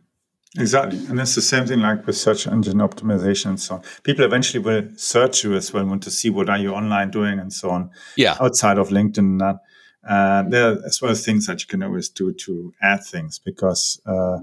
exactly, 0.59 0.99
and 1.07 1.21
it's 1.21 1.35
the 1.35 1.43
same 1.43 1.67
thing 1.67 1.81
like 1.81 2.07
with 2.07 2.17
search 2.17 2.47
engine 2.47 2.79
optimization 2.79 3.47
and 3.47 3.61
so 3.61 3.77
on. 3.77 3.83
People 4.05 4.25
eventually 4.25 4.63
will 4.63 4.89
search 4.97 5.45
you 5.45 5.55
as 5.55 5.73
well, 5.73 5.85
want 5.85 6.03
to 6.05 6.11
see 6.11 6.31
what 6.31 6.49
are 6.49 6.59
you 6.59 6.73
online 6.73 7.11
doing 7.11 7.39
and 7.39 7.53
so 7.53 7.71
on. 7.71 7.91
Yeah, 8.17 8.37
outside 8.41 8.79
of 8.79 8.89
LinkedIn, 8.89 9.19
and 9.19 9.41
that. 9.41 9.61
Uh, 10.09 10.43
there 10.49 10.73
are 10.73 10.79
as 10.87 11.01
well 11.03 11.15
things 11.15 11.47
that 11.47 11.61
you 11.61 11.67
can 11.67 11.83
always 11.83 12.09
do 12.09 12.33
to 12.33 12.73
add 12.83 13.05
things 13.05 13.39
because, 13.39 14.01
uh, 14.07 14.39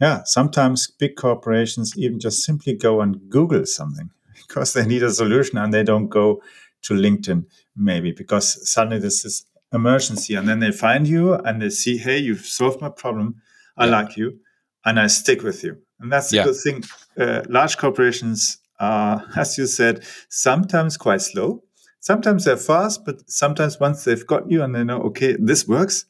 yeah, 0.00 0.22
sometimes 0.24 0.86
big 0.86 1.16
corporations 1.16 1.96
even 1.96 2.18
just 2.18 2.42
simply 2.42 2.74
go 2.74 3.00
and 3.00 3.28
Google 3.28 3.66
something 3.66 4.10
because 4.48 4.72
they 4.72 4.86
need 4.86 5.02
a 5.02 5.10
solution 5.10 5.58
and 5.58 5.72
they 5.72 5.82
don't 5.82 6.08
go 6.08 6.42
to 6.82 6.94
LinkedIn 6.94 7.44
maybe 7.76 8.12
because 8.12 8.68
suddenly 8.68 8.98
there's 8.98 9.22
this 9.22 9.40
is 9.40 9.46
emergency 9.72 10.34
and 10.34 10.48
then 10.48 10.58
they 10.58 10.70
find 10.70 11.08
you 11.08 11.34
and 11.34 11.62
they 11.62 11.70
see, 11.70 11.96
hey, 11.96 12.18
you've 12.18 12.44
solved 12.44 12.80
my 12.80 12.88
problem. 12.88 13.36
I 13.76 13.86
yeah. 13.86 13.90
like 13.90 14.16
you 14.16 14.38
and 14.84 15.00
I 15.00 15.06
stick 15.06 15.42
with 15.42 15.64
you. 15.64 15.78
And 16.00 16.12
that's 16.12 16.30
the 16.30 16.38
yeah. 16.38 16.44
good 16.44 16.56
thing. 16.56 16.84
Uh, 17.18 17.42
large 17.48 17.78
corporations 17.78 18.58
are, 18.80 19.24
as 19.36 19.56
you 19.56 19.66
said, 19.66 20.04
sometimes 20.28 20.96
quite 20.96 21.22
slow 21.22 21.62
sometimes 22.02 22.44
they're 22.44 22.58
fast, 22.58 23.06
but 23.06 23.28
sometimes 23.30 23.80
once 23.80 24.04
they've 24.04 24.26
got 24.26 24.50
you 24.50 24.62
and 24.62 24.74
they 24.74 24.84
know, 24.84 25.00
okay, 25.04 25.36
this 25.38 25.66
works, 25.66 26.04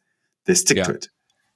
they 0.47 0.55
stick 0.55 0.79
yeah. 0.79 0.85
to 0.85 0.95
it. 0.95 1.09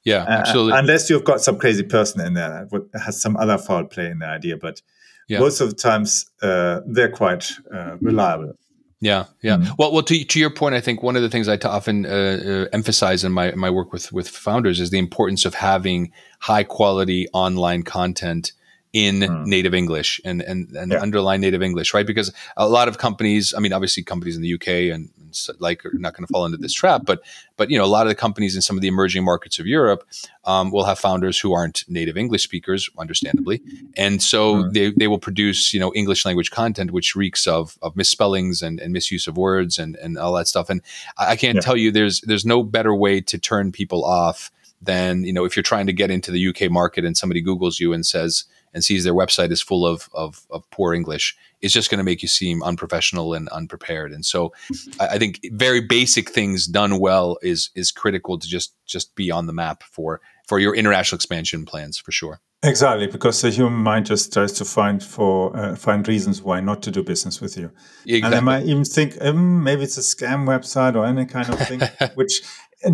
Yeah, 0.05 0.23
uh, 0.23 0.29
absolutely. 0.29 0.79
Unless 0.79 1.11
you've 1.11 1.25
got 1.25 1.41
some 1.41 1.59
crazy 1.59 1.83
person 1.83 2.25
in 2.25 2.35
there 2.35 2.69
that 2.71 3.01
has 3.05 3.21
some 3.21 3.37
other 3.37 3.59
foul 3.59 3.87
play 3.87 4.07
in 4.07 4.21
the 4.21 4.27
idea, 4.27 4.57
but 4.57 4.81
yeah. 5.29 5.41
most 5.41 5.61
of 5.61 5.71
the 5.71 5.75
times 5.75 6.31
uh, 6.43 6.81
they're 6.87 7.11
quite 7.11 7.51
uh, 7.75 7.97
reliable. 8.01 8.53
Yeah, 9.01 9.25
yeah. 9.43 9.57
Mm-hmm. 9.57 9.75
Well, 9.79 9.93
well. 9.93 10.03
To, 10.03 10.25
to 10.25 10.41
your 10.41 10.51
point, 10.51 10.75
I 10.75 10.81
think 10.81 11.03
one 11.03 11.17
of 11.17 11.23
the 11.23 11.29
things 11.29 11.49
I 11.49 11.57
t- 11.57 11.69
often 11.69 12.07
uh, 12.07 12.09
uh, 12.09 12.67
emphasize 12.73 13.25
in 13.25 13.33
my 13.33 13.51
my 13.53 13.69
work 13.69 13.93
with 13.93 14.11
with 14.11 14.29
founders 14.29 14.81
is 14.81 14.91
the 14.91 14.99
importance 14.99 15.45
of 15.45 15.55
having 15.55 16.13
high 16.41 16.65
quality 16.65 17.29
online 17.35 17.83
content 17.83 18.53
in 18.97 19.21
mm. 19.21 19.45
native 19.45 19.75
English 19.75 20.23
and 20.25 20.41
and, 20.41 20.71
and 20.71 20.91
yeah. 20.91 21.03
underline 21.03 21.43
native 21.43 21.63
English, 21.63 21.93
right? 21.93 22.07
Because 22.07 22.33
a 22.57 22.67
lot 22.67 22.89
of 22.89 22.97
companies, 22.97 23.53
I 23.55 23.61
mean, 23.61 23.75
obviously 23.75 24.03
companies 24.03 24.37
in 24.37 24.43
the 24.43 24.55
UK 24.55 24.69
and, 24.95 25.11
and 25.19 25.37
like 25.59 25.85
are 25.85 25.93
not 25.93 26.15
going 26.15 26.27
to 26.27 26.33
fall 26.33 26.47
into 26.47 26.57
this 26.57 26.73
trap, 26.73 27.03
but 27.05 27.21
but 27.59 27.71
you 27.71 27.77
know, 27.77 27.85
a 27.85 27.93
lot 27.99 28.07
of 28.07 28.09
the 28.09 28.15
companies 28.15 28.57
in 28.57 28.63
some 28.63 28.75
of 28.75 28.81
the 28.81 28.89
emerging 28.89 29.23
markets 29.23 29.59
of 29.59 29.67
Europe 29.67 30.09
um, 30.47 30.71
will 30.71 30.85
have 30.85 30.99
founders 30.99 31.39
who 31.39 31.53
aren't 31.53 31.85
native 31.89 32.17
English 32.17 32.43
speakers, 32.43 32.89
understandably, 32.97 33.61
and 33.99 34.23
so 34.23 34.55
mm. 34.55 34.73
they, 34.73 34.91
they 34.93 35.09
will 35.09 35.19
produce 35.19 35.75
you 35.75 35.81
know 35.81 35.93
English 35.95 36.25
language 36.25 36.51
content 36.51 36.91
which 36.91 37.15
reeks 37.15 37.47
of 37.47 37.77
of 37.83 37.97
misspellings 37.97 38.63
and, 38.63 38.81
and 38.81 38.95
misuse 38.95 39.27
of 39.29 39.37
words 39.37 39.79
and 39.79 39.97
and 39.97 40.17
all 40.17 40.33
that 40.33 40.49
stuff. 40.49 40.71
And 40.71 40.81
I, 41.19 41.33
I 41.33 41.37
can't 41.37 41.57
yeah. 41.57 41.61
tell 41.61 41.77
you 41.77 41.91
there's 41.91 42.23
there's 42.23 42.47
no 42.47 42.63
better 42.63 42.95
way 42.95 43.21
to 43.21 43.37
turn 43.37 43.73
people 43.73 44.07
off 44.07 44.51
than 44.81 45.23
you 45.25 45.35
know 45.35 45.45
if 45.45 45.55
you're 45.55 45.63
trying 45.63 45.87
to 45.87 45.93
get 45.93 46.11
into 46.11 46.31
the 46.31 46.49
UK 46.49 46.71
market 46.71 47.05
and 47.05 47.15
somebody 47.15 47.43
Google's 47.43 47.79
you 47.79 47.93
and 47.93 48.07
says 48.07 48.45
and 48.77 48.85
sees 48.85 49.05
their 49.05 49.15
website 49.15 49.51
is 49.51 49.63
full 49.63 49.87
of 49.87 50.09
of, 50.13 50.47
of 50.51 50.71
poor 50.71 50.93
English, 50.93 51.35
it's 51.63 51.73
just 51.73 51.91
going 51.91 51.99
to 51.99 52.05
make 52.05 52.21
you 52.21 52.29
seem 52.29 52.63
unprofessional 52.63 53.33
and 53.33 53.49
unprepared. 53.49 54.13
And 54.13 54.25
so, 54.25 54.53
I, 55.01 55.07
I, 55.07 55.19
think 55.19 55.41
very 55.53 55.81
basic 55.81 56.31
things 56.31 56.67
done 56.67 57.01
well 57.01 57.39
is 57.43 57.71
is 57.75 57.91
critical 57.91 58.39
to 58.39 58.47
just 58.47 58.75
just 58.85 59.15
be 59.17 59.31
on 59.31 59.47
the 59.47 59.55
map 59.55 59.83
for 59.83 60.21
for 60.47 60.59
your 60.59 60.77
international 60.77 61.17
expansion 61.17 61.65
plans 61.65 61.99
for 61.99 62.13
sure. 62.13 62.41
Exactly, 62.63 63.07
because 63.07 63.41
the 63.43 63.51
human 63.51 63.81
mind 63.81 64.07
just 64.07 64.33
tries 64.33 64.53
to 64.53 64.65
find 64.65 65.03
for 65.03 65.57
uh, 65.57 65.75
find 65.75 66.07
reasons 66.07 66.43
why 66.43 66.61
not 66.61 66.83
to 66.83 66.91
do 66.91 67.03
business 67.03 67.41
with 67.41 67.57
you, 67.57 67.71
exactly. 68.05 68.23
and 68.23 68.33
they 68.33 68.41
might 68.41 68.65
even 68.65 68.85
think 68.85 69.17
um, 69.21 69.63
maybe 69.63 69.83
it's 69.83 69.99
a 69.99 70.01
scam 70.01 70.47
website 70.47 70.97
or 70.97 71.07
any 71.07 71.25
kind 71.27 71.49
of 71.49 71.59
thing, 71.67 71.81
which 72.15 72.43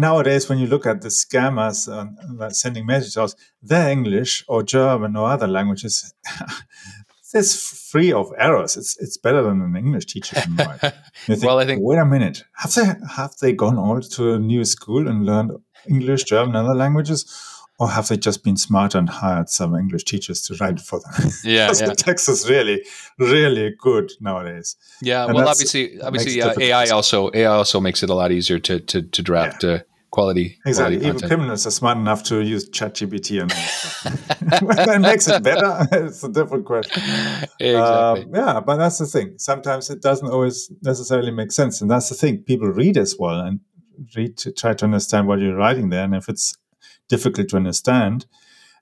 nowadays, 0.00 0.48
when 0.48 0.58
you 0.58 0.66
look 0.66 0.86
at 0.86 1.02
the 1.02 1.08
scammers 1.08 1.88
uh, 1.88 2.50
sending 2.50 2.86
messages, 2.86 3.34
they're 3.62 3.90
English 3.90 4.44
or 4.48 4.62
German 4.62 5.16
or 5.16 5.30
other 5.30 5.46
languages. 5.46 6.14
it's 7.34 7.90
free 7.90 8.12
of 8.12 8.32
errors. 8.38 8.76
It's 8.76 8.96
it's 8.98 9.16
better 9.16 9.42
than 9.42 9.60
an 9.62 9.76
English 9.76 10.06
teacher. 10.06 10.36
can 10.36 10.56
think, 10.56 11.42
well, 11.42 11.58
I 11.58 11.66
think. 11.66 11.80
Wait 11.82 11.98
a 11.98 12.04
minute. 12.04 12.44
Have 12.56 12.74
they 12.74 12.86
have 13.16 13.36
they 13.40 13.52
gone 13.52 13.78
all 13.78 14.00
to 14.00 14.34
a 14.34 14.38
new 14.38 14.64
school 14.64 15.08
and 15.08 15.24
learned 15.24 15.52
English, 15.88 16.24
German, 16.24 16.56
and 16.56 16.68
other 16.68 16.78
languages? 16.78 17.26
Or 17.78 17.88
have 17.88 18.08
they 18.08 18.16
just 18.16 18.44
been 18.44 18.56
smart 18.56 18.94
and 18.94 19.08
hired 19.08 19.48
some 19.48 19.74
English 19.74 20.04
teachers 20.04 20.42
to 20.42 20.54
write 20.60 20.80
for 20.80 21.00
them? 21.00 21.30
Yeah, 21.44 21.66
because 21.66 21.80
yeah. 21.80 21.88
the 21.88 21.94
text 21.94 22.28
is 22.28 22.48
really, 22.48 22.84
really 23.18 23.74
good 23.78 24.12
nowadays. 24.20 24.76
Yeah, 25.00 25.24
and 25.24 25.34
well, 25.34 25.48
obviously, 25.48 26.00
obviously, 26.00 26.40
uh, 26.40 26.54
AI 26.58 26.86
also 26.86 27.30
AI 27.34 27.50
also 27.50 27.80
makes 27.80 28.02
it 28.02 28.10
a 28.10 28.14
lot 28.14 28.30
easier 28.30 28.58
to 28.60 28.78
to, 28.78 29.02
to 29.02 29.22
draft. 29.22 29.64
Yeah. 29.64 29.70
Uh, 29.70 29.78
quality. 30.12 30.58
Exactly. 30.64 30.98
Quality 30.98 31.16
Even 31.16 31.28
criminals 31.28 31.66
are 31.66 31.70
smart 31.72 31.98
enough 31.98 32.22
to 32.24 32.40
use 32.42 32.70
ChatGPT 32.70 33.40
and 33.40 33.50
that 34.76 35.00
makes 35.00 35.26
it 35.26 35.42
better. 35.42 35.88
it's 35.92 36.22
a 36.22 36.28
different 36.28 36.64
question. 36.64 37.02
Exactly. 37.58 38.24
Um, 38.24 38.30
yeah, 38.32 38.60
but 38.60 38.76
that's 38.76 38.98
the 38.98 39.06
thing. 39.06 39.34
Sometimes 39.38 39.90
it 39.90 40.00
doesn't 40.00 40.28
always 40.28 40.70
necessarily 40.82 41.32
make 41.32 41.50
sense, 41.50 41.80
and 41.80 41.90
that's 41.90 42.08
the 42.10 42.14
thing. 42.14 42.42
People 42.42 42.68
read 42.68 42.96
as 42.96 43.16
well 43.18 43.40
and 43.40 43.60
read 44.16 44.36
to 44.38 44.52
try 44.52 44.74
to 44.74 44.84
understand 44.84 45.26
what 45.26 45.40
you're 45.40 45.56
writing 45.56 45.88
there, 45.88 46.04
and 46.04 46.14
if 46.14 46.28
it's 46.28 46.56
difficult 47.14 47.48
to 47.50 47.56
understand. 47.56 48.26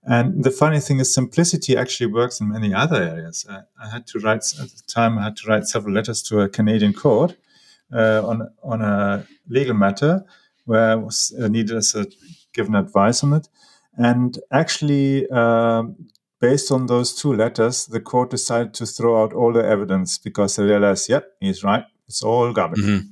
And 0.03 0.45
the 0.45 0.51
funny 0.63 0.81
thing 0.81 1.01
is, 1.01 1.13
simplicity 1.13 1.73
actually 1.77 2.11
works 2.13 2.41
in 2.41 2.49
many 2.49 2.71
other 2.83 3.01
areas. 3.13 3.37
I, 3.55 3.59
I 3.85 3.87
had 3.95 4.07
to 4.09 4.19
write 4.25 4.45
at 4.63 4.71
the 4.77 4.83
time. 4.87 5.19
I 5.19 5.23
had 5.25 5.37
to 5.39 5.49
write 5.49 5.67
several 5.67 5.95
letters 5.95 6.23
to 6.29 6.41
a 6.41 6.49
Canadian 6.49 6.95
court 6.95 7.37
uh, 7.93 8.21
on 8.31 8.37
on 8.63 8.81
a 8.81 9.27
legal 9.49 9.75
matter 9.75 10.25
where 10.65 10.87
I 10.93 10.95
was 10.95 11.35
uh, 11.39 11.49
needed 11.49 11.77
as 11.77 11.95
a 11.95 12.07
given 12.55 12.75
advice 12.75 13.25
on 13.25 13.33
it. 13.35 13.49
And 13.97 14.39
actually, 14.51 15.29
um, 15.31 15.97
based 16.41 16.73
on 16.73 16.87
those 16.87 17.15
two 17.21 17.33
letters, 17.35 17.87
the 17.87 18.01
court 18.01 18.31
decided 18.31 18.73
to 18.75 18.87
throw 18.87 19.23
out 19.23 19.33
all 19.33 19.53
the 19.53 19.65
evidence 19.65 20.19
because 20.19 20.57
they 20.57 20.65
realized, 20.65 21.11
yep, 21.11 21.25
he's 21.41 21.63
right. 21.65 21.85
It's 22.09 22.23
all 22.23 22.53
garbage. 22.53 22.81
Mm-hmm. 22.81 23.07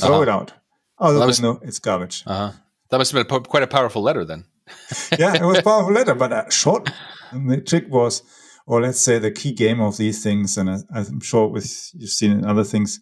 Throw 0.00 0.14
uh-huh. 0.14 0.22
it 0.22 0.28
out. 0.28 0.52
Oh, 0.98 1.18
well, 1.18 1.26
was, 1.26 1.40
no, 1.40 1.60
it's 1.62 1.80
garbage. 1.80 2.24
Uh-huh. 2.26 2.52
That 2.90 2.98
must 2.98 3.12
have 3.12 3.28
been 3.28 3.42
quite 3.42 3.62
a 3.62 3.66
powerful 3.76 4.02
letter 4.02 4.24
then. 4.24 4.44
Yeah, 5.18 5.34
it 5.34 5.44
was 5.44 5.58
a 5.58 5.62
powerful 5.64 5.92
letter, 5.92 6.14
but 6.14 6.32
uh, 6.32 6.48
short. 6.50 6.90
And 7.30 7.50
the 7.50 7.60
trick 7.60 7.86
was, 7.88 8.22
or 8.66 8.80
let's 8.80 9.00
say 9.00 9.18
the 9.18 9.30
key 9.30 9.52
game 9.52 9.80
of 9.80 9.96
these 9.96 10.22
things, 10.22 10.56
and 10.56 10.70
I, 10.70 10.78
I'm 10.94 11.20
sure 11.20 11.48
with 11.48 11.90
you've 11.94 12.10
seen 12.10 12.32
in 12.32 12.44
other 12.44 12.64
things, 12.64 13.00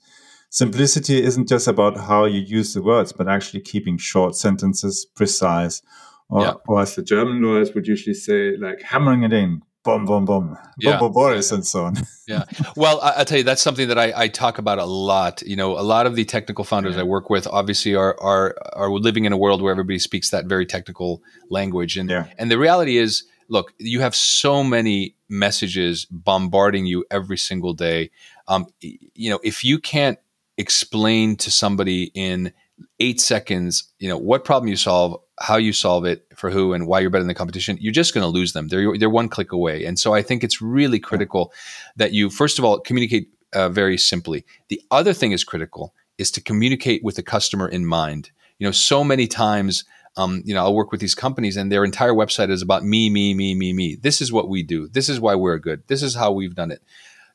simplicity 0.50 1.22
isn't 1.22 1.48
just 1.48 1.68
about 1.68 1.96
how 1.96 2.24
you 2.24 2.40
use 2.40 2.74
the 2.74 2.82
words, 2.82 3.12
but 3.12 3.28
actually 3.28 3.60
keeping 3.60 3.98
short 3.98 4.36
sentences 4.36 5.06
precise. 5.14 5.82
Or, 6.28 6.42
yeah. 6.42 6.54
or 6.66 6.80
as 6.80 6.94
the 6.94 7.02
German 7.02 7.42
lawyers 7.42 7.74
would 7.74 7.86
usually 7.86 8.14
say, 8.14 8.56
like 8.56 8.80
hammering 8.80 9.22
it 9.22 9.34
in, 9.34 9.62
boom, 9.84 10.04
boom, 10.06 10.24
boom, 10.24 10.58
yeah. 10.78 10.98
boom, 10.98 11.12
Boris, 11.12 11.52
and 11.52 11.66
so 11.66 11.84
on. 11.84 11.96
yeah. 12.28 12.44
Well, 12.76 13.00
I, 13.00 13.18
will 13.18 13.24
tell 13.24 13.38
you, 13.38 13.44
that's 13.44 13.62
something 13.62 13.88
that 13.88 13.98
I, 13.98 14.12
I, 14.14 14.28
talk 14.28 14.58
about 14.58 14.78
a 14.78 14.84
lot. 14.84 15.42
You 15.42 15.56
know, 15.56 15.78
a 15.78 15.82
lot 15.82 16.06
of 16.06 16.16
the 16.16 16.24
technical 16.24 16.64
founders 16.64 16.94
yeah. 16.94 17.02
I 17.02 17.04
work 17.04 17.30
with 17.30 17.46
obviously 17.46 17.94
are, 17.94 18.18
are, 18.20 18.56
are 18.74 18.90
living 18.90 19.24
in 19.24 19.32
a 19.32 19.36
world 19.36 19.62
where 19.62 19.72
everybody 19.72 19.98
speaks 19.98 20.30
that 20.30 20.46
very 20.46 20.66
technical 20.66 21.22
language. 21.50 21.96
And, 21.96 22.08
yeah. 22.08 22.26
and 22.38 22.50
the 22.50 22.58
reality 22.58 22.96
is, 22.96 23.24
look, 23.48 23.72
you 23.78 24.00
have 24.00 24.14
so 24.14 24.62
many 24.62 25.16
messages 25.28 26.06
bombarding 26.10 26.86
you 26.86 27.04
every 27.10 27.38
single 27.38 27.74
day. 27.74 28.10
Um, 28.48 28.66
you 28.80 29.30
know, 29.30 29.40
if 29.42 29.64
you 29.64 29.78
can't 29.78 30.18
explain 30.58 31.36
to 31.36 31.50
somebody 31.50 32.10
in 32.14 32.52
eight 33.00 33.20
seconds, 33.20 33.92
you 33.98 34.08
know, 34.08 34.16
what 34.16 34.44
problem 34.44 34.68
you 34.68 34.76
solve, 34.76 35.20
how 35.42 35.56
you 35.56 35.72
solve 35.72 36.04
it, 36.04 36.24
for 36.36 36.50
who, 36.50 36.72
and 36.72 36.86
why 36.86 37.00
you're 37.00 37.10
better 37.10 37.24
than 37.24 37.28
the 37.28 37.34
competition, 37.34 37.76
you're 37.80 37.92
just 37.92 38.14
going 38.14 38.22
to 38.22 38.28
lose 38.28 38.52
them. 38.52 38.68
They're 38.68 38.96
they're 38.96 39.10
one 39.10 39.28
click 39.28 39.50
away. 39.50 39.84
And 39.84 39.98
so 39.98 40.14
I 40.14 40.22
think 40.22 40.44
it's 40.44 40.62
really 40.62 41.00
critical 41.00 41.52
that 41.96 42.12
you 42.12 42.30
first 42.30 42.58
of 42.58 42.64
all 42.64 42.78
communicate 42.78 43.28
uh, 43.52 43.68
very 43.68 43.98
simply. 43.98 44.44
The 44.68 44.80
other 44.90 45.12
thing 45.12 45.32
is 45.32 45.42
critical 45.42 45.94
is 46.16 46.30
to 46.32 46.40
communicate 46.40 47.02
with 47.02 47.16
the 47.16 47.22
customer 47.24 47.68
in 47.68 47.84
mind. 47.84 48.30
You 48.58 48.66
know, 48.68 48.72
so 48.72 49.04
many 49.04 49.26
times. 49.26 49.84
Um, 50.14 50.42
you 50.44 50.52
know, 50.52 50.60
I'll 50.60 50.74
work 50.74 50.92
with 50.92 51.00
these 51.00 51.14
companies 51.14 51.56
and 51.56 51.72
their 51.72 51.86
entire 51.86 52.12
website 52.12 52.50
is 52.50 52.60
about 52.60 52.84
me, 52.84 53.08
me, 53.08 53.32
me, 53.32 53.54
me, 53.54 53.72
me. 53.72 53.96
This 53.96 54.20
is 54.20 54.30
what 54.30 54.46
we 54.46 54.62
do. 54.62 54.86
This 54.88 55.08
is 55.08 55.18
why 55.18 55.34
we're 55.36 55.56
good. 55.56 55.84
This 55.86 56.02
is 56.02 56.14
how 56.14 56.32
we've 56.32 56.54
done 56.54 56.70
it. 56.70 56.82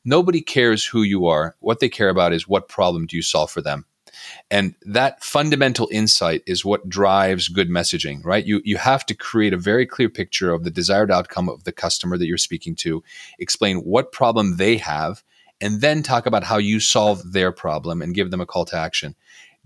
Nobody 0.04 0.40
cares 0.40 0.86
who 0.86 1.02
you 1.02 1.26
are. 1.26 1.56
What 1.58 1.80
they 1.80 1.88
care 1.88 2.08
about 2.08 2.32
is 2.32 2.46
what 2.46 2.68
problem 2.68 3.06
do 3.06 3.16
you 3.16 3.22
solve 3.22 3.50
for 3.50 3.60
them. 3.60 3.84
And 4.50 4.74
that 4.82 5.22
fundamental 5.22 5.88
insight 5.92 6.42
is 6.46 6.64
what 6.64 6.88
drives 6.88 7.48
good 7.48 7.68
messaging, 7.68 8.24
right? 8.24 8.44
You, 8.44 8.60
you 8.64 8.76
have 8.76 9.04
to 9.06 9.14
create 9.14 9.52
a 9.52 9.58
very 9.58 9.86
clear 9.86 10.08
picture 10.08 10.52
of 10.52 10.64
the 10.64 10.70
desired 10.70 11.10
outcome 11.10 11.48
of 11.48 11.64
the 11.64 11.72
customer 11.72 12.18
that 12.18 12.26
you're 12.26 12.38
speaking 12.38 12.74
to, 12.76 13.02
explain 13.38 13.78
what 13.78 14.12
problem 14.12 14.56
they 14.56 14.76
have, 14.76 15.22
and 15.60 15.80
then 15.80 16.02
talk 16.02 16.26
about 16.26 16.44
how 16.44 16.58
you 16.58 16.80
solve 16.80 17.32
their 17.32 17.52
problem 17.52 18.00
and 18.02 18.14
give 18.14 18.30
them 18.30 18.40
a 18.40 18.46
call 18.46 18.64
to 18.66 18.76
action. 18.76 19.14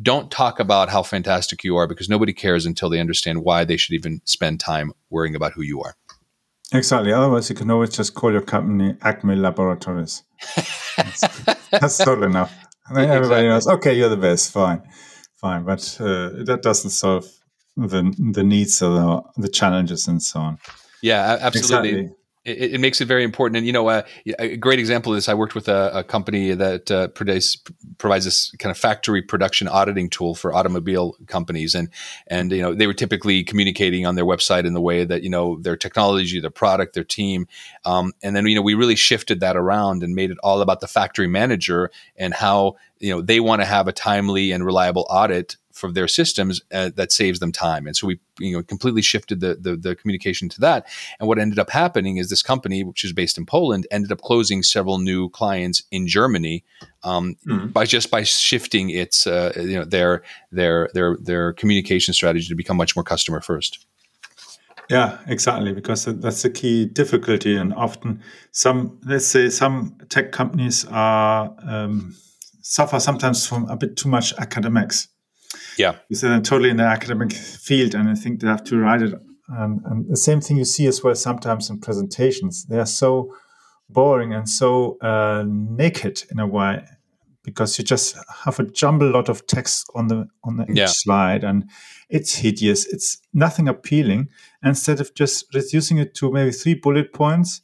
Don't 0.00 0.30
talk 0.30 0.58
about 0.58 0.88
how 0.88 1.02
fantastic 1.02 1.62
you 1.62 1.76
are 1.76 1.86
because 1.86 2.08
nobody 2.08 2.32
cares 2.32 2.66
until 2.66 2.88
they 2.88 2.98
understand 2.98 3.44
why 3.44 3.64
they 3.64 3.76
should 3.76 3.94
even 3.94 4.20
spend 4.24 4.58
time 4.58 4.92
worrying 5.10 5.36
about 5.36 5.52
who 5.52 5.62
you 5.62 5.82
are. 5.82 5.96
Exactly. 6.72 7.12
Otherwise, 7.12 7.50
you 7.50 7.56
can 7.56 7.70
always 7.70 7.90
just 7.90 8.14
call 8.14 8.32
your 8.32 8.40
company 8.40 8.96
Acme 9.02 9.36
Laboratories. 9.36 10.22
that's, 10.96 11.44
that's 11.70 11.98
totally 11.98 12.28
enough. 12.28 12.61
And 12.86 12.96
then 12.96 13.10
everybody 13.10 13.48
knows, 13.48 13.66
okay, 13.66 13.94
you're 13.94 14.08
the 14.08 14.16
best. 14.16 14.52
Fine, 14.52 14.82
fine. 15.36 15.64
But 15.64 15.96
uh, 16.00 16.44
that 16.44 16.60
doesn't 16.62 16.90
solve 16.90 17.26
the 17.76 18.14
the 18.32 18.42
needs 18.42 18.82
or 18.82 18.94
the, 18.94 19.22
the 19.42 19.48
challenges 19.48 20.08
and 20.08 20.22
so 20.22 20.40
on. 20.40 20.58
Yeah, 21.02 21.38
absolutely. 21.40 21.90
Exactly 21.90 22.21
it, 22.44 22.74
it, 22.74 22.80
makes 22.80 23.00
it 23.00 23.06
very 23.06 23.22
important. 23.22 23.56
And 23.56 23.66
you 23.66 23.72
know, 23.72 23.88
uh, 23.88 24.02
a 24.38 24.56
great 24.56 24.78
example 24.78 25.12
of 25.12 25.16
this, 25.16 25.28
I 25.28 25.34
worked 25.34 25.54
with 25.54 25.68
a, 25.68 25.98
a 25.98 26.04
company 26.04 26.52
that 26.54 26.90
uh, 26.90 27.08
provides, 27.08 27.56
provides 27.98 28.24
this 28.24 28.50
kind 28.58 28.70
of 28.70 28.78
factory 28.78 29.22
production 29.22 29.68
auditing 29.68 30.10
tool 30.10 30.34
for 30.34 30.52
automobile 30.52 31.16
companies, 31.26 31.74
and 31.74 31.88
and 32.26 32.50
you 32.50 32.62
know 32.62 32.74
they 32.74 32.86
were 32.86 32.94
typically 32.94 33.44
communicating 33.44 34.06
on 34.06 34.16
their 34.16 34.24
website 34.24 34.64
in 34.64 34.74
the 34.74 34.80
way 34.80 35.04
that 35.04 35.22
you 35.22 35.30
know 35.30 35.58
their 35.60 35.76
technology, 35.76 36.40
their 36.40 36.50
product, 36.50 36.94
their 36.94 37.04
team, 37.04 37.46
um, 37.84 38.12
and 38.22 38.34
then 38.34 38.46
you 38.46 38.54
know 38.54 38.62
we 38.62 38.74
really 38.74 38.96
shifted 38.96 39.40
that 39.40 39.56
around 39.56 40.02
and 40.02 40.14
made 40.14 40.30
it 40.30 40.38
all 40.42 40.60
about 40.62 40.80
the 40.80 40.88
factory 40.88 41.28
manager 41.28 41.90
and 42.16 42.34
how 42.34 42.74
you 42.98 43.10
know 43.10 43.22
they 43.22 43.40
want 43.40 43.62
to 43.62 43.66
have 43.66 43.86
a 43.86 43.92
timely 43.92 44.50
and 44.50 44.64
reliable 44.66 45.06
audit 45.08 45.56
for 45.72 45.92
their 45.92 46.08
systems 46.08 46.60
uh, 46.72 46.90
that 46.94 47.12
saves 47.12 47.38
them 47.40 47.52
time. 47.52 47.86
And 47.86 47.96
so 47.96 48.06
we 48.06 48.20
you 48.38 48.56
know 48.56 48.62
completely 48.62 49.02
shifted 49.02 49.40
the, 49.40 49.54
the, 49.54 49.76
the 49.76 49.96
communication 49.96 50.48
to 50.50 50.60
that. 50.60 50.86
And 51.18 51.28
what 51.28 51.38
ended 51.38 51.58
up 51.58 51.70
happening 51.70 52.16
is 52.16 52.28
this 52.28 52.42
company, 52.42 52.84
which 52.84 53.04
is 53.04 53.12
based 53.12 53.38
in 53.38 53.46
Poland, 53.46 53.86
ended 53.90 54.12
up 54.12 54.20
closing 54.20 54.62
several 54.62 54.98
new 54.98 55.28
clients 55.30 55.82
in 55.90 56.06
Germany 56.06 56.64
um, 57.02 57.36
mm-hmm. 57.46 57.68
by 57.68 57.84
just 57.84 58.10
by 58.10 58.22
shifting 58.22 58.90
its 58.90 59.26
uh, 59.26 59.52
you 59.56 59.78
know 59.78 59.84
their 59.84 60.22
their 60.50 60.88
their 60.94 61.16
their 61.20 61.52
communication 61.52 62.14
strategy 62.14 62.48
to 62.48 62.54
become 62.54 62.76
much 62.76 62.96
more 62.96 63.04
customer 63.04 63.40
first. 63.40 63.86
Yeah, 64.90 65.18
exactly, 65.26 65.72
because 65.72 66.04
that's 66.04 66.42
the 66.42 66.50
key 66.50 66.84
difficulty. 66.86 67.56
And 67.56 67.72
often, 67.72 68.22
some 68.50 68.98
let's 69.06 69.26
say 69.26 69.48
some 69.48 69.96
tech 70.08 70.32
companies 70.32 70.84
are 70.90 71.54
um, 71.62 72.14
suffer 72.60 73.00
sometimes 73.00 73.46
from 73.46 73.68
a 73.68 73.76
bit 73.76 73.96
too 73.96 74.08
much 74.08 74.32
academics 74.38 75.08
yeah. 75.78 75.96
Because 76.08 76.22
they're 76.22 76.40
totally 76.40 76.70
in 76.70 76.76
the 76.76 76.84
academic 76.84 77.32
field 77.32 77.94
and 77.94 78.08
I 78.08 78.14
think 78.14 78.40
they 78.40 78.48
have 78.48 78.64
to 78.64 78.78
write 78.78 79.02
it. 79.02 79.14
And, 79.48 79.80
and, 79.84 80.08
the 80.08 80.16
same 80.16 80.40
thing 80.40 80.56
you 80.56 80.64
see 80.64 80.86
as 80.86 81.02
well 81.02 81.14
sometimes 81.14 81.68
in 81.68 81.78
presentations. 81.78 82.64
They 82.64 82.78
are 82.78 82.86
so 82.86 83.34
boring 83.90 84.32
and 84.32 84.48
so 84.48 84.98
uh, 85.00 85.44
naked 85.46 86.24
in 86.30 86.38
a 86.38 86.46
way 86.46 86.84
because 87.44 87.76
you 87.78 87.84
just 87.84 88.16
have 88.44 88.58
a 88.58 88.64
jumble 88.64 89.10
lot 89.10 89.28
of 89.28 89.46
text 89.46 89.90
on 89.94 90.08
the 90.08 90.28
on 90.44 90.56
the 90.56 90.66
Yeah. 90.68 90.84
each 90.84 90.90
slide 90.90 91.44
and 91.44 91.68
it's 92.08 92.36
hideous 92.36 92.86
it's 92.86 93.18
nothing 93.32 93.68
appealing 93.68 94.28
instead 94.62 95.00
of 95.00 95.14
just 95.14 95.52
reducing 95.54 95.98
it 95.98 96.14
to 96.14 96.30
maybe 96.30 96.52
three 96.52 96.74
bullet 96.74 97.12
points 97.12 97.60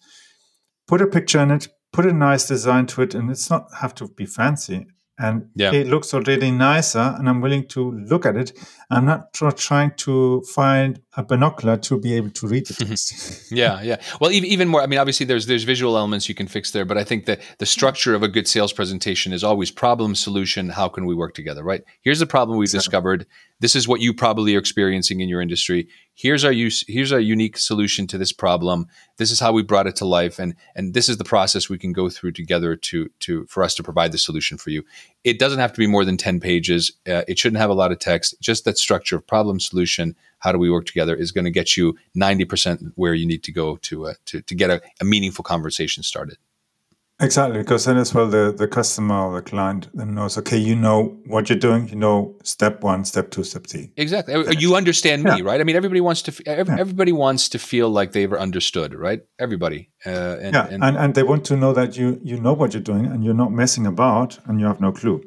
put 0.86 1.00
a 1.00 1.06
picture 1.06 1.40
in 1.40 1.50
it 1.50 1.68
put 1.92 2.06
a 2.06 2.12
nice 2.12 2.46
design 2.46 2.86
to 2.86 3.02
it 3.02 3.14
and 3.14 3.30
it's 3.30 3.50
not 3.50 3.68
have 3.80 3.94
to 3.94 4.08
be 4.08 4.26
fancy 4.26 4.86
and 5.18 5.48
Yeah. 5.54 5.72
it 5.72 5.86
looks 5.86 6.14
already 6.14 6.50
nicer 6.50 7.14
and 7.18 7.28
i'm 7.28 7.40
willing 7.40 7.66
to 7.68 7.92
look 7.92 8.24
at 8.26 8.36
it 8.36 8.52
i'm 8.90 9.04
not 9.04 9.32
tr- 9.32 9.50
trying 9.50 9.92
to 9.96 10.42
find 10.54 11.00
a 11.16 11.22
binocular 11.22 11.76
to 11.76 11.98
be 11.98 12.14
able 12.14 12.30
to 12.30 12.46
read 12.46 12.66
the 12.66 12.74
mm-hmm. 12.74 12.90
text 12.90 13.38
Yeah, 13.50 13.82
yeah. 13.82 14.00
Well, 14.20 14.30
even, 14.30 14.48
even 14.48 14.68
more. 14.68 14.82
I 14.82 14.86
mean, 14.86 14.98
obviously, 14.98 15.26
there's 15.26 15.46
there's 15.46 15.64
visual 15.64 15.96
elements 15.96 16.28
you 16.28 16.34
can 16.34 16.46
fix 16.46 16.70
there, 16.70 16.84
but 16.84 16.98
I 16.98 17.04
think 17.04 17.26
that 17.26 17.40
the 17.58 17.66
structure 17.66 18.14
of 18.14 18.22
a 18.22 18.28
good 18.28 18.46
sales 18.46 18.72
presentation 18.72 19.32
is 19.32 19.42
always 19.42 19.70
problem, 19.70 20.14
solution. 20.14 20.68
How 20.68 20.88
can 20.88 21.06
we 21.06 21.14
work 21.14 21.34
together? 21.34 21.62
Right. 21.62 21.82
Here's 22.02 22.18
the 22.18 22.26
problem 22.26 22.58
we've 22.58 22.70
discovered. 22.70 23.26
This 23.60 23.74
is 23.74 23.88
what 23.88 24.00
you 24.00 24.14
probably 24.14 24.54
are 24.54 24.58
experiencing 24.58 25.20
in 25.20 25.28
your 25.28 25.40
industry. 25.40 25.88
Here's 26.20 26.44
our 26.44 26.50
use. 26.50 26.84
Here's 26.88 27.12
our 27.12 27.20
unique 27.20 27.56
solution 27.56 28.08
to 28.08 28.18
this 28.18 28.32
problem. 28.32 28.88
This 29.18 29.30
is 29.30 29.38
how 29.38 29.52
we 29.52 29.62
brought 29.62 29.86
it 29.86 29.94
to 29.96 30.04
life, 30.04 30.40
and 30.40 30.56
and 30.74 30.92
this 30.92 31.08
is 31.08 31.16
the 31.16 31.22
process 31.22 31.68
we 31.68 31.78
can 31.78 31.92
go 31.92 32.10
through 32.10 32.32
together 32.32 32.74
to 32.74 33.08
to 33.20 33.46
for 33.46 33.62
us 33.62 33.76
to 33.76 33.84
provide 33.84 34.10
the 34.10 34.18
solution 34.18 34.58
for 34.58 34.70
you. 34.70 34.82
It 35.22 35.38
doesn't 35.38 35.60
have 35.60 35.72
to 35.74 35.78
be 35.78 35.86
more 35.86 36.04
than 36.04 36.16
ten 36.16 36.40
pages. 36.40 36.90
Uh, 37.06 37.22
it 37.28 37.38
shouldn't 37.38 37.60
have 37.60 37.70
a 37.70 37.74
lot 37.74 37.92
of 37.92 38.00
text. 38.00 38.34
Just 38.40 38.64
that 38.64 38.78
structure 38.78 39.14
of 39.14 39.28
problem, 39.28 39.60
solution. 39.60 40.16
How 40.40 40.50
do 40.50 40.58
we 40.58 40.70
work 40.70 40.86
together 40.86 41.14
is 41.14 41.30
going 41.30 41.44
to 41.44 41.52
get 41.52 41.76
you 41.76 41.96
ninety 42.16 42.44
percent 42.44 42.82
where 42.96 43.14
you 43.14 43.24
need 43.24 43.44
to 43.44 43.52
go 43.52 43.76
to 43.76 44.08
uh, 44.08 44.14
to 44.24 44.42
to 44.42 44.54
get 44.56 44.70
a, 44.70 44.82
a 45.00 45.04
meaningful 45.04 45.44
conversation 45.44 46.02
started. 46.02 46.36
Exactly, 47.20 47.58
because 47.58 47.84
then 47.84 47.96
as 47.96 48.14
well 48.14 48.28
the, 48.28 48.54
the 48.56 48.68
customer 48.68 49.16
or 49.26 49.34
the 49.34 49.42
client 49.42 49.88
then 49.92 50.14
knows, 50.14 50.38
okay, 50.38 50.56
you 50.56 50.76
know 50.76 51.16
what 51.26 51.48
you're 51.50 51.58
doing, 51.58 51.88
you 51.88 51.96
know 51.96 52.36
step 52.44 52.82
one, 52.84 53.04
step 53.04 53.30
two, 53.32 53.42
step 53.42 53.66
three. 53.66 53.90
Exactly. 53.96 54.34
Uh, 54.34 54.50
You 54.52 54.76
understand 54.76 55.24
me, 55.24 55.30
Yeah. 55.38 55.42
right? 55.42 55.60
I 55.60 55.64
mean, 55.64 55.74
everybody 55.74 56.00
wants 56.00 56.22
to. 56.22 56.30
f- 56.30 56.40
ev- 56.46 56.68
Yeah. 56.68 56.76
Everybody 56.78 57.10
wants 57.10 57.48
to 57.48 57.58
feel 57.58 57.90
like 57.90 58.12
they've 58.12 58.32
understood, 58.32 58.94
right? 58.94 59.20
Everybody. 59.40 59.90
Uh, 60.06 60.10
and, 60.40 60.54
yeah, 60.54 60.68
and- 60.70 60.84
and, 60.84 60.96
and 60.96 61.14
they 61.16 61.24
want 61.24 61.44
to 61.46 61.56
know 61.56 61.72
that 61.72 61.96
you 61.96 62.20
you 62.22 62.38
know 62.40 62.52
what 62.52 62.72
you're 62.72 62.82
doing 62.92 63.06
and 63.06 63.24
you're 63.24 63.34
not 63.44 63.50
messing 63.52 63.84
about 63.86 64.38
and 64.46 64.60
you 64.60 64.66
have 64.66 64.80
no 64.80 64.92
clue. 64.92 65.20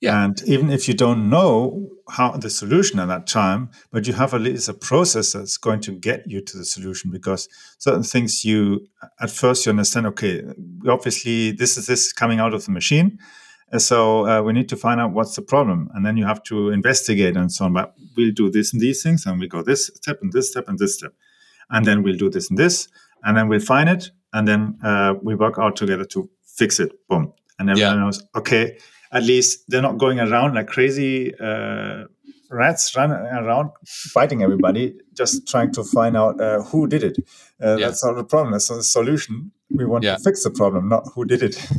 Yeah. 0.00 0.24
And 0.24 0.42
even 0.46 0.70
if 0.70 0.88
you 0.88 0.94
don't 0.94 1.30
know 1.30 1.88
how 2.08 2.32
the 2.32 2.50
solution 2.50 2.98
at 3.00 3.08
that 3.08 3.26
time, 3.26 3.70
but 3.90 4.06
you 4.06 4.12
have 4.12 4.34
at 4.34 4.40
least 4.42 4.68
a 4.68 4.74
process 4.74 5.32
that's 5.32 5.56
going 5.56 5.80
to 5.80 5.92
get 5.92 6.24
you 6.30 6.40
to 6.42 6.56
the 6.58 6.64
solution 6.64 7.10
because 7.10 7.48
certain 7.78 8.02
things 8.02 8.44
you 8.44 8.86
at 9.20 9.30
first 9.30 9.64
you 9.66 9.70
understand, 9.70 10.06
okay, 10.06 10.42
obviously 10.88 11.50
this 11.52 11.76
is 11.78 11.86
this 11.86 12.12
coming 12.12 12.40
out 12.40 12.54
of 12.54 12.64
the 12.64 12.70
machine. 12.72 13.18
So 13.78 14.26
uh, 14.28 14.42
we 14.42 14.52
need 14.52 14.68
to 14.68 14.76
find 14.76 15.00
out 15.00 15.12
what's 15.12 15.34
the 15.34 15.42
problem, 15.42 15.90
and 15.92 16.06
then 16.06 16.16
you 16.16 16.24
have 16.24 16.40
to 16.44 16.70
investigate 16.70 17.36
and 17.36 17.50
so 17.50 17.64
on. 17.64 17.72
But 17.72 17.94
we'll 18.16 18.30
do 18.32 18.48
this 18.48 18.72
and 18.72 18.80
these 18.80 19.02
things, 19.02 19.26
and 19.26 19.40
we 19.40 19.48
go 19.48 19.60
this 19.62 19.90
step 19.96 20.18
and 20.22 20.32
this 20.32 20.50
step 20.50 20.68
and 20.68 20.78
this 20.78 20.94
step, 20.98 21.12
and 21.70 21.84
then 21.84 22.04
we'll 22.04 22.16
do 22.16 22.30
this 22.30 22.48
and 22.48 22.56
this, 22.56 22.86
and 23.24 23.36
then 23.36 23.48
we'll 23.48 23.58
find 23.58 23.88
it, 23.88 24.12
and 24.32 24.46
then 24.46 24.78
uh, 24.84 25.14
we 25.20 25.34
work 25.34 25.58
out 25.58 25.74
together 25.74 26.04
to 26.04 26.30
fix 26.44 26.78
it. 26.78 26.92
Boom, 27.08 27.32
and 27.58 27.68
everyone 27.68 27.96
Yeah. 27.96 28.04
knows. 28.04 28.22
Okay, 28.36 28.78
at 29.12 29.22
least 29.22 29.64
they're 29.68 29.82
not 29.82 29.98
going 29.98 30.20
around 30.20 30.54
like 30.54 30.66
crazy 30.68 31.34
uh, 31.38 32.04
rats 32.50 32.94
running 32.96 33.16
around 33.16 33.70
fighting 33.86 34.42
everybody, 34.42 34.94
just 35.14 35.46
trying 35.48 35.72
to 35.72 35.84
find 35.84 36.16
out 36.16 36.40
uh, 36.40 36.62
who 36.62 36.86
did 36.86 37.02
it. 37.02 37.18
Uh, 37.62 37.76
Yeah. 37.76 37.86
That's 37.86 38.04
not 38.04 38.14
the 38.16 38.24
problem. 38.24 38.52
That's 38.52 38.70
not 38.70 38.76
the 38.76 38.84
solution. 38.84 39.50
We 39.70 39.84
want 39.84 40.04
Yeah. 40.04 40.16
to 40.16 40.22
fix 40.22 40.44
the 40.44 40.50
problem, 40.50 40.88
not 40.88 41.04
who 41.14 41.24
did 41.24 41.42
it. 41.42 41.56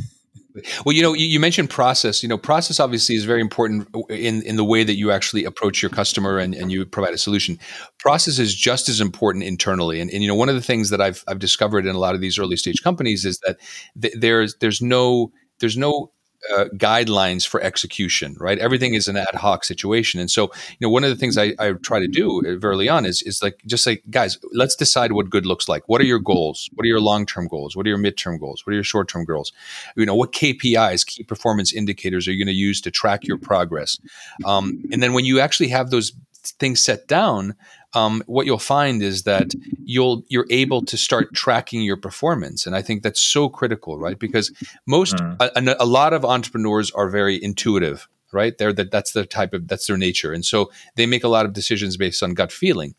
Well, 0.84 0.92
you 0.94 1.02
know, 1.02 1.14
you, 1.14 1.26
you 1.26 1.38
mentioned 1.38 1.70
process. 1.70 2.20
You 2.20 2.28
know, 2.28 2.38
process 2.38 2.80
obviously 2.80 3.14
is 3.14 3.24
very 3.24 3.40
important 3.40 3.86
in 4.10 4.42
in 4.42 4.56
the 4.56 4.64
way 4.64 4.82
that 4.82 4.96
you 4.96 5.12
actually 5.12 5.44
approach 5.44 5.82
your 5.82 5.90
customer 5.90 6.38
and, 6.38 6.52
and 6.52 6.72
you 6.72 6.84
provide 6.84 7.14
a 7.14 7.18
solution. 7.18 7.58
Process 7.98 8.40
is 8.40 8.56
just 8.56 8.88
as 8.88 9.00
important 9.00 9.44
internally. 9.44 10.00
And, 10.00 10.10
and 10.10 10.20
you 10.22 10.26
know, 10.28 10.34
one 10.34 10.48
of 10.48 10.56
the 10.56 10.62
things 10.62 10.90
that 10.90 11.00
I've 11.00 11.22
I've 11.28 11.38
discovered 11.38 11.86
in 11.86 11.94
a 11.94 11.98
lot 11.98 12.16
of 12.16 12.20
these 12.20 12.40
early 12.40 12.56
stage 12.56 12.82
companies 12.82 13.24
is 13.24 13.38
that 13.46 13.58
th- 14.00 14.14
there's 14.18 14.56
there's 14.60 14.82
no 14.82 15.30
there's 15.60 15.76
no 15.76 16.10
uh, 16.56 16.66
guidelines 16.74 17.46
for 17.46 17.60
execution, 17.60 18.36
right? 18.38 18.58
Everything 18.58 18.94
is 18.94 19.08
an 19.08 19.16
ad 19.16 19.34
hoc 19.34 19.64
situation, 19.64 20.20
and 20.20 20.30
so 20.30 20.44
you 20.70 20.86
know 20.86 20.90
one 20.90 21.04
of 21.04 21.10
the 21.10 21.16
things 21.16 21.36
I, 21.36 21.54
I 21.58 21.72
try 21.72 22.00
to 22.00 22.08
do 22.08 22.42
uh, 22.46 22.58
early 22.66 22.88
on 22.88 23.04
is 23.04 23.22
is 23.22 23.42
like 23.42 23.60
just 23.66 23.86
like 23.86 24.02
guys, 24.10 24.38
let's 24.52 24.76
decide 24.76 25.12
what 25.12 25.30
good 25.30 25.46
looks 25.46 25.68
like. 25.68 25.88
What 25.88 26.00
are 26.00 26.04
your 26.04 26.20
goals? 26.20 26.68
What 26.74 26.84
are 26.84 26.88
your 26.88 27.00
long 27.00 27.26
term 27.26 27.48
goals? 27.48 27.76
What 27.76 27.86
are 27.86 27.90
your 27.90 27.98
midterm 27.98 28.38
goals? 28.38 28.66
What 28.66 28.72
are 28.72 28.74
your 28.74 28.84
short 28.84 29.08
term 29.08 29.24
goals? 29.24 29.52
You 29.96 30.06
know 30.06 30.14
what 30.14 30.32
KPIs, 30.32 31.06
key 31.06 31.24
performance 31.24 31.72
indicators, 31.72 32.28
are 32.28 32.32
you 32.32 32.44
going 32.44 32.52
to 32.52 32.58
use 32.58 32.80
to 32.82 32.90
track 32.90 33.26
your 33.26 33.38
progress? 33.38 33.98
Um, 34.44 34.82
and 34.92 35.02
then 35.02 35.12
when 35.12 35.24
you 35.24 35.40
actually 35.40 35.68
have 35.68 35.90
those 35.90 36.12
things 36.58 36.80
set 36.80 37.08
down, 37.08 37.54
um, 37.94 38.22
what 38.26 38.46
you'll 38.46 38.58
find 38.58 39.02
is 39.02 39.22
that 39.22 39.54
you'll 39.84 40.22
you're 40.28 40.46
able 40.50 40.82
to 40.82 40.96
start 40.96 41.32
tracking 41.34 41.82
your 41.82 41.96
performance, 41.96 42.66
and 42.66 42.76
I 42.76 42.82
think 42.82 43.02
that's 43.02 43.20
so 43.20 43.48
critical, 43.48 43.98
right? 43.98 44.18
Because 44.18 44.52
most 44.86 45.16
Mm. 45.16 45.36
a, 45.40 45.76
a 45.80 45.86
lot 45.86 46.12
of 46.12 46.24
entrepreneurs 46.24 46.90
are 46.90 47.08
very 47.08 47.42
intuitive, 47.42 48.08
right? 48.32 48.56
They're 48.58 48.74
that 48.74 48.90
that's 48.90 49.12
the 49.12 49.24
type 49.24 49.54
of 49.54 49.68
that's 49.68 49.86
their 49.86 49.96
nature, 49.96 50.32
and 50.32 50.44
so 50.44 50.70
they 50.96 51.06
make 51.06 51.24
a 51.24 51.28
lot 51.28 51.46
of 51.46 51.54
decisions 51.54 51.96
based 51.96 52.22
on 52.22 52.34
gut 52.34 52.52
feeling. 52.52 52.94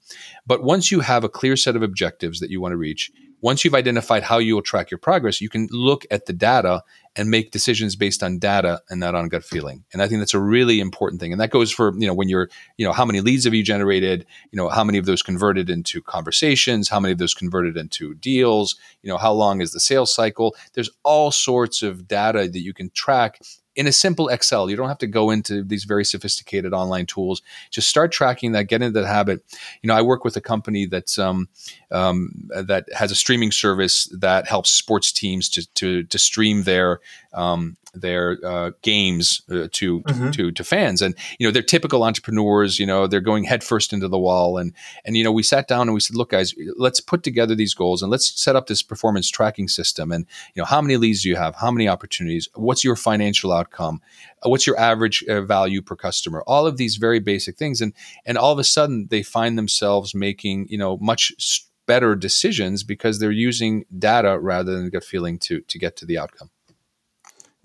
But 0.47 0.63
once 0.63 0.91
you 0.91 1.01
have 1.01 1.23
a 1.23 1.29
clear 1.29 1.55
set 1.55 1.75
of 1.75 1.83
objectives 1.83 2.39
that 2.39 2.49
you 2.49 2.59
want 2.59 2.71
to 2.71 2.77
reach, 2.77 3.11
once 3.41 3.63
you've 3.63 3.75
identified 3.75 4.23
how 4.23 4.37
you 4.37 4.55
will 4.55 4.61
track 4.61 4.91
your 4.91 4.97
progress, 4.97 5.41
you 5.41 5.49
can 5.49 5.67
look 5.71 6.05
at 6.11 6.25
the 6.25 6.33
data 6.33 6.83
and 7.15 7.29
make 7.29 7.51
decisions 7.51 7.95
based 7.95 8.21
on 8.21 8.37
data 8.39 8.81
and 8.89 8.99
not 8.99 9.15
on 9.15 9.27
gut 9.29 9.43
feeling. 9.43 9.83
And 9.91 10.01
I 10.01 10.07
think 10.07 10.19
that's 10.19 10.33
a 10.33 10.39
really 10.39 10.79
important 10.79 11.19
thing. 11.19 11.31
And 11.31 11.41
that 11.41 11.49
goes 11.49 11.71
for, 11.71 11.93
you 11.97 12.07
know, 12.07 12.13
when 12.13 12.29
you're, 12.29 12.49
you 12.77 12.85
know, 12.85 12.93
how 12.93 13.05
many 13.05 13.21
leads 13.21 13.45
have 13.45 13.53
you 13.53 13.63
generated? 13.63 14.25
You 14.51 14.57
know, 14.57 14.69
how 14.69 14.83
many 14.83 14.97
of 14.97 15.05
those 15.05 15.21
converted 15.21 15.69
into 15.69 16.01
conversations? 16.01 16.89
How 16.89 16.99
many 16.99 17.11
of 17.11 17.17
those 17.17 17.33
converted 17.33 17.77
into 17.77 18.13
deals? 18.15 18.75
You 19.01 19.09
know, 19.09 19.17
how 19.17 19.33
long 19.33 19.61
is 19.61 19.71
the 19.71 19.79
sales 19.79 20.13
cycle? 20.13 20.55
There's 20.73 20.91
all 21.03 21.31
sorts 21.31 21.81
of 21.81 22.07
data 22.07 22.47
that 22.47 22.59
you 22.59 22.73
can 22.73 22.89
track 22.91 23.39
in 23.79 23.87
a 23.87 23.93
simple 23.93 24.27
Excel. 24.27 24.69
You 24.69 24.75
don't 24.75 24.89
have 24.89 24.97
to 24.97 25.07
go 25.07 25.31
into 25.31 25.63
these 25.63 25.85
very 25.85 26.03
sophisticated 26.03 26.73
online 26.73 27.05
tools. 27.05 27.41
Just 27.71 27.87
start 27.87 28.11
tracking 28.11 28.51
that, 28.51 28.65
get 28.65 28.81
into 28.81 28.99
that 28.99 29.07
habit. 29.07 29.41
You 29.81 29.87
know, 29.87 29.95
I 29.95 30.01
work 30.01 30.25
with 30.25 30.35
a 30.35 30.41
company 30.41 30.85
that's 30.85 31.17
um, 31.17 31.47
um, 31.89 32.49
that 32.49 32.91
has 32.93 33.09
a 33.09 33.15
streaming 33.15 33.53
service 33.53 34.09
that 34.19 34.49
helps 34.49 34.69
sports 34.69 35.13
teams 35.13 35.47
to 35.51 35.65
to, 35.75 36.03
to 36.03 36.19
stream 36.19 36.63
their 36.63 36.99
um, 37.33 37.77
their 37.93 38.37
uh, 38.43 38.71
games 38.81 39.41
uh, 39.49 39.67
to, 39.71 40.01
Mhm. 40.01 40.31
to 40.33 40.51
to 40.51 40.63
fans, 40.63 41.01
and 41.01 41.15
you 41.39 41.47
know 41.47 41.51
they're 41.51 41.61
typical 41.63 42.03
entrepreneurs. 42.03 42.79
You 42.79 42.85
know 42.85 43.07
they're 43.07 43.19
going 43.21 43.43
headfirst 43.45 43.93
into 43.93 44.07
the 44.07 44.19
wall, 44.19 44.57
and 44.57 44.73
and 45.05 45.17
you 45.17 45.23
know 45.23 45.31
we 45.31 45.43
sat 45.43 45.67
down 45.67 45.81
and 45.87 45.93
we 45.93 45.99
said, 45.99 46.15
look, 46.15 46.29
guys, 46.31 46.53
let's 46.77 46.99
put 46.99 47.23
together 47.23 47.55
these 47.55 47.73
goals 47.73 48.01
and 48.03 48.11
let's 48.11 48.39
set 48.41 48.55
up 48.55 48.67
this 48.67 48.81
performance 48.83 49.29
tracking 49.29 49.67
system. 49.67 50.11
And 50.11 50.25
you 50.53 50.61
know 50.61 50.65
how 50.65 50.81
many 50.81 50.97
leads 50.97 51.23
do 51.23 51.29
you 51.29 51.35
have? 51.35 51.55
How 51.55 51.71
many 51.71 51.87
opportunities? 51.87 52.47
What's 52.55 52.83
your 52.83 52.95
financial 52.95 53.51
outcome? 53.51 54.01
What's 54.43 54.65
your 54.67 54.79
average 54.79 55.23
uh, 55.27 55.41
value 55.41 55.81
per 55.81 55.95
customer? 55.95 56.43
All 56.47 56.65
of 56.67 56.77
these 56.77 56.97
very 56.97 57.19
basic 57.19 57.57
things, 57.57 57.81
and 57.81 57.93
and 58.25 58.37
all 58.37 58.51
of 58.51 58.59
a 58.59 58.63
sudden 58.63 59.07
they 59.09 59.23
find 59.23 59.57
themselves 59.57 60.13
making 60.13 60.67
you 60.69 60.77
know 60.77 60.97
much 60.97 61.31
s- 61.37 61.65
better 61.87 62.15
decisions 62.15 62.83
because 62.83 63.17
they're 63.19 63.31
using 63.31 63.83
data 63.97 64.37
rather 64.39 64.75
than 64.75 64.89
gut 64.91 65.03
feeling 65.03 65.39
to 65.39 65.61
to 65.61 65.79
get 65.79 65.95
to 65.97 66.05
the 66.05 66.17
outcome. 66.19 66.51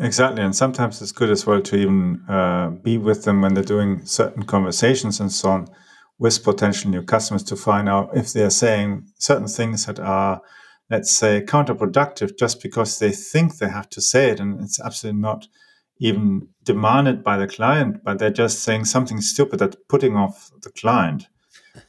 Exactly, 0.00 0.42
and 0.42 0.56
sometimes 0.56 1.00
it's 1.00 1.12
good 1.12 1.30
as 1.30 1.46
well 1.46 1.60
to 1.62 1.76
even 1.76 2.24
uh, 2.28 2.70
be 2.70 2.98
with 2.98 3.24
them 3.24 3.40
when 3.40 3.54
they're 3.54 3.62
doing 3.62 4.04
certain 4.04 4.42
conversations 4.42 5.20
and 5.20 5.30
so 5.30 5.50
on 5.50 5.68
with 6.18 6.42
potential 6.42 6.90
new 6.90 7.02
customers 7.02 7.44
to 7.44 7.56
find 7.56 7.88
out 7.88 8.10
if 8.16 8.32
they 8.32 8.42
are 8.42 8.50
saying 8.50 9.06
certain 9.18 9.46
things 9.46 9.86
that 9.86 10.00
are, 10.00 10.40
let's 10.90 11.12
say, 11.12 11.42
counterproductive 11.42 12.36
just 12.36 12.60
because 12.60 12.98
they 12.98 13.12
think 13.12 13.56
they 13.56 13.68
have 13.68 13.88
to 13.90 14.00
say 14.00 14.30
it, 14.30 14.40
and 14.40 14.60
it's 14.60 14.80
absolutely 14.80 15.20
not 15.20 15.46
even 16.00 16.48
demanded 16.64 17.22
by 17.22 17.36
the 17.36 17.46
client, 17.46 18.02
but 18.04 18.18
they're 18.18 18.30
just 18.30 18.64
saying 18.64 18.84
something 18.84 19.20
stupid 19.20 19.60
that's 19.60 19.76
putting 19.88 20.16
off 20.16 20.50
the 20.62 20.70
client. 20.70 21.28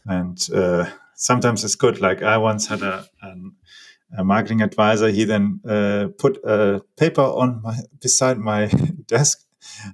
And 0.06 0.38
uh, 0.54 0.90
sometimes 1.16 1.64
it's 1.64 1.76
good. 1.76 2.02
Like 2.02 2.22
I 2.22 2.38
once 2.38 2.68
had 2.68 2.84
a 2.84 3.08
an, 3.24 3.56
a 4.18 4.24
marketing 4.24 4.62
advisor. 4.62 5.10
He 5.10 5.26
then 5.26 5.60
uh, 5.68 6.08
put 6.18 6.38
a 6.44 6.82
paper 6.98 7.22
on 7.22 7.62
my 7.64 7.76
beside 8.02 8.38
my 8.38 8.68
desk, 9.08 9.40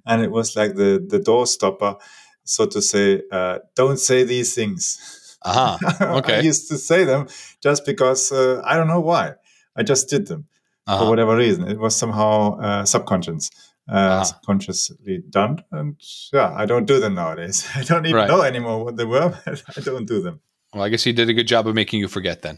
and 0.05 0.22
it 0.24 0.32
was 0.32 0.55
like 0.55 0.76
the 0.76 1.03
the 1.09 1.19
door 1.19 1.45
stopper, 1.47 1.95
so 2.43 2.65
to 2.67 2.82
say. 2.82 3.22
Uh, 3.32 3.59
Don't 3.76 3.99
say 3.99 4.24
these 4.26 4.53
things. 4.55 5.38
Aha. 5.43 5.78
I 5.99 6.17
Okay. 6.17 6.41
used 6.47 6.69
to 6.69 6.78
say 6.78 7.03
them 7.05 7.28
just 7.63 7.86
because 7.86 8.32
uh, 8.32 8.61
I 8.63 8.76
don't 8.78 8.88
know 8.88 9.01
why. 9.01 9.34
I 9.76 9.84
just 9.84 10.09
did 10.09 10.28
them 10.28 10.45
for 10.86 10.93
Uh-huh. 10.93 11.09
whatever 11.09 11.36
reason. 11.38 11.67
It 11.67 11.80
was 11.80 11.95
somehow 11.95 12.59
uh, 12.59 12.86
subconscious, 12.86 13.49
uh, 13.89 14.19
Ah. 14.19 14.24
subconsciously 14.24 15.24
done, 15.30 15.63
and 15.72 15.95
yeah, 16.34 16.53
I 16.63 16.65
don't 16.67 16.86
do 16.88 16.99
them 16.99 17.13
nowadays. 17.15 17.65
I 17.80 17.84
don't 17.84 18.05
even 18.05 18.17
Right. 18.17 18.28
know 18.28 18.41
anymore 18.43 18.84
what 18.86 18.95
they 18.97 19.05
were. 19.05 19.30
But 19.45 19.63
I 19.78 19.82
don't 19.82 20.05
do 20.07 20.22
them. 20.22 20.41
Well, 20.74 20.84
I 20.84 20.89
guess 20.89 21.03
he 21.05 21.13
did 21.13 21.30
a 21.30 21.34
good 21.34 21.47
job 21.47 21.67
of 21.67 21.76
making 21.76 21.99
you 22.01 22.07
forget 22.07 22.41
then. 22.41 22.57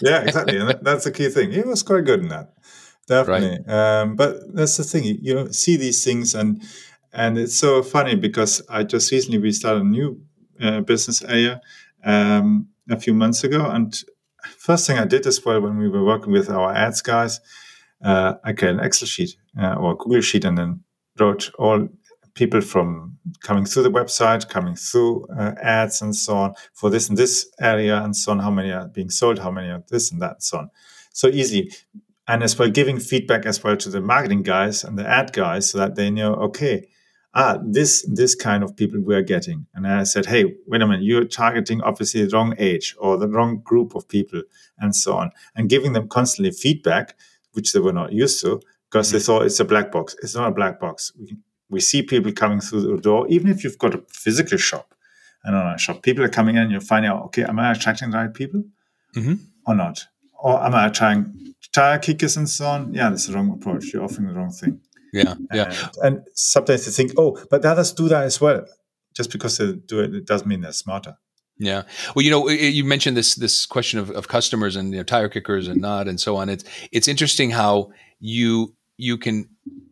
Yeah, 0.00 0.22
exactly, 0.22 0.58
and 0.58 0.78
that's 0.82 1.04
the 1.04 1.12
key 1.12 1.28
thing. 1.28 1.50
He 1.50 1.60
was 1.62 1.82
quite 1.82 2.04
good 2.04 2.20
in 2.20 2.28
that. 2.28 2.52
definitely. 3.06 3.58
Right? 3.66 4.00
Um, 4.00 4.16
but 4.16 4.54
that's 4.54 4.76
the 4.76 4.84
thing. 4.84 5.04
You 5.04 5.34
know, 5.34 5.50
see 5.50 5.76
these 5.76 6.04
things, 6.04 6.34
and 6.34 6.62
and 7.12 7.38
it's 7.38 7.56
so 7.56 7.82
funny 7.82 8.14
because 8.14 8.62
I 8.68 8.84
just 8.84 9.10
recently 9.10 9.38
we 9.38 9.52
started 9.52 9.82
a 9.82 9.86
new 9.86 10.20
uh, 10.60 10.80
business 10.80 11.22
area 11.22 11.60
um, 12.04 12.68
a 12.90 12.98
few 12.98 13.14
months 13.14 13.44
ago, 13.44 13.68
and 13.68 13.94
first 14.56 14.86
thing 14.86 14.98
I 14.98 15.04
did 15.06 15.26
as 15.26 15.44
well 15.44 15.60
when 15.60 15.78
we 15.78 15.88
were 15.88 16.04
working 16.04 16.32
with 16.32 16.48
our 16.50 16.72
ads 16.74 17.02
guys, 17.02 17.40
uh, 18.04 18.34
I 18.44 18.52
created 18.52 18.80
an 18.80 18.86
Excel 18.86 19.06
sheet 19.08 19.36
uh, 19.60 19.74
or 19.74 19.96
Google 19.96 20.20
sheet, 20.20 20.44
and 20.44 20.56
then 20.56 20.80
wrote 21.18 21.50
all 21.58 21.88
people 22.38 22.60
from 22.60 23.18
coming 23.42 23.64
through 23.64 23.82
the 23.82 23.90
website, 23.90 24.48
coming 24.48 24.76
through 24.76 25.26
uh, 25.36 25.54
ads 25.60 26.00
and 26.00 26.14
so 26.14 26.36
on 26.36 26.54
for 26.72 26.88
this 26.88 27.08
and 27.08 27.18
this 27.18 27.50
area 27.60 28.00
and 28.00 28.14
so 28.14 28.30
on, 28.30 28.38
how 28.38 28.50
many 28.50 28.70
are 28.70 28.86
being 28.88 29.10
sold, 29.10 29.40
how 29.40 29.50
many 29.50 29.68
are 29.68 29.82
this 29.88 30.12
and 30.12 30.22
that 30.22 30.34
and 30.34 30.42
so 30.42 30.58
on. 30.58 30.70
So 31.12 31.26
easy. 31.28 31.72
And 32.28 32.44
as 32.44 32.56
well, 32.56 32.70
giving 32.70 33.00
feedback 33.00 33.44
as 33.44 33.64
well 33.64 33.76
to 33.76 33.90
the 33.90 34.00
marketing 34.00 34.42
guys 34.42 34.84
and 34.84 34.96
the 34.96 35.08
ad 35.08 35.32
guys 35.32 35.68
so 35.70 35.78
that 35.78 35.96
they 35.96 36.10
know, 36.10 36.34
okay, 36.34 36.86
ah, 37.34 37.58
this 37.66 38.06
this 38.12 38.34
kind 38.36 38.62
of 38.62 38.76
people 38.76 39.00
we 39.00 39.16
are 39.16 39.22
getting. 39.34 39.66
And 39.74 39.86
I 39.86 40.04
said, 40.04 40.26
hey, 40.26 40.44
wait 40.68 40.82
a 40.82 40.86
minute, 40.86 41.02
you're 41.02 41.24
targeting 41.24 41.80
obviously 41.82 42.24
the 42.24 42.36
wrong 42.36 42.54
age 42.58 42.94
or 42.98 43.16
the 43.16 43.28
wrong 43.28 43.62
group 43.64 43.96
of 43.96 44.08
people 44.08 44.42
and 44.78 44.94
so 44.94 45.16
on. 45.16 45.30
And 45.56 45.68
giving 45.68 45.92
them 45.92 46.08
constantly 46.08 46.52
feedback, 46.52 47.16
which 47.54 47.72
they 47.72 47.80
were 47.80 47.92
not 47.92 48.12
used 48.12 48.40
to, 48.42 48.60
because 48.88 49.10
they 49.10 49.18
mm. 49.18 49.26
thought 49.26 49.46
it's 49.46 49.60
a 49.60 49.64
black 49.64 49.90
box. 49.90 50.14
It's 50.22 50.36
not 50.36 50.48
a 50.48 50.54
black 50.54 50.78
box. 50.78 51.12
We, 51.18 51.36
we 51.70 51.80
see 51.80 52.02
people 52.02 52.32
coming 52.32 52.60
through 52.60 52.82
the 52.82 53.00
door, 53.00 53.26
even 53.28 53.50
if 53.50 53.62
you've 53.62 53.78
got 53.78 53.94
a 53.94 54.02
physical 54.08 54.58
shop 54.58 54.94
and 55.44 55.54
online 55.54 55.78
shop. 55.78 56.02
People 56.02 56.24
are 56.24 56.28
coming 56.28 56.56
in, 56.56 56.70
you're 56.70 56.80
finding 56.80 57.10
out, 57.10 57.24
okay, 57.26 57.44
am 57.44 57.58
I 57.58 57.72
attracting 57.72 58.10
the 58.10 58.18
right 58.18 58.32
people 58.32 58.64
mm-hmm. 59.14 59.34
or 59.66 59.74
not? 59.74 60.06
Or 60.40 60.64
am 60.64 60.74
I 60.74 60.86
attracting 60.86 61.54
tire 61.72 61.98
kickers 61.98 62.36
and 62.36 62.48
so 62.48 62.66
on? 62.66 62.94
Yeah, 62.94 63.10
that's 63.10 63.26
the 63.26 63.34
wrong 63.34 63.50
approach. 63.50 63.92
You're 63.92 64.04
offering 64.04 64.28
the 64.28 64.34
wrong 64.34 64.50
thing. 64.50 64.80
Yeah, 65.12 65.34
yeah. 65.52 65.74
And, 66.02 66.16
and 66.16 66.26
sometimes 66.34 66.84
they 66.84 66.92
think, 66.92 67.18
oh, 67.18 67.42
but 67.50 67.62
the 67.62 67.70
others 67.70 67.92
do 67.92 68.08
that 68.08 68.24
as 68.24 68.40
well. 68.40 68.66
Just 69.14 69.32
because 69.32 69.58
they 69.58 69.72
do 69.72 70.00
it, 70.00 70.14
it 70.14 70.26
doesn't 70.26 70.46
mean 70.46 70.60
they're 70.60 70.72
smarter. 70.72 71.16
Yeah. 71.58 71.82
Well, 72.14 72.24
you 72.24 72.30
know, 72.30 72.48
you 72.48 72.84
mentioned 72.84 73.16
this 73.16 73.34
this 73.34 73.66
question 73.66 73.98
of, 73.98 74.10
of 74.10 74.28
customers 74.28 74.76
and 74.76 74.92
you 74.92 74.98
know, 74.98 75.02
tire 75.02 75.28
kickers 75.28 75.66
and 75.66 75.80
not 75.88 76.06
and 76.08 76.20
so 76.20 76.36
on. 76.36 76.48
It's 76.48 76.64
it's 76.92 77.08
interesting 77.08 77.50
how 77.50 77.90
you 78.20 78.76
you 78.96 79.18
can 79.18 79.48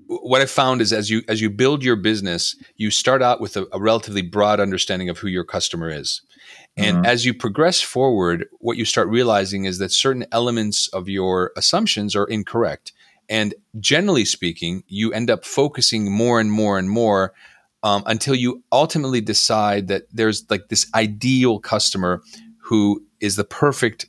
what 0.09 0.41
I 0.41 0.47
found 0.47 0.81
is 0.81 0.93
as 0.93 1.11
you 1.11 1.23
as 1.29 1.41
you 1.41 1.51
build 1.51 1.83
your 1.83 1.97
business, 1.97 2.57
you 2.77 2.91
start 2.91 3.23
out 3.23 3.41
with 3.41 3.57
a, 3.57 3.67
a 3.73 3.81
relatively 3.81 4.23
broad 4.23 4.61
understanding 4.61 5.09
of 5.09 5.19
who 5.19 5.29
your 5.29 5.45
customer 5.45 5.91
is. 5.91 6.23
And 6.77 6.99
mm-hmm. 6.99 7.07
as 7.07 7.25
you 7.25 7.33
progress 7.35 7.81
forward, 7.81 8.47
what 8.59 8.77
you 8.77 8.85
start 8.85 9.09
realizing 9.09 9.65
is 9.65 9.79
that 9.79 9.93
certain 9.93 10.27
elements 10.31 10.89
of 10.89 11.09
your 11.09 11.53
assumptions 11.57 12.15
are 12.15 12.27
incorrect. 12.27 12.93
And 13.29 13.55
generally 13.81 14.25
speaking, 14.25 14.85
you 14.87 15.13
end 15.13 15.31
up 15.31 15.45
focusing 15.45 16.13
more 16.13 16.39
and 16.39 16.53
more 16.53 16.79
and 16.79 16.89
more 16.89 17.33
um, 17.83 18.03
until 18.07 18.35
you 18.35 18.63
ultimately 18.71 19.21
decide 19.21 19.89
that 19.89 20.05
there's 20.13 20.49
like 20.51 20.69
this 20.69 20.87
ideal 20.95 21.59
customer 21.59 22.23
who 22.59 23.05
is 23.21 23.37
the 23.37 23.45
perfect 23.45 24.07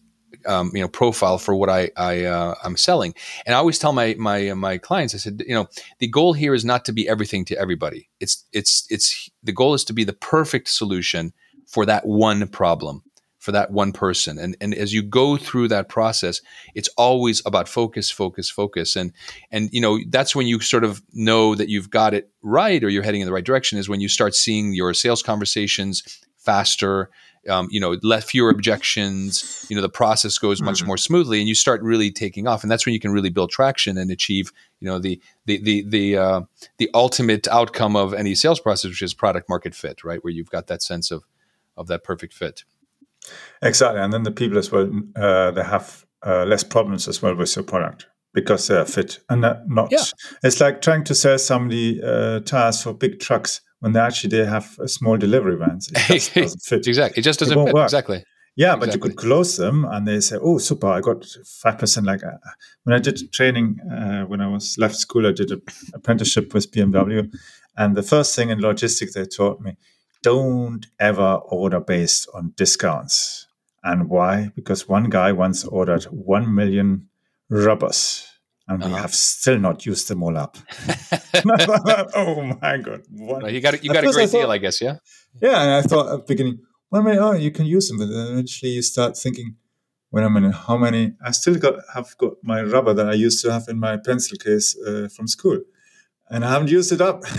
um, 0.48 0.72
you 0.74 0.82
know 0.82 0.88
profile 0.88 1.38
for 1.38 1.56
what 1.56 1.70
I, 1.70 1.91
I 1.95 2.24
uh, 2.26 2.56
I'm 2.64 2.78
selling. 2.78 3.14
And 3.45 3.56
I 3.56 3.58
always 3.58 3.80
tell 3.80 3.93
my 3.93 4.16
my 4.18 4.54
my 4.54 4.78
clients, 4.78 5.14
I 5.14 5.18
said, 5.18 5.43
you 5.48 5.54
know, 5.54 5.68
the 6.00 6.08
goal 6.08 6.34
here 6.34 6.54
is 6.54 6.66
not 6.66 6.86
to 6.86 6.91
be 6.91 7.08
everything 7.08 7.45
to 7.45 7.58
everybody. 7.58 8.10
It's 8.20 8.45
it's 8.54 8.88
it's 8.89 9.30
the 9.43 9.52
goal 9.52 9.74
is 9.74 9.84
to 9.86 9.93
be 9.93 10.04
the 10.04 10.14
perfect 10.14 10.70
solution 10.70 11.34
for 11.66 11.86
that 11.86 12.06
one 12.06 12.48
problem 12.48 13.04
for 13.48 13.54
that 13.54 13.72
one 13.72 13.93
person. 13.93 14.38
And 14.38 14.58
and 14.60 14.76
as 14.76 14.93
you 14.93 15.02
go 15.02 15.38
through 15.38 15.70
that 15.70 15.88
process, 15.88 16.41
it's 16.76 16.89
always 16.98 17.41
about 17.45 17.70
focus, 17.70 18.12
focus, 18.12 18.50
focus. 18.50 18.98
And 18.98 19.14
and 19.52 19.70
you 19.72 19.80
know, 19.80 20.00
that's 20.10 20.36
when 20.36 20.48
you 20.48 20.60
sort 20.60 20.84
of 20.84 21.02
know 21.14 21.56
that 21.56 21.70
you've 21.70 21.89
got 21.89 22.14
it 22.14 22.30
right 22.41 22.84
or 22.84 22.89
you're 22.89 23.04
heading 23.04 23.22
in 23.22 23.26
the 23.26 23.32
right 23.32 23.45
direction 23.45 23.78
is 23.78 23.88
when 23.88 24.02
you 24.02 24.10
start 24.10 24.36
seeing 24.36 24.74
your 24.74 24.93
sales 24.93 25.24
conversations 25.24 26.04
faster, 26.48 27.10
um, 27.50 27.68
you 27.70 27.80
know, 27.80 27.98
less 28.04 28.24
fewer 28.24 28.50
objections, 28.50 29.66
you 29.70 29.76
know, 29.76 29.82
the 29.82 29.89
process 29.89 30.38
goes 30.38 30.62
much 30.62 30.78
mm-hmm. 30.78 30.88
more 30.88 30.98
smoothly 30.98 31.39
and 31.39 31.48
you 31.48 31.56
start 31.56 31.82
really 31.82 32.10
taking 32.10 32.48
off. 32.48 32.64
And 32.64 32.72
that's 32.72 32.86
when 32.86 32.93
you 32.93 33.00
can 33.00 33.12
really 33.12 33.30
build 33.30 33.50
traction 33.52 33.98
and 33.98 34.10
achieve, 34.10 34.52
you 34.80 34.88
know, 34.88 34.98
the 34.98 35.20
the 35.45 35.62
the 35.62 35.84
the 35.88 36.18
uh, 36.18 36.41
the 36.78 36.89
ultimate 36.93 37.48
outcome 37.50 37.95
of 37.95 38.14
any 38.14 38.34
sales 38.34 38.60
process, 38.60 38.89
which 38.89 39.02
is 39.02 39.14
product 39.14 39.50
market 39.50 39.76
fit, 39.76 40.04
right? 40.04 40.24
Where 40.24 40.32
you've 40.32 40.50
got 40.50 40.68
that 40.68 40.82
sense 40.82 41.12
of 41.12 41.24
of 41.76 41.88
that 41.88 42.04
perfect 42.04 42.34
fit. 42.34 42.64
Exactly, 43.62 44.02
and 44.02 44.14
then 44.14 44.24
the 44.24 44.32
people 44.32 44.58
as 44.58 44.72
well 44.72 44.89
uh, 45.16 45.52
they 45.52 45.64
have 45.64 46.06
uh, 46.26 46.45
less 46.45 46.64
problems 46.64 47.08
as 47.08 47.22
well 47.22 47.36
with 47.36 47.56
your 47.56 47.64
product 47.64 48.08
because 48.34 48.68
they 48.68 48.76
are 48.76 48.86
fit 48.86 49.20
and 49.30 49.41
not. 49.41 49.91
Yeah. 49.91 50.04
It's 50.43 50.60
like 50.60 50.82
trying 50.82 51.04
to 51.06 51.16
sell 51.16 51.39
somebody 51.39 52.02
uh, 52.04 52.39
tires 52.41 52.84
for 52.84 52.93
big 52.93 53.20
trucks 53.20 53.62
when 53.80 53.94
they 53.94 54.00
actually 54.00 54.30
they 54.30 54.46
have 54.46 54.78
a 54.80 54.88
small 54.88 55.18
delivery 55.18 55.58
vans. 55.58 55.90
It 55.92 55.98
just 56.08 56.34
doesn't 56.36 56.62
fit. 56.62 56.88
exactly, 56.88 57.20
it 57.22 57.24
just 57.24 57.40
doesn't 57.40 57.58
it 57.58 57.66
fit. 57.66 57.74
Work. 57.74 57.86
Exactly. 57.86 58.24
Yeah, 58.56 58.74
exactly. 58.74 58.88
but 58.88 58.96
you 58.96 59.02
could 59.02 59.16
close 59.18 59.58
them, 59.58 59.86
and 59.86 60.08
they 60.08 60.20
say, 60.20 60.38
"Oh, 60.42 60.58
super! 60.58 60.88
I 60.88 61.02
got 61.02 61.26
five 61.46 61.78
percent." 61.78 62.08
Like 62.08 62.24
uh, 62.24 62.38
when 62.84 62.96
I 62.96 63.00
did 63.00 63.32
training 63.32 63.80
uh, 63.82 64.24
when 64.24 64.42
I 64.42 64.48
was 64.48 64.78
left 64.78 64.96
school, 64.96 65.28
I 65.28 65.32
did 65.32 65.52
an 65.52 65.62
apprenticeship 65.94 66.54
with 66.54 66.72
BMW, 66.72 67.32
and 67.78 67.96
the 67.96 68.04
first 68.04 68.36
thing 68.36 68.50
in 68.50 68.60
logistics 68.60 69.14
they 69.14 69.26
taught 69.26 69.62
me 69.62 69.78
don't 70.24 70.88
ever 71.00 71.36
order 71.46 71.80
based 71.80 72.28
on 72.34 72.54
discounts. 72.56 73.48
And 73.84 74.10
why? 74.10 74.52
Because 74.56 74.90
one 74.90 75.10
guy 75.10 75.32
once 75.32 75.64
ordered 75.64 76.04
1 76.06 76.54
million 76.54 77.08
rubbers 77.50 78.27
and 78.68 78.84
uh-huh. 78.84 78.93
we 78.93 78.99
have 78.99 79.13
still 79.13 79.57
not 79.59 79.86
used 79.86 80.07
them 80.07 80.24
all 80.24 80.38
up. 80.38 80.57
oh 82.15 82.57
my 82.61 82.78
God. 82.78 83.03
One. 83.11 83.53
you 83.53 83.61
got, 83.61 83.84
you 83.84 83.93
got 83.93 84.03
a 84.03 84.11
great 84.11 84.30
thought, 84.30 84.39
deal, 84.39 84.51
I 84.51 84.57
guess, 84.57 84.82
yeah? 84.82 84.97
Yeah. 85.41 85.61
And 85.61 85.72
I 85.72 85.82
thought 85.82 86.11
at 86.11 86.20
the 86.20 86.26
beginning, 86.28 86.59
well, 86.91 87.01
I 87.01 87.05
mean, 87.05 87.18
oh, 87.20 87.34
you 87.34 87.51
can 87.51 87.65
use 87.65 87.88
them. 87.88 87.97
But 87.97 88.07
then 88.07 88.28
eventually 88.34 88.72
you 88.72 88.82
start 88.82 89.18
thinking, 89.18 89.55
wait 90.11 90.24
a 90.24 90.30
minute, 90.30 90.53
how 90.53 90.78
many? 90.78 91.13
I 91.24 91.32
still 91.32 91.55
got 91.55 91.76
have 91.93 92.18
got 92.18 92.34
my 92.43 92.61
rubber 92.61 92.93
that 92.93 93.09
I 93.09 93.13
used 93.13 93.43
to 93.43 93.51
have 93.51 93.65
in 93.68 93.80
my 93.80 93.97
pencil 93.97 94.38
case 94.38 94.78
uh, 94.86 95.07
from 95.15 95.28
school. 95.28 95.59
And 96.30 96.43
I 96.43 96.51
haven't 96.51 96.70
used 96.70 96.91
it 96.91 97.01
up. 97.01 97.24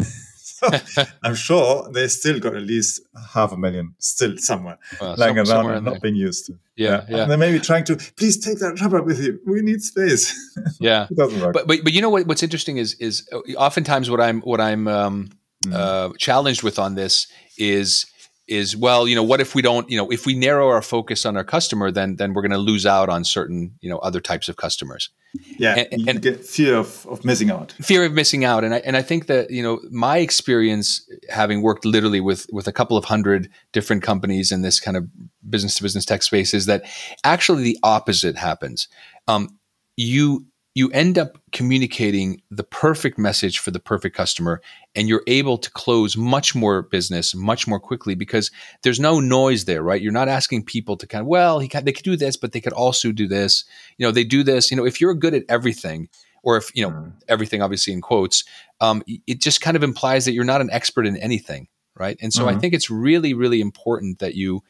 I'm 1.22 1.34
sure 1.34 1.90
they 1.92 2.09
still 2.09 2.40
got 2.40 2.54
at 2.54 2.62
least 2.62 3.00
half 3.32 3.52
a 3.52 3.56
million 3.56 3.94
still 3.98 4.36
somewhere 4.38 4.78
well, 5.00 5.14
lying 5.16 5.44
some, 5.44 5.66
around 5.66 5.76
and 5.76 5.84
not 5.84 5.90
there. 5.92 6.00
being 6.00 6.16
used. 6.16 6.50
Yeah, 6.76 7.04
yeah, 7.09 7.22
And 7.22 7.30
they 7.30 7.36
may 7.36 7.52
be 7.52 7.59
trying 7.59 7.84
to 7.84 7.96
please 7.96 8.38
take 8.38 8.59
that 8.61 8.80
rubber 8.80 9.02
with 9.02 9.20
you. 9.20 9.40
We 9.46 9.62
need 9.62 9.82
space. 9.82 10.34
Yeah, 10.80 11.06
it 11.11 11.16
doesn't 11.16 11.40
work. 11.40 11.54
But, 11.54 11.66
but 11.66 11.82
but 11.82 11.92
you 11.92 12.00
know 12.00 12.11
what? 12.11 12.26
What's 12.26 12.42
interesting 12.42 12.76
is 12.76 12.94
is 12.94 13.28
uh, 13.32 13.38
oftentimes 13.56 14.11
what 14.11 14.20
I'm 14.20 14.40
what 14.42 14.61
I'm 14.61 14.86
um, 14.86 15.30
mm. 15.64 15.72
uh, 15.72 16.12
challenged 16.18 16.62
with 16.62 16.78
on 16.78 16.94
this 16.94 17.26
is 17.56 18.06
is 18.49 18.76
well 18.76 19.07
you 19.07 19.14
know 19.14 19.22
what 19.22 19.40
if 19.40 19.55
we 19.55 19.62
don't 19.62 19.90
you 19.90 19.96
know 19.96 20.11
if 20.11 20.24
we 20.24 20.34
narrow 20.34 20.68
our 20.68 20.82
focus 20.82 21.26
on 21.26 21.36
our 21.36 21.44
customer 21.44 21.90
then 21.90 22.16
then 22.16 22.32
we're 22.32 22.42
going 22.42 22.51
to 22.51 22.59
lose 22.59 22.86
out 22.86 23.09
on 23.09 23.22
certain 23.22 23.74
you 23.80 23.90
know 23.90 23.99
other 23.99 24.20
types 24.20 24.49
of 24.49 24.57
customers. 24.57 25.11
Yeah 25.59 25.84
and, 25.92 26.09
and 26.09 26.22
get 26.22 26.44
fear 26.44 26.76
of, 26.76 27.07
of 27.07 27.24
missing 27.24 27.51
out. 27.51 27.72
Fear 27.80 28.05
of 28.07 28.12
missing 28.12 28.44
out. 28.44 28.64
And 28.64 28.74
I, 28.74 28.78
and 28.78 28.96
I 28.96 29.03
think 29.03 29.26
that 29.26 29.51
you 29.51 29.62
know 29.62 29.80
my 29.90 30.18
experience 30.18 31.07
having 31.28 31.62
worked 31.62 31.84
literally 31.84 32.20
with 32.20 32.46
with 32.53 32.66
a 32.66 32.72
couple 32.72 32.96
of 32.96 33.05
hundred 33.05 33.51
different 33.72 34.03
companies 34.03 34.51
in 34.51 34.62
this 34.62 34.80
kind 34.80 34.96
of 34.96 35.07
business 35.49 35.74
to 35.76 35.82
business 35.82 36.05
tech 36.05 36.22
space 36.22 36.55
is 36.55 36.66
that 36.66 36.84
actually 37.24 37.62
the 37.62 37.78
opposite 37.82 38.36
happens. 38.36 38.88
Um, 39.26 39.59
you 39.96 40.46
you 40.78 40.88
end 40.92 41.18
up 41.18 41.38
communicating 41.50 42.40
the 42.52 42.62
perfect 42.62 43.18
message 43.18 43.58
for 43.58 43.72
the 43.72 43.80
perfect 43.80 44.14
customer 44.14 44.62
and 44.94 45.08
you're 45.08 45.24
able 45.26 45.58
to 45.58 45.72
close 45.72 46.16
much 46.16 46.54
more 46.54 46.82
business 46.82 47.34
much 47.34 47.66
more 47.66 47.80
quickly 47.80 48.14
because 48.14 48.52
there's 48.84 49.00
no 49.00 49.18
noise 49.18 49.64
there 49.64 49.82
right 49.82 50.00
you're 50.00 50.12
not 50.12 50.28
asking 50.28 50.64
people 50.64 50.96
to 50.96 51.04
kind 51.04 51.22
of 51.22 51.26
well 51.26 51.58
he 51.58 51.68
they 51.82 51.92
could 51.92 52.04
do 52.04 52.14
this 52.14 52.36
but 52.36 52.52
they 52.52 52.60
could 52.60 52.72
also 52.72 53.10
do 53.10 53.26
this 53.26 53.64
you 53.96 54.06
know 54.06 54.12
they 54.12 54.22
do 54.22 54.44
this 54.44 54.70
you 54.70 54.76
know 54.76 54.86
if 54.86 55.00
you're 55.00 55.14
good 55.14 55.34
at 55.34 55.42
everything 55.48 56.08
or 56.44 56.56
if 56.56 56.70
you 56.76 56.82
know 56.84 56.90
mm. 56.90 57.12
everything 57.26 57.60
obviously 57.60 57.92
in 57.92 58.00
quotes 58.00 58.44
um, 58.80 59.02
it 59.26 59.40
just 59.40 59.60
kind 59.60 59.76
of 59.76 59.82
implies 59.82 60.26
that 60.26 60.32
you're 60.32 60.44
not 60.44 60.60
an 60.60 60.70
expert 60.70 61.08
in 61.08 61.16
anything 61.16 61.66
right 61.96 62.16
and 62.22 62.32
so 62.32 62.44
mm-hmm. 62.44 62.56
i 62.56 62.60
think 62.60 62.72
it's 62.72 62.88
really 62.88 63.34
really 63.34 63.60
important 63.60 64.20
that 64.20 64.36
you 64.36 64.62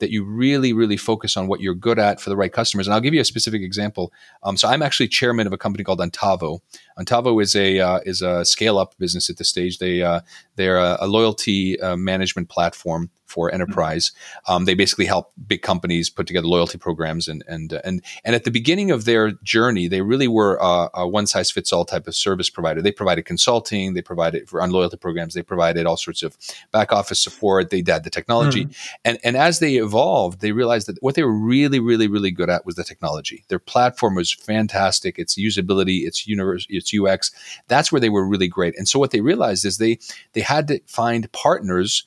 that 0.00 0.10
you 0.10 0.24
really, 0.24 0.72
really 0.72 0.96
focus 0.96 1.36
on 1.36 1.46
what 1.46 1.60
you're 1.60 1.74
good 1.74 1.98
at 1.98 2.20
for 2.20 2.30
the 2.30 2.36
right 2.36 2.52
customers. 2.52 2.86
And 2.86 2.94
I'll 2.94 3.00
give 3.00 3.14
you 3.14 3.20
a 3.20 3.24
specific 3.24 3.62
example. 3.62 4.12
Um, 4.42 4.56
so 4.56 4.68
I'm 4.68 4.82
actually 4.82 5.08
chairman 5.08 5.46
of 5.46 5.52
a 5.52 5.58
company 5.58 5.84
called 5.84 6.00
Antavo. 6.00 6.60
Antavo 6.98 7.42
is 7.42 7.54
a 7.54 7.80
uh, 7.80 8.00
is 8.04 8.22
a 8.22 8.44
scale 8.44 8.78
up 8.78 8.96
business 8.98 9.30
at 9.30 9.36
this 9.36 9.48
stage. 9.48 9.78
They 9.78 10.02
uh, 10.02 10.20
they're 10.56 10.78
a, 10.78 10.98
a 11.00 11.06
loyalty 11.06 11.80
uh, 11.80 11.96
management 11.96 12.48
platform 12.48 13.10
for 13.34 13.52
enterprise. 13.52 14.12
Um, 14.46 14.64
they 14.64 14.74
basically 14.74 15.06
help 15.06 15.32
big 15.48 15.62
companies 15.62 16.08
put 16.08 16.28
together 16.28 16.46
loyalty 16.46 16.78
programs, 16.78 17.26
and 17.26 17.42
and 17.48 17.72
and 17.84 18.00
and 18.24 18.36
at 18.36 18.44
the 18.44 18.50
beginning 18.52 18.92
of 18.92 19.04
their 19.04 19.32
journey, 19.42 19.88
they 19.88 20.02
really 20.02 20.28
were 20.28 20.56
a, 20.60 20.88
a 20.94 21.08
one 21.08 21.26
size 21.26 21.50
fits 21.50 21.72
all 21.72 21.84
type 21.84 22.06
of 22.06 22.14
service 22.14 22.48
provider. 22.48 22.80
They 22.80 22.92
provided 22.92 23.24
consulting, 23.24 23.94
they 23.94 24.02
provided 24.02 24.48
for 24.48 24.62
on 24.62 24.70
loyalty 24.70 24.96
programs, 24.96 25.34
they 25.34 25.42
provided 25.42 25.84
all 25.84 25.96
sorts 25.96 26.22
of 26.22 26.38
back 26.70 26.92
office 26.92 27.20
support. 27.20 27.70
They 27.70 27.82
had 27.84 28.04
the 28.04 28.10
technology, 28.10 28.66
mm. 28.66 28.76
and 29.04 29.18
and 29.24 29.36
as 29.36 29.58
they 29.58 29.74
evolved, 29.76 30.40
they 30.40 30.52
realized 30.52 30.86
that 30.86 31.02
what 31.02 31.16
they 31.16 31.24
were 31.24 31.32
really, 31.32 31.80
really, 31.80 32.06
really 32.06 32.30
good 32.30 32.48
at 32.48 32.64
was 32.64 32.76
the 32.76 32.84
technology. 32.84 33.44
Their 33.48 33.58
platform 33.58 34.14
was 34.14 34.32
fantastic. 34.32 35.18
Its 35.18 35.36
usability, 35.36 36.06
its 36.06 36.26
universe, 36.26 36.66
its 36.70 36.94
UX. 36.94 37.32
That's 37.66 37.90
where 37.90 38.00
they 38.00 38.10
were 38.10 38.26
really 38.26 38.48
great. 38.48 38.78
And 38.78 38.86
so 38.86 39.00
what 39.00 39.10
they 39.10 39.20
realized 39.20 39.64
is 39.64 39.78
they 39.78 39.98
they 40.34 40.42
had 40.42 40.68
to 40.68 40.80
find 40.86 41.30
partners 41.32 42.06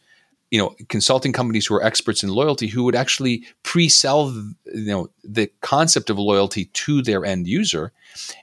you 0.51 0.59
know 0.59 0.75
consulting 0.89 1.33
companies 1.33 1.65
who 1.65 1.75
are 1.75 1.83
experts 1.83 2.23
in 2.23 2.29
loyalty 2.29 2.67
who 2.67 2.83
would 2.83 2.95
actually 2.95 3.45
pre-sell 3.63 4.29
you 4.65 4.85
know 4.85 5.09
the 5.23 5.49
concept 5.61 6.09
of 6.09 6.17
loyalty 6.17 6.65
to 6.65 7.01
their 7.01 7.25
end 7.25 7.47
user 7.47 7.91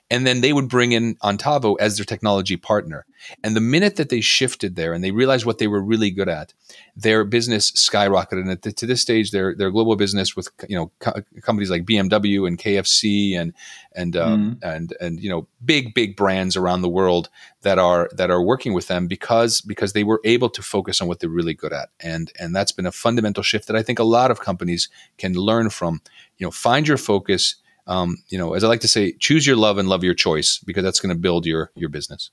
and 0.09 0.25
then 0.25 0.41
they 0.41 0.53
would 0.53 0.69
bring 0.69 0.91
in 0.91 1.15
Antavo 1.17 1.75
as 1.79 1.97
their 1.97 2.05
technology 2.05 2.57
partner. 2.57 3.05
And 3.43 3.55
the 3.55 3.61
minute 3.61 3.95
that 3.95 4.09
they 4.09 4.21
shifted 4.21 4.75
there 4.75 4.93
and 4.93 5.03
they 5.03 5.11
realized 5.11 5.45
what 5.45 5.57
they 5.57 5.67
were 5.67 5.81
really 5.81 6.11
good 6.11 6.29
at, 6.29 6.53
their 6.95 7.23
business 7.23 7.71
skyrocketed. 7.71 8.49
And 8.49 8.77
to 8.77 8.85
this 8.85 9.01
stage, 9.01 9.31
their 9.31 9.55
their 9.55 9.71
global 9.71 9.95
business 9.95 10.35
with 10.35 10.49
you 10.67 10.75
know 10.75 10.91
co- 10.99 11.21
companies 11.41 11.69
like 11.69 11.85
BMW 11.85 12.47
and 12.47 12.57
KFC 12.57 13.37
and 13.39 13.53
and 13.93 14.15
uh, 14.15 14.27
mm. 14.27 14.63
and 14.63 14.93
and 14.99 15.19
you 15.19 15.29
know 15.29 15.47
big 15.63 15.93
big 15.93 16.15
brands 16.15 16.55
around 16.55 16.81
the 16.81 16.89
world 16.89 17.29
that 17.61 17.79
are 17.79 18.09
that 18.13 18.31
are 18.31 18.41
working 18.41 18.73
with 18.73 18.87
them 18.87 19.07
because 19.07 19.61
because 19.61 19.93
they 19.93 20.03
were 20.03 20.21
able 20.23 20.49
to 20.49 20.61
focus 20.61 21.01
on 21.01 21.07
what 21.07 21.19
they're 21.19 21.29
really 21.29 21.53
good 21.53 21.73
at. 21.73 21.89
And 21.99 22.31
and 22.39 22.55
that's 22.55 22.71
been 22.71 22.85
a 22.85 22.91
fundamental 22.91 23.43
shift 23.43 23.67
that 23.67 23.75
I 23.75 23.83
think 23.83 23.99
a 23.99 24.03
lot 24.03 24.31
of 24.31 24.39
companies 24.39 24.89
can 25.17 25.33
learn 25.33 25.69
from. 25.69 26.01
You 26.37 26.45
know, 26.45 26.51
find 26.51 26.85
your 26.85 26.97
focus 26.97 27.55
um, 27.87 28.17
you 28.29 28.37
know, 28.37 28.53
as 28.53 28.63
I 28.63 28.67
like 28.67 28.81
to 28.81 28.87
say, 28.87 29.11
choose 29.13 29.45
your 29.45 29.55
love 29.55 29.77
and 29.77 29.87
love 29.87 30.03
your 30.03 30.13
choice 30.13 30.59
because 30.59 30.83
that's 30.83 30.99
going 30.99 31.13
to 31.13 31.19
build 31.19 31.45
your 31.45 31.71
your 31.75 31.89
business. 31.89 32.31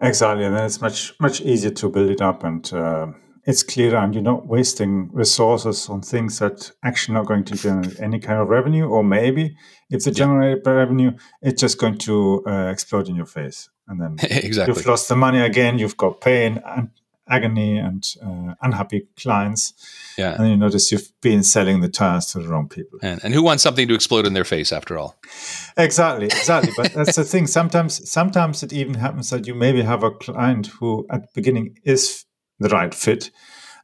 Exactly, 0.00 0.44
and 0.44 0.54
then 0.54 0.64
it's 0.64 0.80
much 0.80 1.14
much 1.20 1.40
easier 1.40 1.70
to 1.70 1.88
build 1.88 2.10
it 2.10 2.20
up, 2.20 2.44
and 2.44 2.70
uh, 2.72 3.06
it's 3.44 3.62
clearer, 3.62 3.96
and 3.96 4.14
you're 4.14 4.22
not 4.22 4.46
wasting 4.46 5.10
resources 5.12 5.88
on 5.88 6.02
things 6.02 6.38
that 6.38 6.70
actually 6.84 7.14
not 7.14 7.26
going 7.26 7.44
to 7.44 7.54
generate 7.54 7.98
any 8.00 8.18
kind 8.18 8.40
of 8.40 8.48
revenue, 8.48 8.86
or 8.86 9.02
maybe 9.02 9.56
if 9.88 10.04
they 10.04 10.10
generate 10.10 10.66
revenue, 10.66 11.12
it's 11.40 11.60
just 11.60 11.78
going 11.78 11.96
to 11.98 12.42
uh, 12.46 12.66
explode 12.66 13.08
in 13.08 13.16
your 13.16 13.26
face, 13.26 13.70
and 13.88 14.00
then 14.00 14.16
exactly. 14.30 14.74
you've 14.74 14.86
lost 14.86 15.08
the 15.08 15.16
money 15.16 15.40
again. 15.40 15.78
You've 15.78 15.96
got 15.96 16.20
pain 16.20 16.62
and 16.66 16.90
agony 17.28 17.78
and 17.78 18.06
uh, 18.24 18.54
unhappy 18.62 19.06
clients. 19.16 19.74
Yeah. 20.16 20.36
And 20.38 20.48
you 20.48 20.56
notice 20.56 20.92
you've 20.92 21.10
been 21.20 21.42
selling 21.42 21.80
the 21.80 21.88
tires 21.88 22.26
to 22.26 22.38
the 22.38 22.48
wrong 22.48 22.68
people. 22.68 22.98
And, 23.02 23.22
and 23.24 23.34
who 23.34 23.42
wants 23.42 23.62
something 23.62 23.88
to 23.88 23.94
explode 23.94 24.26
in 24.26 24.32
their 24.32 24.44
face 24.44 24.72
after 24.72 24.98
all? 24.98 25.16
Exactly, 25.76 26.26
exactly. 26.26 26.72
but 26.76 26.92
that's 26.92 27.16
the 27.16 27.24
thing. 27.32 27.46
Sometimes, 27.46 28.08
sometimes 28.10 28.62
it 28.62 28.72
even 28.72 28.94
happens 28.94 29.30
that 29.30 29.46
you 29.46 29.54
maybe 29.54 29.82
have 29.82 30.02
a 30.02 30.10
client 30.10 30.68
who 30.68 31.06
at 31.10 31.22
the 31.22 31.28
beginning 31.34 31.76
is 31.84 32.24
the 32.58 32.68
right 32.68 32.94
fit, 32.94 33.30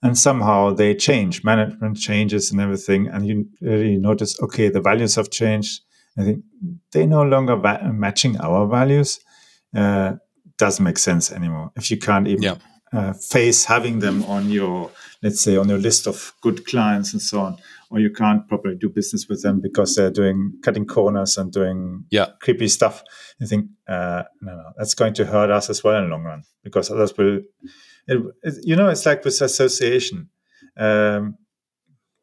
and 0.02 0.16
somehow 0.16 0.72
they 0.72 0.94
change, 0.94 1.44
management 1.44 1.98
changes 1.98 2.50
and 2.50 2.60
everything, 2.60 3.06
and 3.08 3.26
you 3.26 3.46
really 3.60 3.98
notice, 3.98 4.40
okay, 4.40 4.68
the 4.68 4.80
values 4.80 5.14
have 5.16 5.30
changed. 5.30 5.82
I 6.16 6.24
think 6.24 6.44
they 6.92 7.06
no 7.06 7.22
longer 7.22 7.56
va- 7.56 7.90
matching 7.92 8.38
our 8.40 8.66
values. 8.66 9.20
Uh, 9.74 10.14
doesn't 10.58 10.84
make 10.84 10.98
sense 10.98 11.32
anymore. 11.32 11.72
If 11.76 11.90
you 11.90 11.98
can't 11.98 12.28
even 12.28 12.42
yeah 12.42 12.56
uh, 12.92 13.12
face 13.12 13.64
having 13.64 14.00
them 14.00 14.22
on 14.24 14.50
your, 14.50 14.90
let's 15.22 15.40
say, 15.40 15.56
on 15.56 15.68
your 15.68 15.78
list 15.78 16.06
of 16.06 16.34
good 16.40 16.66
clients 16.66 17.12
and 17.12 17.22
so 17.22 17.40
on, 17.40 17.56
or 17.90 17.98
you 18.00 18.10
can't 18.10 18.46
properly 18.48 18.76
do 18.76 18.88
business 18.88 19.28
with 19.28 19.42
them 19.42 19.60
because 19.60 19.94
they're 19.94 20.10
doing 20.10 20.52
cutting 20.62 20.86
corners 20.86 21.38
and 21.38 21.52
doing 21.52 22.04
yeah. 22.10 22.26
creepy 22.40 22.68
stuff. 22.68 23.02
You 23.38 23.46
think, 23.46 23.66
uh, 23.88 24.24
no, 24.40 24.56
no, 24.56 24.72
that's 24.76 24.94
going 24.94 25.14
to 25.14 25.24
hurt 25.24 25.50
us 25.50 25.70
as 25.70 25.82
well 25.82 25.96
in 26.02 26.04
the 26.04 26.10
long 26.10 26.24
run 26.24 26.42
because 26.62 26.90
others 26.90 27.16
will. 27.16 27.40
It, 28.08 28.20
it, 28.42 28.54
you 28.62 28.76
know, 28.76 28.88
it's 28.88 29.06
like 29.06 29.24
with 29.24 29.40
association. 29.40 30.28
Um, 30.76 31.38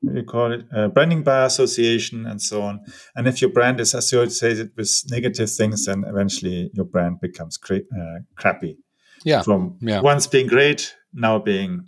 you 0.01 0.23
call 0.23 0.53
it 0.53 0.65
uh, 0.73 0.87
branding 0.87 1.23
by 1.23 1.45
association 1.45 2.25
and 2.25 2.41
so 2.41 2.61
on. 2.61 2.79
And 3.15 3.27
if 3.27 3.41
your 3.41 3.51
brand 3.51 3.81
is 3.81 3.93
associated 3.93 4.71
with 4.77 5.03
negative 5.09 5.51
things, 5.51 5.85
then 5.85 6.05
eventually 6.07 6.69
your 6.73 6.85
brand 6.85 7.19
becomes 7.19 7.57
cra- 7.57 7.79
uh, 7.79 8.19
crappy 8.35 8.77
yeah. 9.23 9.41
From 9.41 9.77
yeah. 9.81 10.01
once 10.01 10.27
being 10.27 10.47
great, 10.47 10.95
now 11.13 11.39
being 11.39 11.85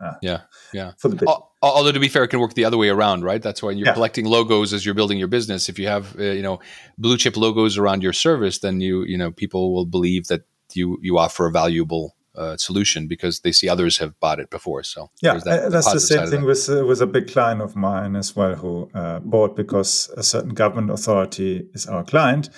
uh, 0.00 0.14
yeah, 0.22 0.40
yeah. 0.72 0.92
For 0.98 1.08
the 1.08 1.16
bit. 1.16 1.28
Although 1.62 1.92
to 1.92 2.00
be 2.00 2.08
fair, 2.08 2.24
it 2.24 2.28
can 2.28 2.40
work 2.40 2.54
the 2.54 2.64
other 2.64 2.78
way 2.78 2.88
around, 2.88 3.22
right? 3.22 3.42
That's 3.42 3.62
why 3.62 3.72
you're 3.72 3.88
yeah. 3.88 3.92
collecting 3.92 4.24
logos 4.24 4.72
as 4.72 4.86
you're 4.86 4.94
building 4.94 5.18
your 5.18 5.28
business. 5.28 5.68
If 5.68 5.78
you 5.78 5.88
have 5.88 6.18
uh, 6.18 6.22
you 6.22 6.42
know 6.42 6.60
blue 6.96 7.18
chip 7.18 7.36
logos 7.36 7.76
around 7.76 8.02
your 8.02 8.14
service, 8.14 8.60
then 8.60 8.80
you 8.80 9.04
you 9.04 9.18
know 9.18 9.30
people 9.30 9.74
will 9.74 9.86
believe 9.86 10.28
that 10.28 10.42
you 10.72 10.98
you 11.02 11.18
offer 11.18 11.46
a 11.46 11.50
valuable 11.50 12.16
uh, 12.34 12.56
solution 12.56 13.06
because 13.06 13.40
they 13.40 13.52
see 13.52 13.68
others 13.68 13.98
have 13.98 14.18
bought 14.20 14.40
it 14.40 14.48
before. 14.48 14.82
So 14.82 15.10
yeah, 15.20 15.34
that, 15.44 15.64
uh, 15.64 15.68
that's 15.68 15.92
the 15.92 16.00
same 16.00 16.26
thing 16.28 16.44
with 16.44 16.68
uh, 16.70 16.86
with 16.86 17.02
a 17.02 17.06
big 17.06 17.30
client 17.30 17.60
of 17.60 17.76
mine 17.76 18.16
as 18.16 18.34
well 18.34 18.54
who 18.54 18.90
uh, 18.94 19.20
bought 19.20 19.54
because 19.54 20.10
a 20.16 20.22
certain 20.22 20.54
government 20.54 20.90
authority 20.90 21.68
is 21.74 21.86
our 21.86 22.04
client, 22.04 22.48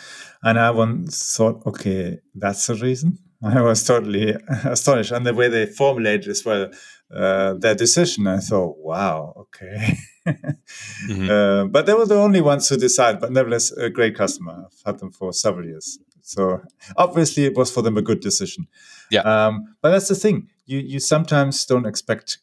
and 0.45 0.61
I 0.61 0.71
once 0.71 1.37
thought, 1.37 1.67
okay, 1.67 2.21
that's 2.37 2.67
the 2.69 2.77
reason. 2.77 3.19
I 3.57 3.61
was 3.61 3.85
totally 3.85 4.37
astonished, 4.65 5.11
and 5.13 5.27
the 5.27 5.35
way 5.35 5.49
they 5.49 5.67
formulated 5.67 6.29
as 6.29 6.45
well 6.45 6.71
uh, 7.15 7.55
their 7.55 7.75
decision. 7.75 8.27
I 8.27 8.39
thought, 8.39 8.77
wow, 8.79 9.35
okay. 9.37 9.99
mm-hmm. 10.27 11.31
uh, 11.31 11.67
but 11.67 11.87
they 11.87 11.95
were 11.95 12.07
the 12.07 12.21
only 12.21 12.41
ones 12.41 12.69
who 12.69 12.77
decided. 12.77 13.21
But 13.21 13.33
nevertheless, 13.33 13.73
a 13.73 13.91
great 13.91 14.17
customer. 14.17 14.67
I've 14.67 14.83
had 14.87 14.99
them 15.01 15.11
for 15.11 15.33
several 15.33 15.67
years, 15.67 15.99
so 16.21 16.63
obviously 16.97 17.45
it 17.45 17.57
was 17.57 17.71
for 17.71 17.83
them 17.83 17.97
a 17.97 18.03
good 18.03 18.21
decision. 18.21 18.69
Yeah. 19.11 19.23
Um, 19.23 19.75
but 19.83 19.91
that's 19.91 20.09
the 20.09 20.15
thing. 20.15 20.49
You 20.67 20.79
you 20.79 21.01
sometimes 21.01 21.67
don't 21.67 21.87
expect 21.87 22.39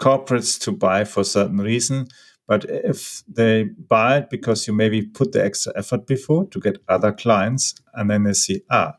corporates 0.00 0.58
to 0.60 0.72
buy 0.72 1.04
for 1.04 1.20
a 1.20 1.24
certain 1.24 1.58
reason. 1.58 2.08
But 2.48 2.64
if 2.68 3.22
they 3.28 3.64
buy 3.64 4.18
it 4.18 4.30
because 4.30 4.66
you 4.66 4.74
maybe 4.74 5.02
put 5.02 5.32
the 5.32 5.44
extra 5.44 5.72
effort 5.76 6.06
before 6.06 6.46
to 6.48 6.60
get 6.60 6.78
other 6.88 7.12
clients, 7.12 7.74
and 7.94 8.10
then 8.10 8.24
they 8.24 8.32
see, 8.32 8.62
ah, 8.68 8.96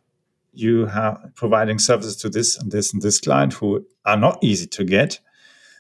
you 0.53 0.85
have 0.85 1.19
providing 1.35 1.79
services 1.79 2.15
to 2.17 2.29
this 2.29 2.57
and 2.57 2.71
this 2.71 2.93
and 2.93 3.01
this 3.01 3.19
client 3.19 3.53
who 3.53 3.85
are 4.05 4.17
not 4.17 4.37
easy 4.41 4.67
to 4.67 4.83
get. 4.83 5.19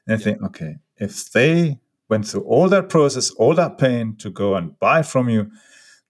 And 0.07 0.19
I 0.19 0.23
think, 0.23 0.41
okay, 0.43 0.77
if 0.97 1.31
they 1.31 1.79
went 2.09 2.27
through 2.27 2.41
all 2.41 2.69
that 2.69 2.89
process, 2.89 3.31
all 3.31 3.53
that 3.55 3.77
pain 3.77 4.15
to 4.17 4.29
go 4.29 4.55
and 4.55 4.77
buy 4.79 5.01
from 5.01 5.29
you, 5.29 5.51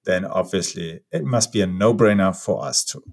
then 0.06 0.26
obviously 0.26 1.02
it 1.12 1.24
must 1.24 1.52
be 1.52 1.62
a 1.62 1.68
no-brainer 1.68 2.36
for 2.36 2.66
us 2.66 2.84
too. 2.84 3.04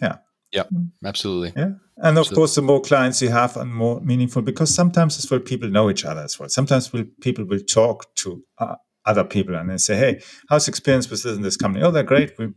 Yeah. 0.00 0.16
Yeah, 0.52 0.64
absolutely. 1.04 1.52
Yeah. 1.56 1.72
And 1.96 2.16
of 2.16 2.26
absolutely. 2.26 2.34
course, 2.36 2.54
the 2.54 2.62
more 2.62 2.80
clients 2.80 3.20
you 3.20 3.28
have 3.30 3.56
and 3.56 3.74
more 3.74 4.00
meaningful, 4.00 4.40
because 4.40 4.72
sometimes 4.72 5.18
as 5.18 5.28
well, 5.28 5.40
people 5.40 5.68
know 5.68 5.90
each 5.90 6.04
other 6.04 6.22
as 6.22 6.38
well. 6.38 6.48
Sometimes 6.48 6.92
will, 6.92 7.06
people 7.20 7.44
will 7.44 7.58
talk 7.58 8.14
to 8.16 8.44
uh, 8.58 8.76
other 9.04 9.24
people 9.24 9.56
and 9.56 9.68
they 9.68 9.78
say, 9.78 9.96
Hey, 9.96 10.22
how's 10.48 10.68
experience 10.68 11.10
with 11.10 11.24
this 11.24 11.34
and 11.34 11.44
this 11.44 11.56
company? 11.56 11.84
Oh, 11.84 11.90
they're 11.90 12.04
great. 12.04 12.38
We 12.38 12.48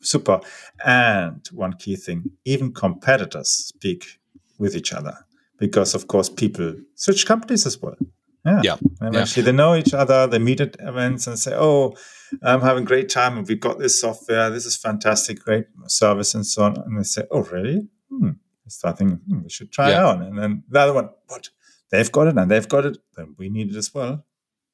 super. 0.00 0.40
And 0.84 1.46
one 1.52 1.74
key 1.74 1.96
thing, 1.96 2.30
even 2.44 2.72
competitors 2.72 3.50
speak 3.50 4.18
with 4.58 4.74
each 4.76 4.92
other 4.92 5.14
because, 5.58 5.94
of 5.94 6.08
course, 6.08 6.28
people 6.28 6.74
switch 6.94 7.26
companies 7.26 7.66
as 7.66 7.80
well. 7.80 7.96
Yeah. 8.44 8.60
yeah. 8.62 8.76
And 9.00 9.14
yeah. 9.14 9.20
actually, 9.20 9.42
they 9.44 9.52
know 9.52 9.74
each 9.74 9.92
other. 9.92 10.26
They 10.26 10.38
meet 10.38 10.60
at 10.60 10.76
events 10.80 11.26
and 11.26 11.38
say, 11.38 11.52
"Oh, 11.54 11.96
I'm 12.42 12.60
having 12.60 12.84
a 12.84 12.86
great 12.86 13.08
time, 13.08 13.36
and 13.36 13.46
we've 13.46 13.60
got 13.60 13.78
this 13.78 14.00
software. 14.00 14.48
This 14.50 14.64
is 14.64 14.76
fantastic, 14.76 15.40
great 15.40 15.66
service, 15.86 16.34
and 16.34 16.46
so 16.46 16.62
on." 16.62 16.76
And 16.78 16.98
they 16.98 17.02
say, 17.02 17.24
"Oh, 17.30 17.42
really? 17.42 17.88
Hmm. 18.08 18.30
Starting, 18.68 19.12
hmm, 19.26 19.42
we 19.42 19.48
should 19.48 19.72
try 19.72 19.90
yeah. 19.90 19.96
it 19.96 20.04
out." 20.04 20.22
And 20.22 20.38
then 20.38 20.62
the 20.68 20.80
other 20.80 20.92
one, 20.94 21.10
"What? 21.26 21.50
They've 21.90 22.12
got 22.12 22.28
it, 22.28 22.38
and 22.38 22.50
they've 22.50 22.68
got 22.68 22.86
it. 22.86 22.98
Then 23.16 23.34
we 23.38 23.48
need 23.48 23.70
it 23.70 23.76
as 23.76 23.92
well." 23.92 24.24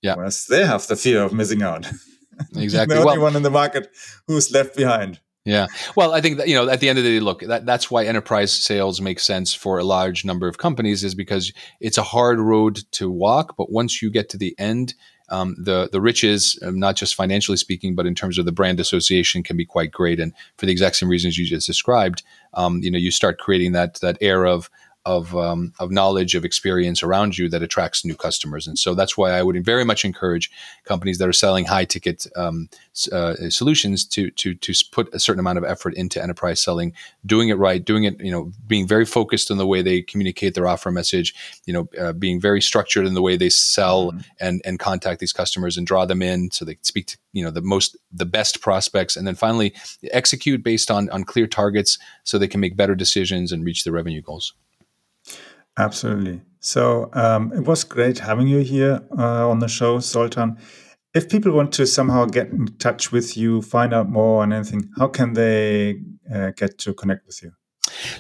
Yeah. 0.03 0.17
Whereas 0.17 0.47
they 0.47 0.67
have 0.67 0.87
the 0.87 0.97
fear 0.97 1.23
of 1.23 1.33
missing 1.33 1.63
out. 1.63 1.87
Exactly. 2.57 2.95
the 2.95 3.03
only 3.03 3.19
well, 3.19 3.27
one 3.27 3.37
in 3.37 3.43
the 3.43 3.51
market 3.51 3.91
who's 4.27 4.51
left 4.53 4.77
behind. 4.77 5.21
Yeah. 5.45 5.67
Well, 5.95 6.15
I 6.15 6.23
think 6.23 6.39
that, 6.39 6.49
you 6.49 6.55
know, 6.55 6.71
at 6.71 6.81
the 6.81 6.89
end 6.89 6.99
of 6.99 7.05
the 7.05 7.19
day, 7.19 7.21
look, 7.21 7.41
that, 7.41 7.67
that's 7.67 7.91
why 7.91 8.05
enterprise 8.05 8.51
sales 8.51 9.01
make 9.01 9.21
sense 9.21 9.53
for 9.53 9.79
a 9.79 9.85
large 9.85 10.25
number 10.25 10.49
of 10.49 10.57
companies 10.57 11.05
is 11.05 11.15
because 11.15 11.53
it's 11.81 11.99
a 11.99 12.03
hard 12.03 12.41
road 12.41 12.81
to 12.93 13.11
walk. 13.11 13.55
But 13.59 13.71
once 13.71 14.01
you 14.01 14.11
get 14.11 14.31
to 14.31 14.39
the 14.39 14.55
end, 14.59 14.95
um, 15.31 15.57
the 15.59 15.89
the 15.91 16.01
riches, 16.01 16.59
um, 16.63 16.79
not 16.79 16.97
just 16.97 17.15
financially 17.15 17.57
speaking, 17.57 17.95
but 17.95 18.07
in 18.07 18.15
terms 18.15 18.39
of 18.39 18.45
the 18.45 18.53
brand 18.53 18.79
association, 18.79 19.43
can 19.43 19.57
be 19.57 19.65
quite 19.65 19.91
great. 19.91 20.21
And 20.21 20.33
for 20.57 20.67
the 20.67 20.73
exact 20.73 20.97
same 20.97 21.09
reasons 21.09 21.39
you 21.39 21.47
just 21.47 21.67
described, 21.67 22.23
um, 22.53 22.81
you 22.83 22.91
know, 22.91 22.99
you 22.99 23.11
start 23.11 23.39
creating 23.39 23.73
that 23.73 23.95
that 24.01 24.19
air 24.21 24.45
of 24.45 24.71
of 25.07 25.37
um, 25.37 25.73
of 25.79 25.91
knowledge 25.91 26.35
of 26.35 26.45
experience 26.45 27.03
around 27.03 27.37
you 27.37 27.49
that 27.51 27.63
attracts 27.63 28.05
new 28.05 28.15
customers. 28.15 28.67
And 28.67 28.79
so 28.79 28.95
that's 28.95 29.17
why 29.17 29.33
I 29.33 29.43
would 29.43 29.63
very 29.65 29.85
much 29.85 30.05
encourage 30.05 30.51
companies 30.85 31.19
that 31.19 31.29
are 31.29 31.33
selling 31.33 31.67
high 31.67 31.85
ticket 31.85 32.27
um, 32.37 32.69
uh, 33.13 33.35
solutions 33.51 34.05
to 34.07 34.31
to 34.33 34.55
to 34.55 34.73
put 34.93 35.13
a 35.15 35.21
certain 35.21 35.41
amount 35.41 35.59
of 35.59 35.65
effort 35.65 35.95
into 35.95 36.23
enterprise 36.23 36.61
selling, 36.61 36.93
doing 37.27 37.51
it 37.51 37.59
right, 37.59 37.85
doing 37.85 38.05
it 38.05 38.19
you 38.21 38.31
know 38.31 38.51
being 38.67 38.87
very 38.87 39.05
focused 39.05 39.51
on 39.51 39.59
the 39.59 39.67
way 39.67 39.83
they 39.83 40.01
communicate 40.01 40.55
their 40.55 40.67
offer 40.67 40.91
message, 40.91 41.35
you 41.67 41.73
know 41.73 41.89
uh, 42.01 42.13
being 42.13 42.41
very 42.41 42.63
structured 42.63 43.07
in 43.07 43.15
the 43.15 43.23
way 43.23 43.37
they 43.37 43.51
sell 43.51 44.13
mm-hmm. 44.13 44.21
and 44.41 44.63
and 44.65 44.79
contact 44.79 45.21
these 45.21 45.33
customers 45.33 45.77
and 45.77 45.87
draw 45.87 46.07
them 46.07 46.23
in 46.23 46.51
so 46.51 46.65
they 46.65 46.79
speak 46.83 47.07
to 47.07 47.19
you 47.33 47.45
know 47.45 47.51
the 47.51 47.61
most 47.61 47.97
the 48.11 48.25
best 48.25 48.63
prospects, 48.63 49.17
and 49.17 49.27
then 49.27 49.35
finally 49.35 49.75
execute 50.13 50.63
based 50.63 50.91
on 50.91 51.11
on 51.11 51.25
clear 51.25 51.47
targets 51.47 51.99
so 52.23 52.39
they 52.39 52.49
can 52.49 52.61
make 52.61 52.77
better 52.77 52.95
decisions 52.95 53.53
and 53.53 53.65
reach 53.67 53.85
their 53.85 53.93
revenue 53.93 54.23
goals. 54.23 54.55
Absolutely. 55.79 56.43
So 56.61 57.11
um, 57.13 57.53
it 57.53 57.61
was 57.67 57.85
great 57.85 58.19
having 58.21 58.49
you 58.49 58.59
here 58.61 59.01
uh, 59.19 59.49
on 59.49 59.59
the 59.59 59.69
show, 59.69 59.99
Zoltan. 60.01 60.57
If 61.15 61.29
people 61.29 61.53
want 61.53 61.73
to 61.75 61.87
somehow 61.87 62.25
get 62.27 62.49
in 62.49 62.67
touch 62.79 63.13
with 63.13 63.37
you, 63.37 63.63
find 63.63 63.93
out 63.95 64.09
more 64.09 64.43
on 64.43 64.53
anything, 64.53 64.89
how 64.97 65.09
can 65.09 65.35
they 65.35 66.01
uh, 66.33 66.51
get 66.57 66.79
to 66.79 66.95
connect 66.95 67.27
with 67.27 67.43
you? 67.43 67.53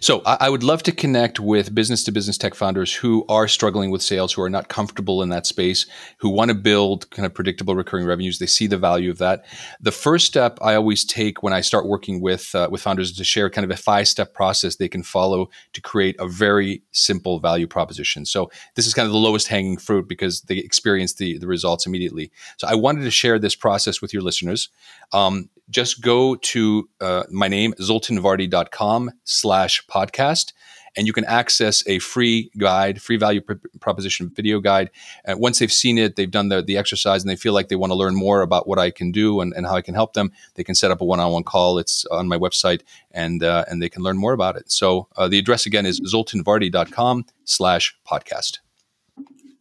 So 0.01 0.22
I, 0.24 0.49
would 0.49 0.62
love 0.62 0.82
to 0.85 0.93
connect 0.93 1.41
with 1.41 1.74
business 1.74 2.05
to 2.05 2.12
business 2.12 2.39
tech 2.39 2.55
founders 2.55 2.95
who 2.95 3.24
are 3.28 3.49
struggling 3.49 3.91
with 3.91 4.03
sales, 4.03 4.32
who 4.32 4.43
are 4.43 4.51
not 4.51 4.68
comfortable 4.68 5.22
in 5.22 5.28
that 5.30 5.47
space, 5.47 5.87
who 6.18 6.28
want 6.28 6.51
to 6.51 6.55
build 6.55 7.11
kind 7.11 7.26
of 7.26 7.35
predictable 7.35 7.74
recurring 7.74 8.07
revenues. 8.07 8.39
They 8.39 8.47
see 8.47 8.66
the 8.66 8.78
value 8.78 9.11
of 9.11 9.18
that. 9.18 9.45
The 9.80 9.93
first 9.93 10.26
step 10.26 10.59
I 10.62 10.74
always 10.74 11.05
take 11.05 11.43
when 11.43 11.53
I 11.53 11.61
start 11.61 11.87
working 11.87 12.20
with 12.20 12.55
uh, 12.55 12.68
with 12.70 12.82
founders 12.82 13.11
is 13.11 13.16
to 13.16 13.24
share 13.24 13.51
kind 13.51 13.64
of 13.64 13.70
a 13.70 13.80
five 13.80 14.09
step 14.09 14.35
process 14.35 14.76
they 14.76 14.89
can 14.89 15.03
follow 15.03 15.51
to 15.72 15.80
create 15.80 16.16
a 16.18 16.28
very 16.28 16.82
simple 16.93 17.41
value 17.41 17.66
proposition. 17.66 18.24
So 18.26 18.51
this 18.74 18.87
is 18.87 18.95
kind 18.95 19.07
of 19.07 19.12
the 19.12 19.18
lowest 19.18 19.49
hanging 19.49 19.78
fruit 19.78 20.09
because 20.09 20.43
they 20.43 20.57
experience 20.57 21.14
the 21.14 21.39
the 21.39 21.47
results 21.47 21.87
immediately. 21.87 22.30
So 22.57 22.66
I 22.68 22.74
wanted 22.74 23.03
to 23.03 23.11
share 23.11 23.39
this 23.39 23.55
process 23.55 24.01
with 24.01 24.12
your 24.12 24.22
listeners. 24.22 24.68
Um, 25.12 25.49
just 25.70 26.02
go 26.02 26.36
to 26.36 26.88
uh, 27.00 27.24
my 27.30 27.48
name, 27.48 27.72
zoltanvardy.com 27.74 29.10
slash 29.24 29.86
podcast, 29.86 30.52
and 30.96 31.06
you 31.06 31.12
can 31.12 31.24
access 31.24 31.82
a 31.88 31.98
free 31.98 32.50
guide, 32.56 33.02
free 33.02 33.16
value 33.16 33.40
pr- 33.40 33.54
proposition 33.80 34.30
video 34.32 34.60
guide. 34.60 34.90
And 35.24 35.40
once 35.40 35.58
they've 35.58 35.72
seen 35.72 35.98
it, 35.98 36.16
they've 36.16 36.30
done 36.30 36.48
the, 36.48 36.62
the 36.62 36.76
exercise, 36.76 37.22
and 37.22 37.30
they 37.30 37.36
feel 37.36 37.52
like 37.52 37.68
they 37.68 37.76
want 37.76 37.90
to 37.90 37.96
learn 37.96 38.14
more 38.14 38.42
about 38.42 38.68
what 38.68 38.78
I 38.78 38.90
can 38.90 39.10
do 39.10 39.40
and, 39.40 39.52
and 39.54 39.66
how 39.66 39.74
I 39.74 39.82
can 39.82 39.94
help 39.94 40.12
them, 40.12 40.30
they 40.54 40.64
can 40.64 40.74
set 40.74 40.90
up 40.90 41.00
a 41.00 41.04
one-on-one 41.04 41.44
call. 41.44 41.78
It's 41.78 42.04
on 42.06 42.28
my 42.28 42.38
website, 42.38 42.82
and 43.10 43.42
uh, 43.42 43.64
and 43.68 43.82
they 43.82 43.88
can 43.88 44.02
learn 44.02 44.16
more 44.16 44.34
about 44.34 44.56
it. 44.56 44.70
So 44.70 45.08
uh, 45.16 45.28
the 45.28 45.38
address 45.38 45.66
again 45.66 45.86
is 45.86 46.00
zoltanvardy.com 46.00 47.26
slash 47.44 47.96
podcast. 48.06 48.58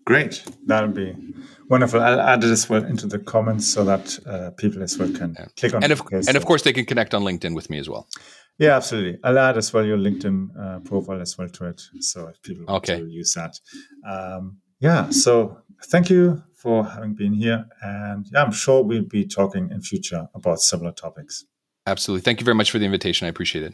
Great. 0.05 0.43
That'll 0.65 0.89
be 0.89 1.15
wonderful. 1.69 2.01
I'll 2.01 2.21
add 2.21 2.43
it 2.43 2.51
as 2.51 2.69
well 2.69 2.83
into 2.83 3.07
the 3.07 3.19
comments 3.19 3.67
so 3.67 3.83
that 3.85 4.19
uh, 4.25 4.51
people 4.51 4.83
as 4.83 4.97
well 4.97 5.11
can 5.11 5.35
yeah. 5.37 5.45
click 5.57 5.73
on 5.73 5.83
and 5.83 5.91
of, 5.91 6.01
and 6.11 6.35
of 6.35 6.45
course, 6.45 6.63
they 6.63 6.73
can 6.73 6.85
connect 6.85 7.13
on 7.13 7.23
LinkedIn 7.23 7.55
with 7.55 7.69
me 7.69 7.77
as 7.77 7.89
well. 7.89 8.07
Yeah, 8.59 8.75
absolutely. 8.75 9.19
I'll 9.23 9.39
add 9.39 9.57
as 9.57 9.73
well 9.73 9.85
your 9.85 9.97
LinkedIn 9.97 10.49
uh, 10.59 10.79
profile 10.79 11.21
as 11.21 11.37
well 11.37 11.49
to 11.49 11.65
it. 11.65 11.81
So 11.99 12.27
if 12.27 12.41
people 12.41 12.65
want 12.65 12.83
okay. 12.83 12.99
to 12.99 13.07
use 13.07 13.33
that. 13.33 13.59
Um, 14.07 14.59
yeah. 14.79 15.09
So 15.09 15.57
thank 15.85 16.09
you 16.09 16.43
for 16.55 16.85
having 16.85 17.15
been 17.15 17.33
here. 17.33 17.65
And 17.81 18.27
yeah, 18.31 18.43
I'm 18.43 18.51
sure 18.51 18.83
we'll 18.83 19.03
be 19.03 19.25
talking 19.25 19.71
in 19.71 19.81
future 19.81 20.27
about 20.35 20.59
similar 20.59 20.91
topics. 20.91 21.45
Absolutely. 21.87 22.21
Thank 22.21 22.39
you 22.39 22.45
very 22.45 22.55
much 22.55 22.71
for 22.71 22.79
the 22.79 22.85
invitation. 22.85 23.25
I 23.25 23.29
appreciate 23.29 23.63
it. 23.63 23.73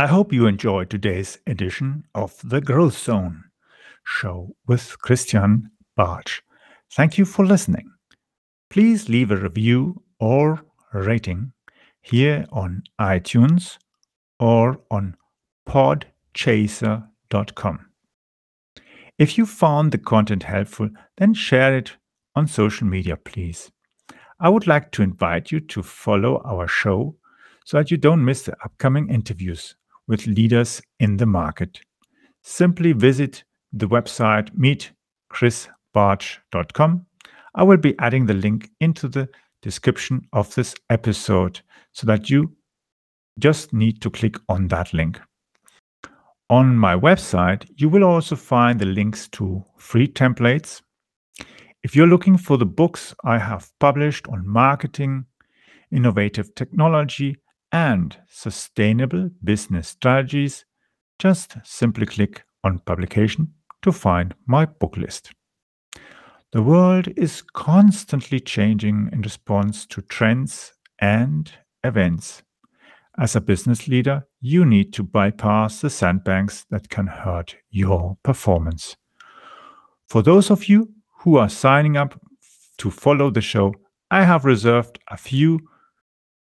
I 0.00 0.06
hope 0.06 0.32
you 0.32 0.46
enjoyed 0.46 0.88
today's 0.88 1.36
edition 1.46 2.04
of 2.14 2.34
the 2.42 2.62
Growth 2.62 2.96
Zone 2.96 3.44
show 4.02 4.56
with 4.66 4.98
Christian 5.02 5.70
Bartsch. 5.94 6.40
Thank 6.90 7.18
you 7.18 7.26
for 7.26 7.44
listening. 7.44 7.90
Please 8.70 9.10
leave 9.10 9.30
a 9.30 9.36
review 9.36 10.02
or 10.18 10.62
rating 10.94 11.52
here 12.00 12.46
on 12.50 12.84
iTunes 12.98 13.76
or 14.38 14.80
on 14.90 15.16
podchaser.com. 15.68 17.86
If 19.18 19.36
you 19.36 19.44
found 19.44 19.92
the 19.92 19.98
content 19.98 20.44
helpful, 20.44 20.88
then 21.18 21.34
share 21.34 21.76
it 21.76 21.98
on 22.34 22.46
social 22.46 22.86
media, 22.86 23.18
please. 23.18 23.70
I 24.40 24.48
would 24.48 24.66
like 24.66 24.92
to 24.92 25.02
invite 25.02 25.52
you 25.52 25.60
to 25.60 25.82
follow 25.82 26.40
our 26.46 26.66
show 26.66 27.16
so 27.66 27.76
that 27.76 27.90
you 27.90 27.98
don't 27.98 28.24
miss 28.24 28.44
the 28.44 28.56
upcoming 28.64 29.10
interviews 29.10 29.76
with 30.10 30.26
leaders 30.26 30.82
in 30.98 31.16
the 31.16 31.24
market. 31.24 31.80
Simply 32.42 32.92
visit 32.92 33.44
the 33.72 33.86
website 33.86 34.50
meetchrisbartsch.com. 35.32 37.06
I 37.54 37.62
will 37.62 37.76
be 37.76 37.94
adding 38.00 38.26
the 38.26 38.34
link 38.34 38.68
into 38.80 39.06
the 39.08 39.28
description 39.62 40.26
of 40.32 40.52
this 40.54 40.74
episode 40.90 41.60
so 41.92 42.06
that 42.08 42.28
you 42.28 42.56
just 43.38 43.72
need 43.72 44.02
to 44.02 44.10
click 44.10 44.36
on 44.48 44.66
that 44.68 44.92
link. 44.92 45.20
On 46.50 46.76
my 46.76 46.96
website, 46.96 47.70
you 47.76 47.88
will 47.88 48.02
also 48.02 48.34
find 48.34 48.80
the 48.80 48.86
links 48.86 49.28
to 49.28 49.64
free 49.76 50.08
templates. 50.08 50.82
If 51.84 51.94
you're 51.94 52.08
looking 52.08 52.36
for 52.36 52.58
the 52.58 52.66
books 52.66 53.14
I 53.24 53.38
have 53.38 53.70
published 53.78 54.26
on 54.26 54.44
marketing, 54.46 55.26
innovative 55.92 56.52
technology, 56.56 57.36
and 57.72 58.16
sustainable 58.28 59.30
business 59.42 59.88
strategies, 59.88 60.64
just 61.18 61.56
simply 61.64 62.06
click 62.06 62.44
on 62.64 62.80
Publication 62.80 63.54
to 63.82 63.92
find 63.92 64.34
my 64.46 64.66
book 64.66 64.96
list. 64.96 65.32
The 66.52 66.62
world 66.62 67.08
is 67.16 67.42
constantly 67.42 68.40
changing 68.40 69.08
in 69.12 69.22
response 69.22 69.86
to 69.86 70.02
trends 70.02 70.72
and 70.98 71.50
events. 71.84 72.42
As 73.18 73.36
a 73.36 73.40
business 73.40 73.86
leader, 73.86 74.26
you 74.40 74.64
need 74.64 74.92
to 74.94 75.02
bypass 75.02 75.80
the 75.80 75.90
sandbanks 75.90 76.64
that 76.70 76.88
can 76.88 77.06
hurt 77.06 77.56
your 77.70 78.16
performance. 78.22 78.96
For 80.08 80.22
those 80.22 80.50
of 80.50 80.68
you 80.68 80.92
who 81.18 81.36
are 81.36 81.48
signing 81.48 81.96
up 81.96 82.20
to 82.78 82.90
follow 82.90 83.30
the 83.30 83.40
show, 83.40 83.74
I 84.10 84.24
have 84.24 84.44
reserved 84.44 84.98
a 85.08 85.16
few 85.16 85.60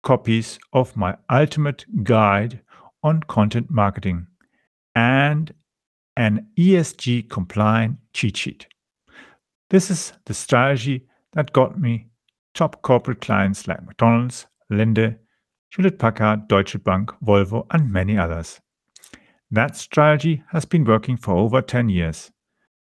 copies 0.09 0.59
of 0.73 0.97
my 0.97 1.15
ultimate 1.29 1.85
guide 2.03 2.59
on 3.03 3.23
content 3.25 3.71
marketing 3.71 4.27
and 4.95 5.53
an 6.17 6.47
ESG 6.57 7.29
compliant 7.29 7.99
cheat 8.15 8.35
sheet. 8.35 8.67
This 9.69 9.91
is 9.91 10.15
the 10.25 10.33
strategy 10.33 11.07
that 11.35 11.53
got 11.53 11.79
me 11.79 12.07
top 12.55 12.81
corporate 12.81 13.21
clients 13.21 13.69
like 13.69 13.85
McDonald's, 13.85 14.47
Linde, 14.73 15.19
Hewlett 15.75 15.99
Packard, 15.99 16.49
Deutsche 16.49 16.83
Bank, 16.83 17.11
Volvo, 17.23 17.67
and 17.71 17.93
many 17.93 18.17
others. 18.17 18.63
That 19.51 19.77
strategy 19.77 20.43
has 20.53 20.65
been 20.65 20.87
working 20.87 21.19
for 21.19 21.37
over 21.37 21.61
10 21.61 21.91
years 21.91 22.31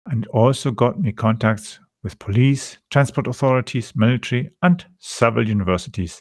and 0.06 0.26
also 0.26 0.72
got 0.72 1.00
me 1.00 1.12
contacts 1.12 1.78
with 2.02 2.18
police, 2.18 2.78
transport 2.90 3.28
authorities, 3.28 3.92
military, 3.94 4.50
and 4.62 4.84
several 4.98 5.48
universities 5.48 6.20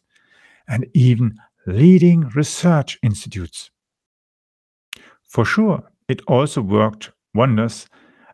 and 0.68 0.86
even 0.94 1.38
leading 1.66 2.30
research 2.36 3.00
institutes. 3.02 3.72
For 5.28 5.46
sure, 5.46 5.90
it 6.08 6.22
also 6.28 6.62
worked 6.62 7.12
wonders 7.34 7.88